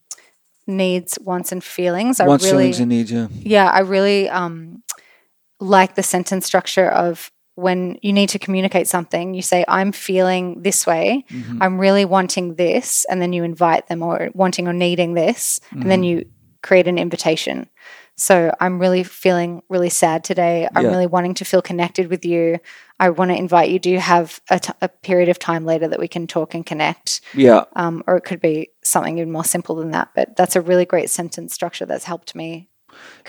[0.68, 3.12] needs wants and feelings Wants, i really feelings, and needs.
[3.12, 3.28] Yeah.
[3.32, 4.84] yeah i really um,
[5.60, 10.62] like the sentence structure of when you need to communicate something you say i'm feeling
[10.62, 11.58] this way Mhm.
[11.62, 15.80] i'm really wanting this and then you invite them or wanting or needing this and
[15.80, 15.90] Mm-hmm.
[15.90, 16.26] then you
[16.64, 17.68] create an invitation
[18.18, 20.68] so i'm really feeling really sad today.
[20.76, 20.92] I'm Yeah.
[20.92, 22.60] really wanting to feel connected with you.
[23.00, 25.88] I want to invite you do you have a, t- a period of time later
[25.88, 27.22] that we can talk and connect?
[27.34, 27.64] Yeah.
[27.76, 30.86] um, or it could be something even more simple than that but that's a really
[30.86, 32.70] great sentence structure that's helped me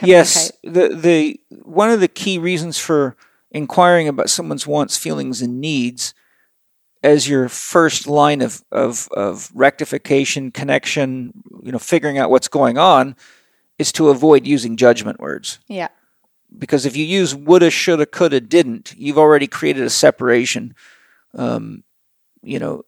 [0.02, 3.16] Yes, the the one of the key reasons for
[3.50, 6.14] inquiring about someone's wants, feelings, and needs
[7.02, 11.32] as your first line of, of, of rectification, connection,
[11.62, 13.14] you know, figuring out what's going on,
[13.78, 15.58] is to avoid using judgment words.
[15.68, 15.88] yeah
[16.56, 20.74] Because if you use woulda, shoulda, coulda, didn't, you've already created a separation.
[21.34, 21.84] Um,
[22.42, 22.84] you know,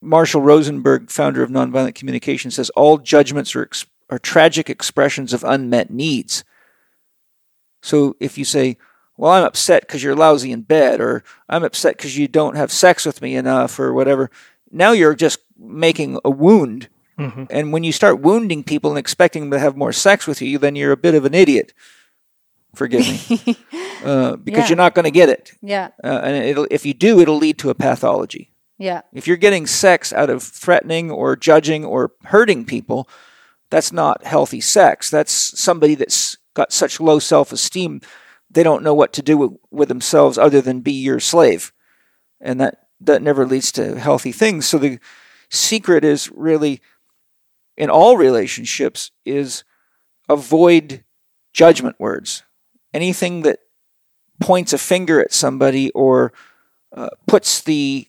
[0.00, 5.44] Marshall Rosenberg, founder of Nonviolent Communication, says all judgments are, ex- are tragic expressions of
[5.44, 6.44] unmet needs.
[7.82, 8.76] So if you say,
[9.16, 12.70] well, I'm upset because you're lousy in bed, or I'm upset because you don't have
[12.70, 14.30] sex with me enough, or whatever,
[14.70, 16.88] now you're just making a wound.
[17.18, 17.46] Mhm.
[17.50, 20.58] And when you start wounding people and expecting them to have more sex with you,
[20.58, 21.72] then you're a bit of an idiot.
[22.74, 23.56] Forgive me.
[24.04, 24.68] uh, because Yeah.
[24.68, 25.52] you're not going to get it.
[25.62, 25.88] Yeah.
[26.04, 28.52] Uh, and it'll, if you do, it'll lead to a pathology.
[28.78, 29.00] Yeah.
[29.12, 33.08] If you're getting sex out of threatening or judging or hurting people,
[33.70, 35.10] that's not healthy sex.
[35.10, 38.00] That's somebody that's got such low self esteem,
[38.50, 41.72] they don't know what to do with, with themselves other than be your slave.
[42.40, 44.66] And that, that never leads to healthy things.
[44.66, 44.98] So the
[45.50, 46.80] secret is really,
[47.78, 49.64] in all relationships, is
[50.28, 51.04] avoid
[51.54, 52.42] judgment words.
[52.92, 53.60] Anything that
[54.40, 56.32] points a finger at somebody or
[56.94, 58.06] uh, puts the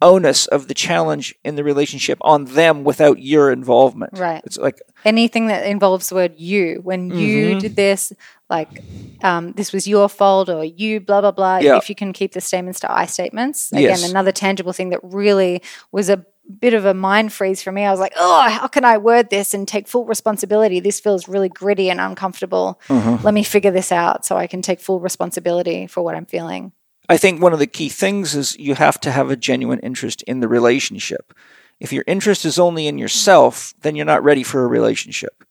[0.00, 4.18] onus of the challenge in the relationship on them without your involvement.
[4.18, 4.42] Right.
[4.44, 7.60] It's like, Anything that involves the word you, when you Mhm.
[7.60, 8.12] did this,
[8.50, 8.82] like
[9.22, 11.58] um, this was your fault or you, blah, blah, blah.
[11.58, 11.76] Yeah.
[11.76, 13.70] If you can keep the statements to I statements.
[13.70, 14.10] Again, Yes.
[14.10, 15.62] another tangible thing that really
[15.92, 16.24] was a
[16.58, 17.84] bit of a mind freeze for me.
[17.84, 20.80] I was like, oh, how can I word this and take full responsibility?
[20.80, 22.80] This feels really gritty and uncomfortable.
[22.88, 23.18] uh-huh.
[23.22, 26.72] Let me figure this out so I can take full responsibility for what I'm feeling.
[27.08, 30.22] I think one of the key things is you have to have a genuine interest
[30.22, 31.34] in the relationship.
[31.80, 35.44] If your interest is only in yourself, then you're not ready for a relationship.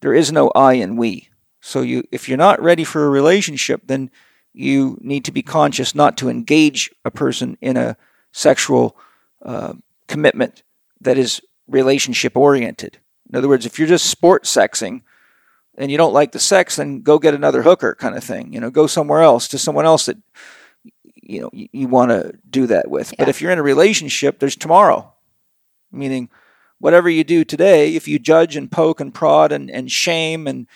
[0.00, 1.30] There is no I and we.
[1.60, 4.10] So you if you're not ready for a relationship, then
[4.52, 7.96] you need to be conscious not to engage a person in a
[8.32, 8.96] sexual
[9.42, 9.72] uh,
[10.08, 10.62] commitment
[11.00, 12.98] that is relationship oriented.
[13.30, 15.02] In other words, if you're just sport sexing
[15.76, 18.52] and you don't like the sex, then go get another hooker kind of thing.
[18.52, 20.18] You know, go somewhere else to someone else that
[21.14, 23.14] you know you, you want to do that with.
[23.18, 25.12] But if you're in a relationship, there's tomorrow.
[25.90, 26.28] Meaning,
[26.78, 30.66] whatever you do today, if you judge and poke and prod and, and shame and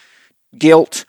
[0.56, 1.04] guilt,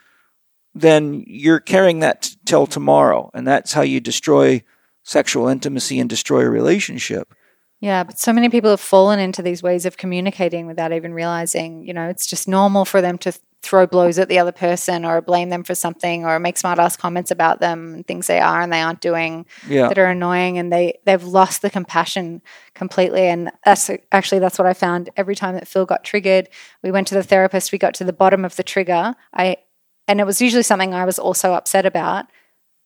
[0.74, 4.64] then you're carrying that t- till tomorrow, and that's how you destroy
[5.04, 7.34] sexual intimacy and destroy a relationship.
[7.82, 11.86] Yeah, but so many people have fallen into these ways of communicating without even realizing,
[11.88, 15.04] you know, it's just normal for them to th- throw blows at the other person
[15.04, 18.40] or blame them for something or make smart ass comments about them and things they
[18.40, 22.42] are and they aren't doing Yeah, that are annoying and they they've lost the compassion
[22.74, 23.24] completely.
[23.28, 26.48] And that's actually that's what I found every time that Phil got triggered.
[26.84, 29.14] We went to the therapist we got to the bottom of the trigger.
[29.34, 29.58] I
[30.08, 32.26] and it was usually something I was also upset about.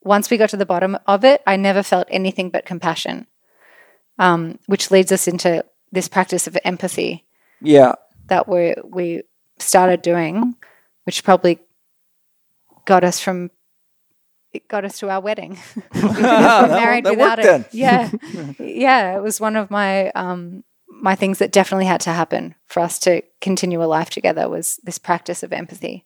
[0.02, 3.28] Once we got to the bottom of it I never felt anything but compassion
[4.18, 7.24] um, which leads us into this practice of empathy
[7.60, 7.92] yeah,
[8.28, 9.22] that we we
[9.58, 10.54] started doing,
[11.04, 11.58] which probably
[12.84, 13.50] got us from
[14.52, 15.58] it got us to our wedding.
[15.94, 17.42] we could have been That- married that without it.
[17.44, 17.64] then.
[17.72, 18.10] Yeah,
[18.58, 19.16] yeah.
[19.16, 22.98] It was one of my um, my things that definitely had to happen for us
[23.00, 24.48] to continue a life together.
[24.48, 26.04] Was this practice of empathy?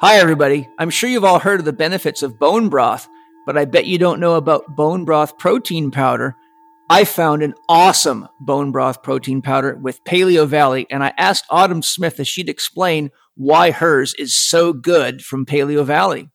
[0.00, 0.66] Hi, everybody.
[0.78, 3.06] I'm sure you've all heard of the benefits of bone broth,
[3.50, 6.36] but I bet you don't know about bone broth protein powder.
[6.88, 11.82] I found an awesome bone broth protein powder with Paleo Valley, and I asked Autumn
[11.82, 16.30] Smith if she'd explain why hers is so good from Paleo Valley.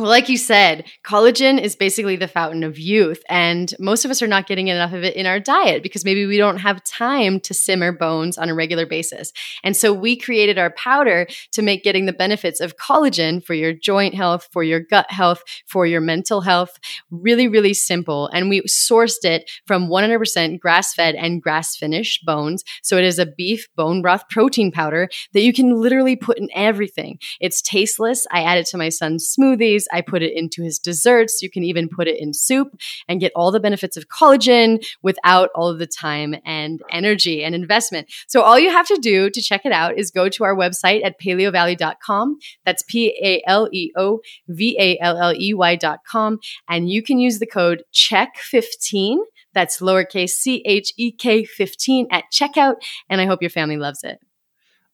[0.00, 4.22] Well, like you said, collagen is basically the fountain of youth, and most of us
[4.22, 7.38] are not getting enough of it in our diet because maybe we don't have time
[7.40, 9.30] to simmer bones on a regular basis.
[9.62, 13.74] And so we created our powder to make getting the benefits of collagen for your
[13.74, 16.78] joint health, for your gut health, for your mental health
[17.10, 18.28] really, really simple.
[18.28, 22.64] And we sourced it from 100% grass fed and grass finished bones.
[22.82, 26.48] So it is a beef bone broth protein powder that you can literally put in
[26.54, 27.18] everything.
[27.38, 28.26] It's tasteless.
[28.30, 29.84] I add it to my son's smoothies.
[29.92, 31.42] I put it into his desserts.
[31.42, 35.50] You can even put it in soup and get all the benefits of collagen without
[35.54, 38.12] all of the time and energy and investment.
[38.26, 41.04] So all you have to do to check it out is go to our website
[41.04, 42.38] at paleovalley.com.
[42.64, 46.38] That's P A L E O V A L L E Y.com.
[46.68, 49.18] And you can use the code CHEK15.
[49.52, 52.76] That's lowercase c h e k 15 at checkout.
[53.08, 54.18] And I hope your family loves it.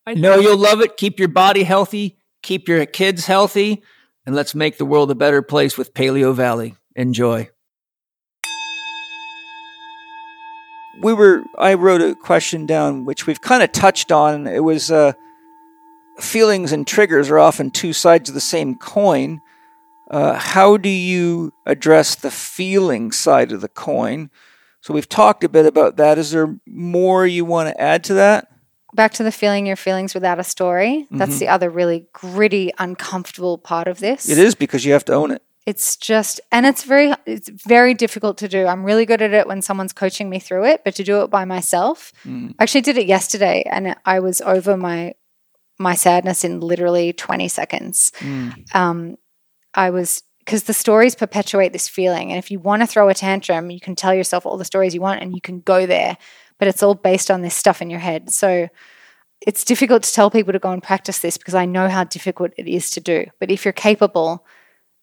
[0.06, 0.96] I know you'll love it.
[0.96, 3.82] Keep your body healthy, keep your kids healthy,
[4.26, 6.74] and let's make the world a better place with Paleo Valley.
[6.96, 7.48] Enjoy.
[11.00, 14.46] We were, I wrote a question down which we've kind of touched on.
[14.46, 15.12] It was uh,
[16.18, 19.40] feelings and triggers are often two sides of the same coin.
[20.10, 24.30] Uh, how do you address the feeling side of the coin?
[24.80, 26.18] So we've talked a bit about that.
[26.18, 28.48] Is there more you want to add to that?
[28.96, 31.06] Back to the feeling your feelings without a story.
[31.10, 34.28] That's the other really gritty, uncomfortable part of this.
[34.28, 35.42] It is because you have to own it.
[35.66, 39.46] it's just and it's very it's very difficult to do i'm really good at it
[39.50, 42.54] when someone's coaching me through it but to do it by myself Mm.
[42.58, 45.14] i actually did it yesterday and i was over my
[45.88, 48.74] my sadness in literally 20 seconds Mm.
[48.76, 49.16] um
[49.74, 53.14] i was because the stories perpetuate this feeling and if you want to throw a
[53.14, 56.16] tantrum you can tell yourself all the stories you want and you can go there
[56.58, 58.68] but it's all based on this stuff in your head so
[59.40, 62.52] it's difficult to tell people to go and practice this because I know how difficult
[62.56, 63.26] it is to do.
[63.38, 64.46] But if you're capable,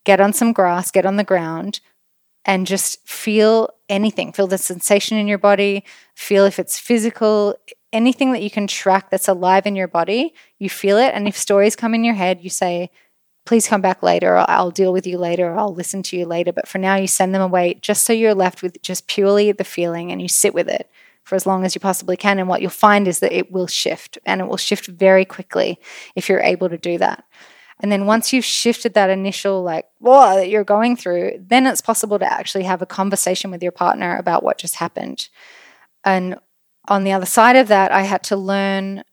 [0.06, 1.80] get on some grass, get on the ground,
[2.46, 4.34] and just feel anything.
[4.34, 5.84] Feel the sensation in your body,
[6.16, 7.56] feel if it's physical,
[7.94, 11.14] anything that you can track that's alive in your body, you feel it.
[11.14, 12.90] And if stories come in your head, you say,
[13.46, 16.26] please come back later, or I'll deal with you later, or I'll listen to you
[16.26, 16.52] later.
[16.52, 19.64] But for now, you send them away just so you're left with just purely the
[19.64, 20.90] feeling and you sit with it
[21.24, 22.40] for as long as you possibly can.
[22.40, 25.80] And what you'll find is that it will shift and it will shift very quickly
[26.16, 27.24] if you're able to do that.
[27.80, 31.82] And then once you've shifted that initial, like, whoa, that you're going through, then it's
[31.82, 35.28] possible to actually have a conversation with your partner about what just happened.
[36.06, 36.38] And
[36.88, 39.04] on the other side of that, I had to learn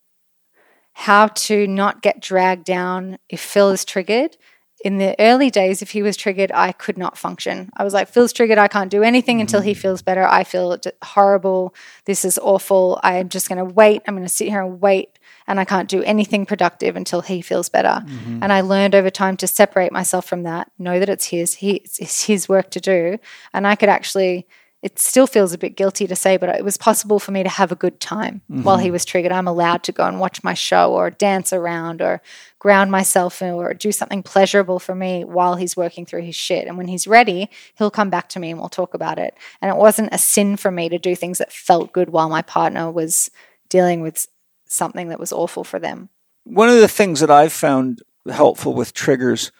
[0.93, 4.37] how to not get dragged down if Phil is triggered
[4.85, 7.70] in the early days, if he was triggered, I could not function.
[7.77, 8.59] I was like, Phil's triggered.
[8.59, 9.43] I can't do anything mm-hmm.
[9.43, 9.77] until he mm.
[9.77, 10.27] feels better.
[10.27, 11.74] I feel horrible.
[12.07, 12.98] This is awful.
[13.02, 14.02] I'm just going to wait.
[14.07, 15.19] I'm going to sit here and wait.
[15.47, 18.05] And I can't do anything productive until he feels better.
[18.07, 18.43] Mm-hmm.
[18.43, 21.55] And I learned over time to separate myself from that, know that it's his.
[21.55, 23.19] He, it's his work to do.
[23.52, 24.47] And I could actually
[24.82, 27.51] it still feels a bit guilty to say, but it was possible for me to
[27.51, 28.62] have a good time mm-hmm.
[28.62, 29.31] while he was triggered.
[29.31, 32.23] I'm allowed to go and watch my show or dance around or
[32.59, 36.66] ground myself or do something pleasurable for me while he's working through his shit.
[36.66, 39.35] And when he's ready, he'll come back to me and we'll talk about it.
[39.61, 42.40] And it wasn't a sin for me to do things that felt good while my
[42.40, 43.31] partner was
[43.69, 44.27] dealing with
[44.65, 46.09] something that was awful for them.
[46.44, 49.52] One of the things that I've found helpful with triggers,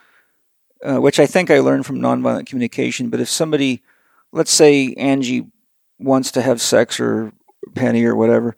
[0.83, 3.83] uh, which I think I learned from nonviolent communication, but if somebody
[4.33, 5.47] let's say Angie
[5.99, 7.33] wants to have sex or
[7.75, 8.57] Penny or whatever,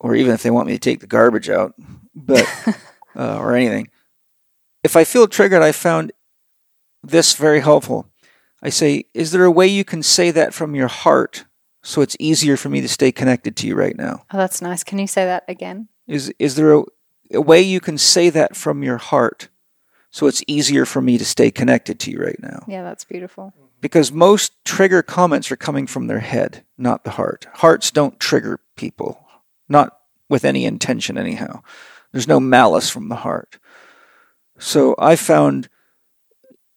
[0.00, 1.74] or even if they want me to take the garbage out,
[2.14, 2.46] but
[3.16, 3.88] uh, or anything.
[4.82, 6.12] If I feel triggered, I found
[7.02, 8.08] this very helpful.
[8.62, 11.44] I say, "Is there a way you can say that from your heart,
[11.82, 14.82] so it's easier for me to stay connected to you right now?" Oh, that's nice.
[14.84, 15.88] Can you say that again?
[16.06, 16.82] Is is there a,
[17.32, 19.48] a way you can say that from your heart,
[20.10, 22.64] so it's easier for me to stay connected to you right now?
[22.66, 23.54] Yeah, that's beautiful
[23.84, 27.46] because most trigger comments are coming from their head, not the heart.
[27.56, 29.22] Hearts don't trigger people,
[29.68, 31.60] not with any intention, anyhow.
[32.10, 33.58] There's no malice from the heart.
[34.58, 35.68] So I found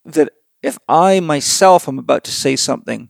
[0.03, 3.09] that if I myself am about to say something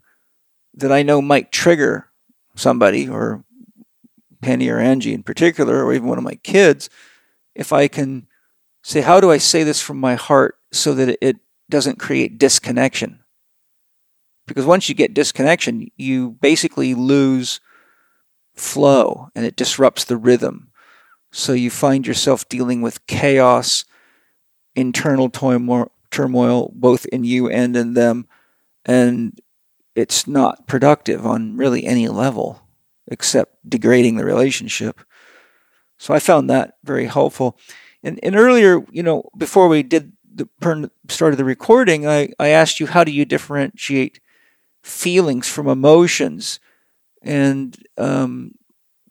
[0.76, 2.12] that I know might trigger
[2.54, 3.46] somebody, or
[4.44, 6.88] Penny or Angie in particular, or even one of my kids,
[7.56, 8.28] if I can
[8.84, 11.38] say, How do I say this from my heart so that it
[11.68, 13.24] doesn't create disconnection?
[14.48, 17.60] Because once you get disconnection, you basically lose
[18.56, 20.72] flow and it disrupts the rhythm.
[21.32, 23.86] So you find yourself dealing with chaos,
[24.76, 28.28] internal turmoil, both in you and in them,
[28.86, 29.40] and
[29.96, 32.62] it's not productive on really any level
[33.10, 35.02] except degrading the relationship.
[35.98, 37.58] So I found that very helpful.
[38.04, 40.48] And, and earlier, you know, before we did the
[41.10, 44.20] started the recording, I, I asked you how do you differentiate
[44.88, 46.60] feelings from emotions.
[47.22, 48.54] And um,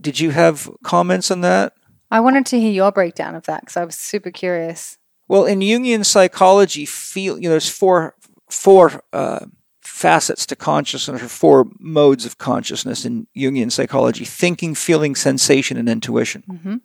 [0.00, 1.74] did you have comments on that?
[2.10, 4.96] I wanted to hear your breakdown of that because I was super curious.
[5.28, 8.14] Well, in Jungian psychology, feel you know, there's four
[8.48, 9.46] four uh,
[9.82, 15.88] facets to consciousness, or four modes of consciousness in Jungian psychology: thinking, feeling, sensation, and
[15.88, 16.44] intuition.
[16.48, 16.76] Mm-hmm.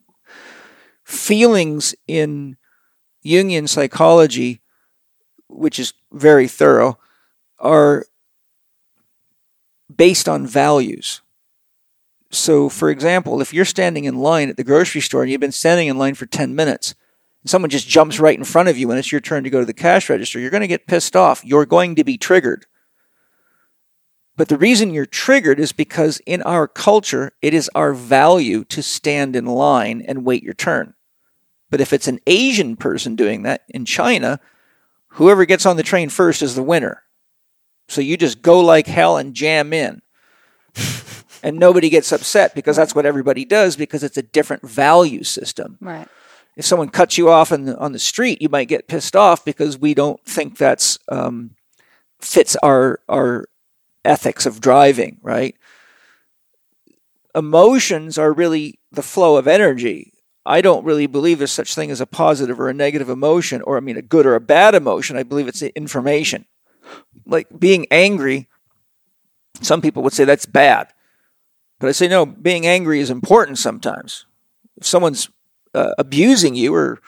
[1.03, 2.57] Feelings in
[3.23, 4.61] Jungian psychology,
[5.47, 6.97] which is very thorough,
[7.59, 8.05] are
[9.95, 11.21] based on values.
[12.29, 15.51] So, for example, if you're standing in line at the grocery store and you've been
[15.51, 16.95] standing in line for 10 minutes,
[17.43, 19.59] and someone just jumps right in front of you when it's your turn to go
[19.59, 21.43] to the cash register, you're going to get pissed off.
[21.43, 22.65] You're going to be triggered.
[24.37, 28.81] But the reason you're triggered is because in our culture, it is our value to
[28.81, 30.93] stand in line and wait your turn.
[31.69, 34.39] But if it's an Asian person doing that in China,
[35.09, 37.03] whoever gets on the train first is the winner.
[37.91, 40.01] So you just go like hell and jam in.
[41.43, 45.77] and nobody gets upset because that's what everybody does because it's a different value system.
[45.81, 46.07] Right.
[46.55, 49.43] If someone cuts you off on the, on the street, you might get pissed off
[49.43, 51.51] because we don't think that's um,
[52.19, 53.45] fits our our
[54.05, 55.55] ethics of driving, right?
[57.35, 60.13] Emotions are really the flow of energy.
[60.45, 63.77] I don't really believe there's such thing as a positive or a negative emotion, or
[63.77, 65.17] I mean a good or a bad emotion.
[65.17, 66.45] I believe it's information
[67.25, 68.47] like being angry,
[69.61, 70.87] some people would say that's bad.
[71.79, 74.25] But I say, no, being angry is important sometimes.
[74.77, 75.29] If someone's
[75.73, 77.01] uh, abusing you or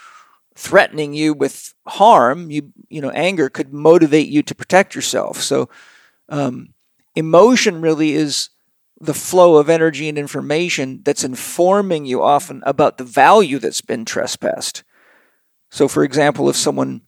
[0.55, 5.41] threatening you with harm, you, you know, anger could motivate you to protect yourself.
[5.41, 5.69] So,
[6.29, 6.73] um,
[7.15, 8.49] emotion really is
[8.99, 14.05] the flow of energy and information that's informing you often about the value that's been
[14.05, 14.83] trespassed.
[15.69, 17.01] So, for example, if someone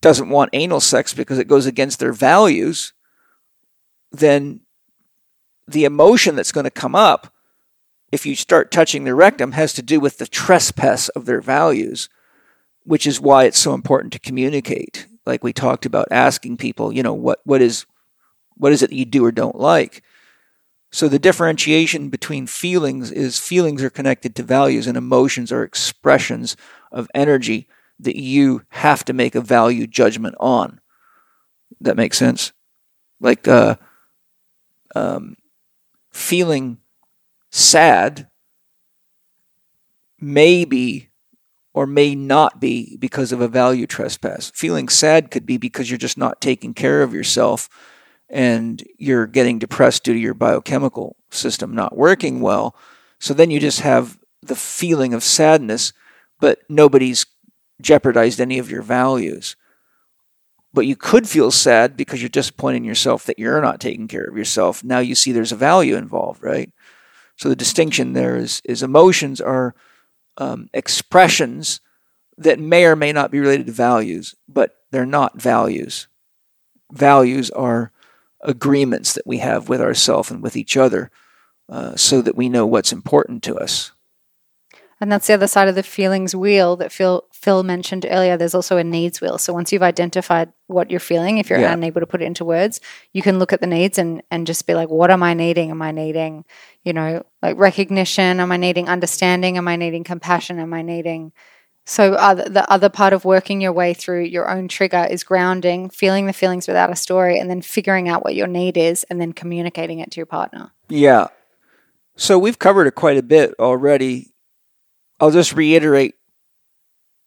[0.00, 2.92] doesn't want anal sex because it goes against their values,
[4.12, 4.60] then
[5.66, 7.32] the emotion that's going to come up
[8.10, 12.08] if you start touching their rectum has to do with the trespass of their values,
[12.84, 15.06] which is why it's so important to communicate.
[15.26, 17.84] Like we talked about asking people, you know, what, what is
[18.56, 20.02] what is it that you do or don't like?
[20.90, 26.56] So the differentiation between feelings is feelings are connected to values and emotions are expressions
[26.90, 27.68] of energy
[28.00, 30.80] that you have to make a value judgment on.
[31.80, 32.52] That makes sense?
[33.20, 33.76] Like uh,
[34.94, 35.36] um,
[36.10, 36.78] feeling
[37.50, 38.28] sad
[40.20, 41.08] may be
[41.74, 44.50] or may not be because of a value trespass.
[44.54, 47.68] Feeling sad could be because you're just not taking care of yourself
[48.28, 52.74] and you're getting depressed due to your biochemical system not working well.
[53.20, 55.92] So then you just have the feeling of sadness,
[56.40, 57.26] but nobody's
[57.80, 59.56] jeopardized any of your values.
[60.72, 64.36] But you could feel sad because you're disappointing yourself that you're not taking care of
[64.36, 64.84] yourself.
[64.84, 66.70] Now you see there's a value involved, right?
[67.36, 69.74] So the distinction there is, is emotions are
[70.36, 71.80] um, expressions
[72.36, 76.06] that may or may not be related to values, but they're not values.
[76.92, 77.92] Values are
[78.42, 81.10] agreements that we have with ourselves and with each other
[81.68, 83.92] uh, so that we know what's important to us.
[85.00, 88.36] And that's the other side of the feelings wheel that Phil Phil mentioned earlier.
[88.36, 89.38] There's also a needs wheel.
[89.38, 91.72] So once you've identified what you're feeling, if you're yeah.
[91.72, 92.80] unable to put it into words,
[93.12, 95.70] you can look at the needs and and just be like, what am I needing?
[95.70, 96.44] Am I needing,
[96.82, 98.40] you know, like recognition?
[98.40, 99.56] Am I needing understanding?
[99.56, 100.58] Am I needing compassion?
[100.58, 101.32] Am I needing
[101.88, 105.88] so other, the other part of working your way through your own trigger is grounding,
[105.88, 109.18] feeling the feelings without a story, and then figuring out what your need is, and
[109.18, 110.70] then communicating it to your partner.
[110.90, 111.28] Yeah.
[112.14, 114.34] So we've covered it quite a bit already
[115.20, 116.14] I'll just reiterate,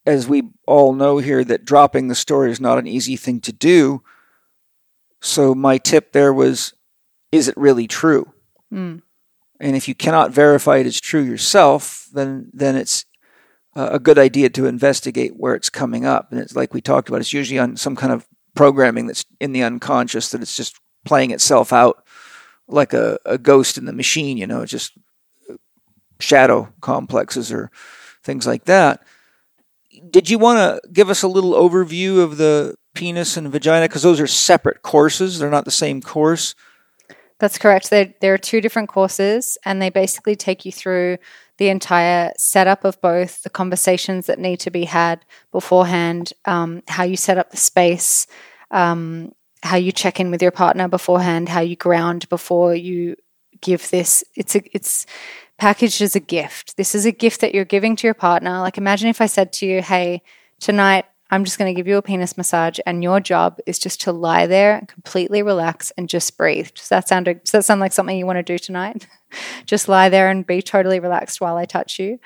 [0.06, 3.52] as we all know here, that dropping the story is not an easy thing to
[3.52, 4.04] do.
[5.22, 6.74] So my tip there was,
[7.32, 8.34] is it really true?
[8.74, 9.02] Mm.
[9.60, 13.06] And if you cannot verify it is true yourself, then then it's
[13.76, 16.32] a good idea to investigate where it's coming up.
[16.32, 19.54] And it's like we talked about, it's usually on some kind of programming that's in
[19.54, 22.04] the unconscious that it's just playing itself out
[22.68, 24.94] like a, a ghost in the machine, you know, just
[26.22, 27.72] shadow complexes or
[28.24, 29.04] things like that.
[30.10, 33.88] Did you want to give us a little overview of the penis and vagina?
[33.88, 36.56] Because those are separate courses, they're not the same course.
[37.40, 37.90] That's correct.
[37.90, 41.18] There, there are two different courses, and they basically take you through
[41.58, 47.04] the entire setup of both the conversations that need to be had beforehand, um, how
[47.04, 48.28] you set up the space,
[48.70, 49.32] um,
[49.64, 53.16] how you check in with your partner beforehand, how you ground before you
[53.60, 54.24] give this.
[54.36, 55.06] It's a, it's
[55.62, 56.76] packaged as a gift.
[56.76, 58.60] This is a gift that you're giving to your partner.
[58.62, 60.24] Like, imagine if I said to you, hey,
[60.60, 64.02] tonight I'm just going to give you a penis massage, and your job is just
[64.02, 66.70] to lie there, and completely relax, and just breathe.
[66.74, 67.26] Does that sound?
[67.26, 69.08] Does that sound like something you want to do tonight?
[69.68, 72.20] just lie there and be totally relaxed while I touch you.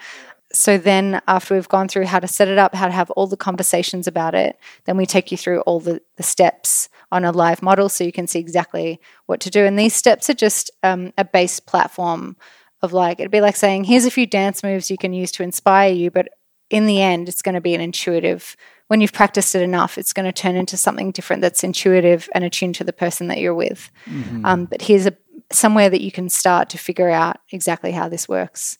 [0.53, 3.27] So then, after we've gone through how to set it up, how to have all
[3.27, 7.33] the conversations about it, then we take you through all the, the steps on a
[7.33, 9.65] live model, so you can see exactly what to do.
[9.65, 12.37] And these steps are just um, a base platform
[12.85, 15.43] of like it'd be like saying here's a few dance moves you can use to
[15.43, 16.29] inspire you but
[16.69, 18.55] in the end it's going to be an intuitive
[18.87, 22.43] when you've practiced it enough it's going to turn into something different that's intuitive and
[22.43, 23.91] attuned to the person that you're with.
[24.05, 24.45] Mm-hmm.
[24.45, 25.15] um, but here's a
[25.51, 28.79] somewhere that you can start to figure out exactly how this works.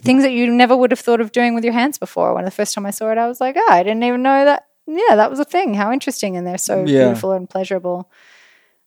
[0.00, 2.34] Things that you never would have thought of doing with your hands before.
[2.34, 4.44] When the first time i saw it i was like oh i didn't even know
[4.44, 5.74] that yeah that was a thing.
[5.74, 7.04] How interesting and they're so yeah.
[7.04, 8.10] beautiful and pleasurable.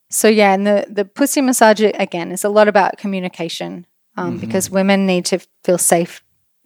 [0.10, 3.86] So yeah and the the pussy massage again is a lot about communication
[4.18, 4.39] um, mm-hmm.
[4.39, 6.23] because women need to feel safe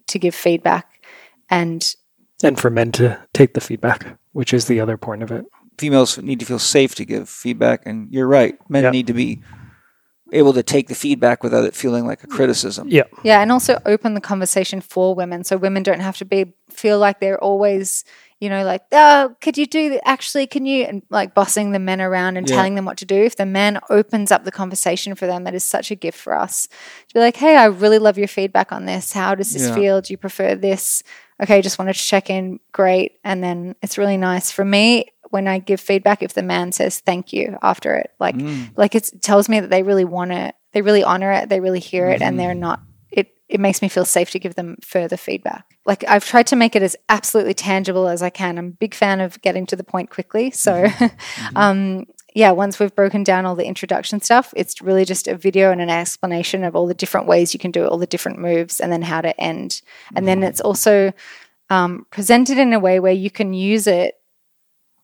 [0.08, 1.02] to give feedback
[1.48, 1.94] and
[2.42, 5.44] and for men to take the feedback, which is the other point of it.
[5.78, 8.58] Females need to feel safe to give feedback, and you're right.
[8.68, 8.92] Men yep.
[8.92, 9.42] need to be
[10.32, 12.88] able to take the feedback without it feeling like a criticism.
[12.88, 13.04] Yeah.
[13.22, 16.98] Yeah, and also open the conversation for women so women don't have to be feel
[16.98, 18.04] like they're always
[18.42, 20.00] you know, like, oh, could you do that?
[20.04, 20.82] Actually, can you?
[20.82, 22.56] And like bossing the men around and yeah.
[22.56, 23.14] telling them what to do.
[23.14, 26.36] If the man opens up the conversation for them, that is such a gift for
[26.36, 26.66] us.
[26.66, 29.12] To be like, hey, I really love your feedback on this.
[29.12, 29.74] How does this yeah.
[29.76, 30.00] feel?
[30.00, 31.04] Do you prefer this?
[31.40, 32.58] Okay, just wanted to check in.
[32.72, 33.12] Great.
[33.22, 36.98] And then it's really nice for me when I give feedback if the man says
[36.98, 38.10] thank you after it.
[38.18, 38.72] Like, mm.
[38.76, 40.56] like it tells me that they really want it.
[40.72, 41.48] They really honor it.
[41.48, 42.24] They really hear it, mm-hmm.
[42.24, 42.80] and they're not
[43.12, 45.76] it it makes me feel safe to give them further feedback.
[45.84, 48.58] Like I've tried to make it as absolutely tangible as I can.
[48.58, 50.50] I'm a big fan of getting to the point quickly.
[50.50, 51.56] So, mm-hmm.
[51.56, 55.70] um, yeah, once we've broken down all the introduction stuff, it's really just a video
[55.70, 58.38] and an explanation of all the different ways you can do it, all the different
[58.38, 59.82] moves, and then how to end.
[60.16, 61.12] And then it's also
[61.68, 64.14] um, presented in a way where you can use it.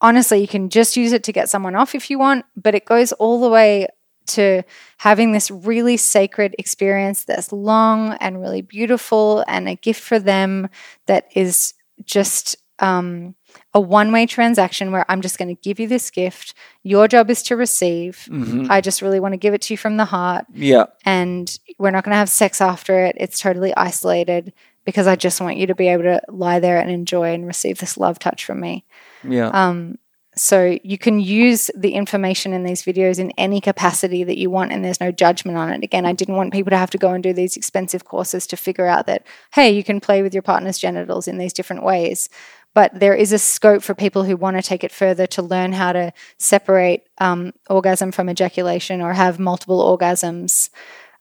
[0.00, 2.86] Honestly, you can just use it to get someone off if you want, but it
[2.86, 3.88] goes all the way
[4.28, 4.62] to
[4.98, 10.68] having this really sacred experience that's long and really beautiful and a gift for them
[11.06, 11.74] that is
[12.04, 13.34] just um,
[13.74, 16.54] a one way transaction where I'm just going to give you this gift.
[16.84, 18.28] Your job is to receive.
[18.30, 18.70] Mhm.
[18.70, 20.46] I just really want to give it to you from the heart.
[20.54, 20.84] Yeah.
[21.04, 23.16] And we're not going to have sex after it.
[23.18, 24.52] It's totally isolated
[24.84, 27.78] because I just want you to be able to lie there and enjoy and receive
[27.78, 28.84] this love touch from me.
[29.24, 29.48] Yeah.
[29.48, 29.98] Um,
[30.38, 34.72] so you can use the information in these videos in any capacity that you want,
[34.72, 35.84] and there's no judgment on it.
[35.84, 38.56] Again, I didn't want people to have to go and do these expensive courses to
[38.56, 42.28] figure out that, hey, you can play with your partner's genitals in these different ways.
[42.74, 45.72] But there is a scope for people who want to take it further to learn
[45.72, 50.70] how to separate um, orgasm from ejaculation or have multiple orgasms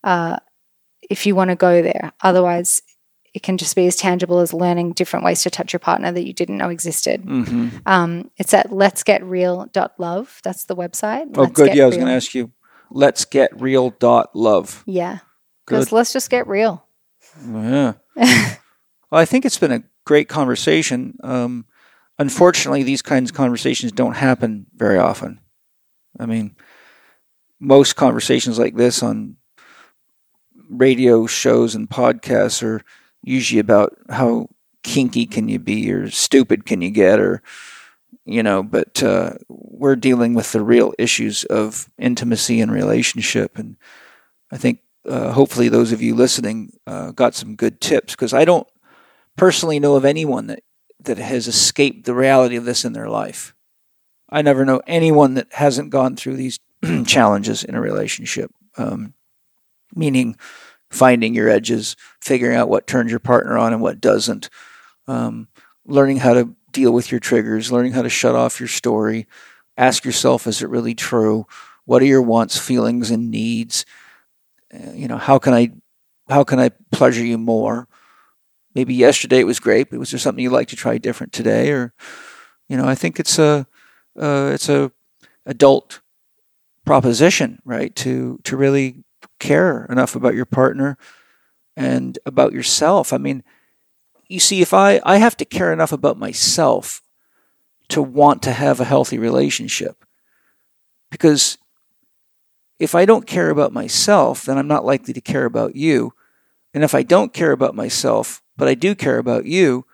[0.03, 0.37] uh,
[1.09, 2.11] if you want to go there.
[2.21, 2.81] Otherwise,
[3.37, 6.25] it can just be as tangible as learning different ways to touch your partner that
[6.25, 7.23] you didn't know existed.
[7.23, 10.41] hmm Um, it's at let's get real.love.
[10.43, 11.27] That's the website.
[11.35, 11.75] Oh, Let's good.
[11.75, 12.51] Yeah, I was going to ask you.
[12.89, 13.91] Let's get real.
[13.91, 14.83] Dot love.
[14.87, 15.19] Yeah.
[15.67, 16.83] Because let's just get real.
[17.47, 17.93] Yeah.
[18.15, 18.57] well,
[19.11, 21.15] I think it's been a great conversation.
[21.23, 21.65] Um,
[22.17, 25.41] unfortunately, these kinds of conversations don't happen very often.
[26.19, 26.55] I mean,
[27.59, 29.37] most conversations like this on
[30.71, 32.81] radio shows and podcasts are
[33.27, 34.47] usually about how
[34.83, 37.41] kinky can you be or stupid can you get or
[38.25, 43.75] you know but uh, we're dealing with the real issues of intimacy and relationship and
[44.51, 48.45] i think uh, hopefully those of you listening uh, got some good tips because I
[48.45, 48.67] don't
[49.35, 50.63] personally know of anyone that,
[50.99, 53.55] that has escaped the reality of this in their life.
[54.29, 56.59] I never know anyone that hasn't gone through these
[57.05, 59.13] challenges in a relationship, um,
[59.95, 60.35] meaning
[60.89, 64.49] finding your edges, figuring out what turns your partner on and what doesn't,
[65.07, 65.47] um,
[65.85, 69.27] learning how to deal with your triggers, learning how to shut off your story,
[69.77, 71.45] ask yourself, is it really true?
[71.85, 73.85] What are your wants, feelings, and needs?
[74.73, 75.71] Uh, you know, how can I
[76.29, 77.87] how can I pleasure you more?
[78.75, 81.71] Maybe yesterday it was great, but was there something you'd like to try different today?
[81.71, 81.93] Or,
[82.67, 83.65] you know, I think it's a
[84.19, 84.91] uh, it's a
[85.45, 86.01] adult
[86.85, 87.95] proposition, right?
[87.97, 89.03] To to really
[89.39, 90.97] care enough about your partner
[91.75, 93.13] and about yourself.
[93.13, 93.43] I mean,
[94.27, 97.01] you see, if I I have to care enough about myself
[97.89, 100.03] to want to have a healthy relationship,
[101.09, 101.57] because
[102.79, 106.13] if I don't care about myself, then I'm not likely to care about you.
[106.73, 109.85] And if I don't care about myself, but I do care about you,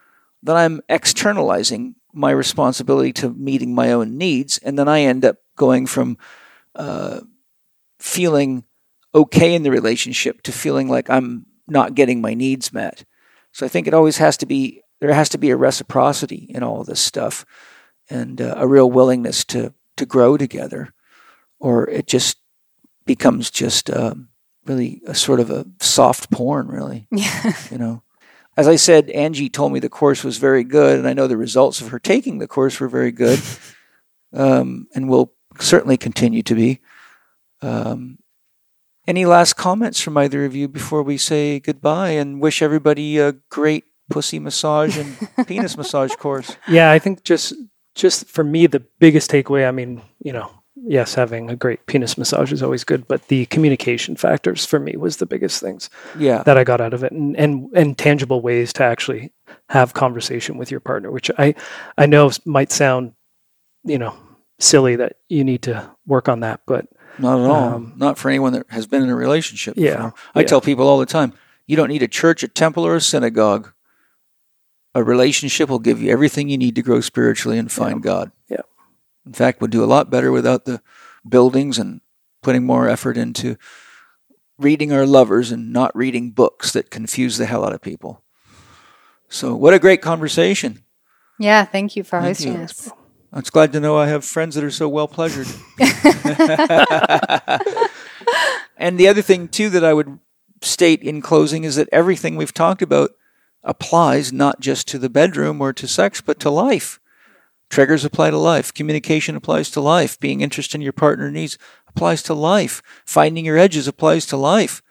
[0.41, 4.57] then I'm externalizing my responsibility to meeting my own needs.
[4.57, 6.18] And then I end up going from
[6.76, 7.22] uh,
[7.99, 8.65] feeling
[9.15, 13.06] okay in the relationship to feeling like I'm not getting my needs met.
[13.52, 16.64] So I think it always has to be, there has to be a reciprocity in
[16.64, 17.45] all of this stuff
[18.10, 20.94] and uh, a real willingness to, to grow together,
[21.60, 22.38] or it just
[23.06, 24.30] becomes just um,
[24.65, 27.07] really a sort of a soft porn, really.
[27.11, 27.53] Yeah.
[27.72, 28.03] You know,
[28.57, 31.38] as I said, Angie told me the course was very good, and I know the
[31.38, 33.40] results of her taking the course were very good,
[34.34, 36.80] um, and will certainly continue to be.
[37.61, 38.19] Um,
[39.08, 43.34] any last comments from either of you before we say goodbye and wish everybody a
[43.50, 45.18] great pussy massage and
[45.48, 46.56] penis massage course?
[46.68, 47.54] Yeah, I think just
[47.96, 52.18] just for me the biggest takeaway, I mean, you know, yes, having a great penis
[52.18, 56.44] massage is always good, but the communication factors for me was the biggest things Yeah,
[56.44, 59.34] that I got out of it and and, and tangible ways to actually
[59.70, 61.56] have conversation with your partner, which I
[61.98, 63.14] I know might sound,
[63.84, 64.16] you know,
[64.60, 66.88] silly that you need to work on that, but
[67.19, 67.73] not at all.
[67.76, 69.76] Um, not for anyone that has been in a relationship.
[69.77, 70.14] Yeah, before.
[70.35, 70.48] I yeah.
[70.48, 71.34] tell people all the time,
[71.68, 73.72] you don't need a church, a temple, or a synagogue.
[74.95, 78.31] A relationship will give you everything you need to grow spiritually and find God.
[78.48, 78.61] Yeah.
[79.26, 80.81] In fact, we'll do a lot better without the
[81.27, 82.02] buildings and
[82.41, 83.57] putting more effort into
[84.60, 88.22] reading our lovers and not reading books that confuse the hell out of people.
[89.30, 90.84] So, what a great conversation.
[91.40, 91.65] Yeah.
[91.65, 92.60] Thank you for Thank hosting you.
[92.60, 92.91] us.
[93.35, 95.47] It's glad to know I have friends that are so well pleasured.
[98.77, 100.19] and the other thing, too, that I would
[100.61, 103.11] state in closing is that everything we've talked about
[103.64, 106.99] applies not just to the bedroom or to sex, but to life.
[107.69, 108.73] Triggers apply to life.
[108.73, 110.19] Communication applies to life.
[110.19, 111.57] Being interested in your partner needs
[111.88, 112.84] applies to life.
[113.05, 114.84] Finding your edges applies to life.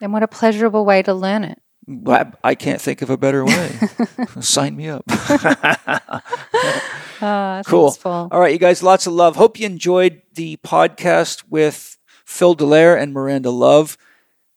[0.00, 1.60] And what a pleasurable way to learn it.
[2.06, 3.72] I I can't think of a better way.
[4.40, 5.04] Sign me up.
[7.20, 7.90] Uh, Cool.
[7.90, 8.04] Thanks.
[8.04, 9.36] All right, you guys, lots of love.
[9.36, 13.96] Hope you enjoyed the podcast with Phil Delaire and Miranda Love.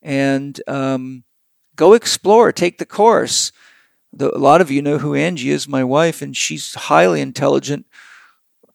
[0.02, 1.23] And um,
[1.76, 3.52] go explore, take the course.
[4.11, 7.85] The, a lot of you know who Angie is, my wife, and she's highly intelligent,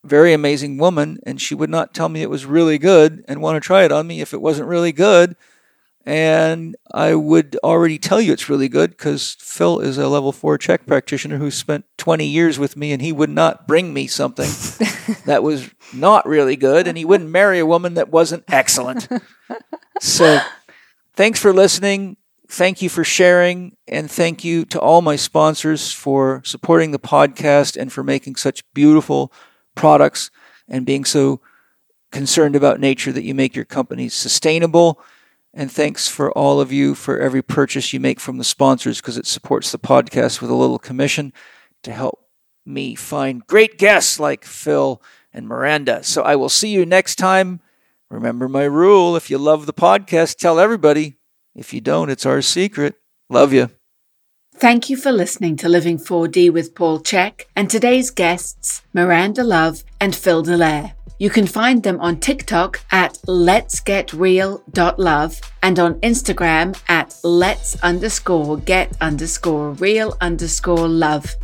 [0.05, 1.19] very amazing woman.
[1.25, 3.93] And she would not tell me it was really good and want to try it
[3.93, 5.37] on me if it wasn't really good.
[6.09, 10.57] And I would already tell you it's really good because Phil is a level four
[10.57, 14.49] CHEK practitioner who spent 20 years with me and he would not bring me something
[15.27, 19.07] that was not really good and he wouldn't marry a woman that wasn't excellent.
[20.01, 20.41] so
[21.15, 22.17] thanks for listening.
[22.49, 23.77] Thank you for sharing.
[23.87, 28.65] And thank you to all my sponsors for supporting the podcast and for making such
[28.73, 29.31] beautiful
[29.75, 30.31] products
[30.67, 31.43] and being so
[32.13, 34.99] concerned about nature that you make your companies sustainable.
[35.55, 39.17] And thanks for all of you for every purchase you make from the sponsors because
[39.17, 41.33] it supports the podcast with a little commission
[41.83, 42.25] to help
[42.67, 45.03] me find great guests like Phil
[45.33, 46.05] and Miranda.
[46.05, 47.61] So I will see you next time.
[48.11, 51.17] Remember my rule if you love the podcast, tell everybody.
[51.55, 52.95] If you don't, it's our secret.
[53.29, 53.71] Love you.
[54.57, 59.85] Thank you for listening to Living 4D with Paul Chek and today's guests, Miranda Love
[60.01, 60.95] and Phil Delaire.
[61.21, 67.83] You can find them on TikTok at let's get real.love and on Instagram at let's
[67.83, 71.35] underscore get underscore real underscore love.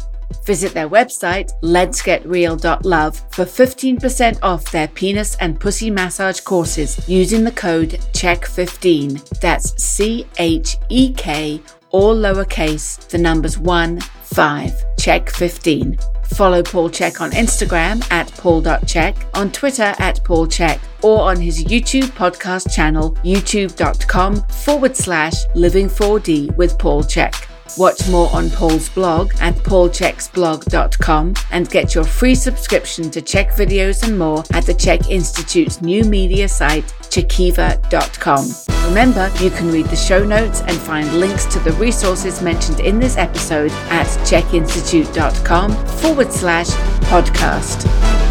[0.47, 7.09] Visit their website, let's get real.love for 15% off their penis and pussy massage courses
[7.09, 9.41] using the code CHEK15.
[9.41, 11.61] That's C H E K,
[11.91, 15.99] all lowercase, the numbers 1 5, check 15.
[16.27, 21.65] Follow Paul Chek on Instagram at paul.chek, on Twitter at Paul Chek, or on his
[21.65, 27.54] YouTube podcast channel, youtube.com forward slash living4D with Paul Chek.
[27.77, 34.07] Watch more on Paul's blog at paulcheksblog.com and get your free subscription to CHEK videos
[34.07, 38.47] and more at the CHEK Institute's new media site, chekiva.com.
[38.89, 42.99] Remember, you can read the show notes and find links to the resources mentioned in
[43.01, 46.69] this episode at chekinstitute.com forward slash
[47.09, 48.24] podcast.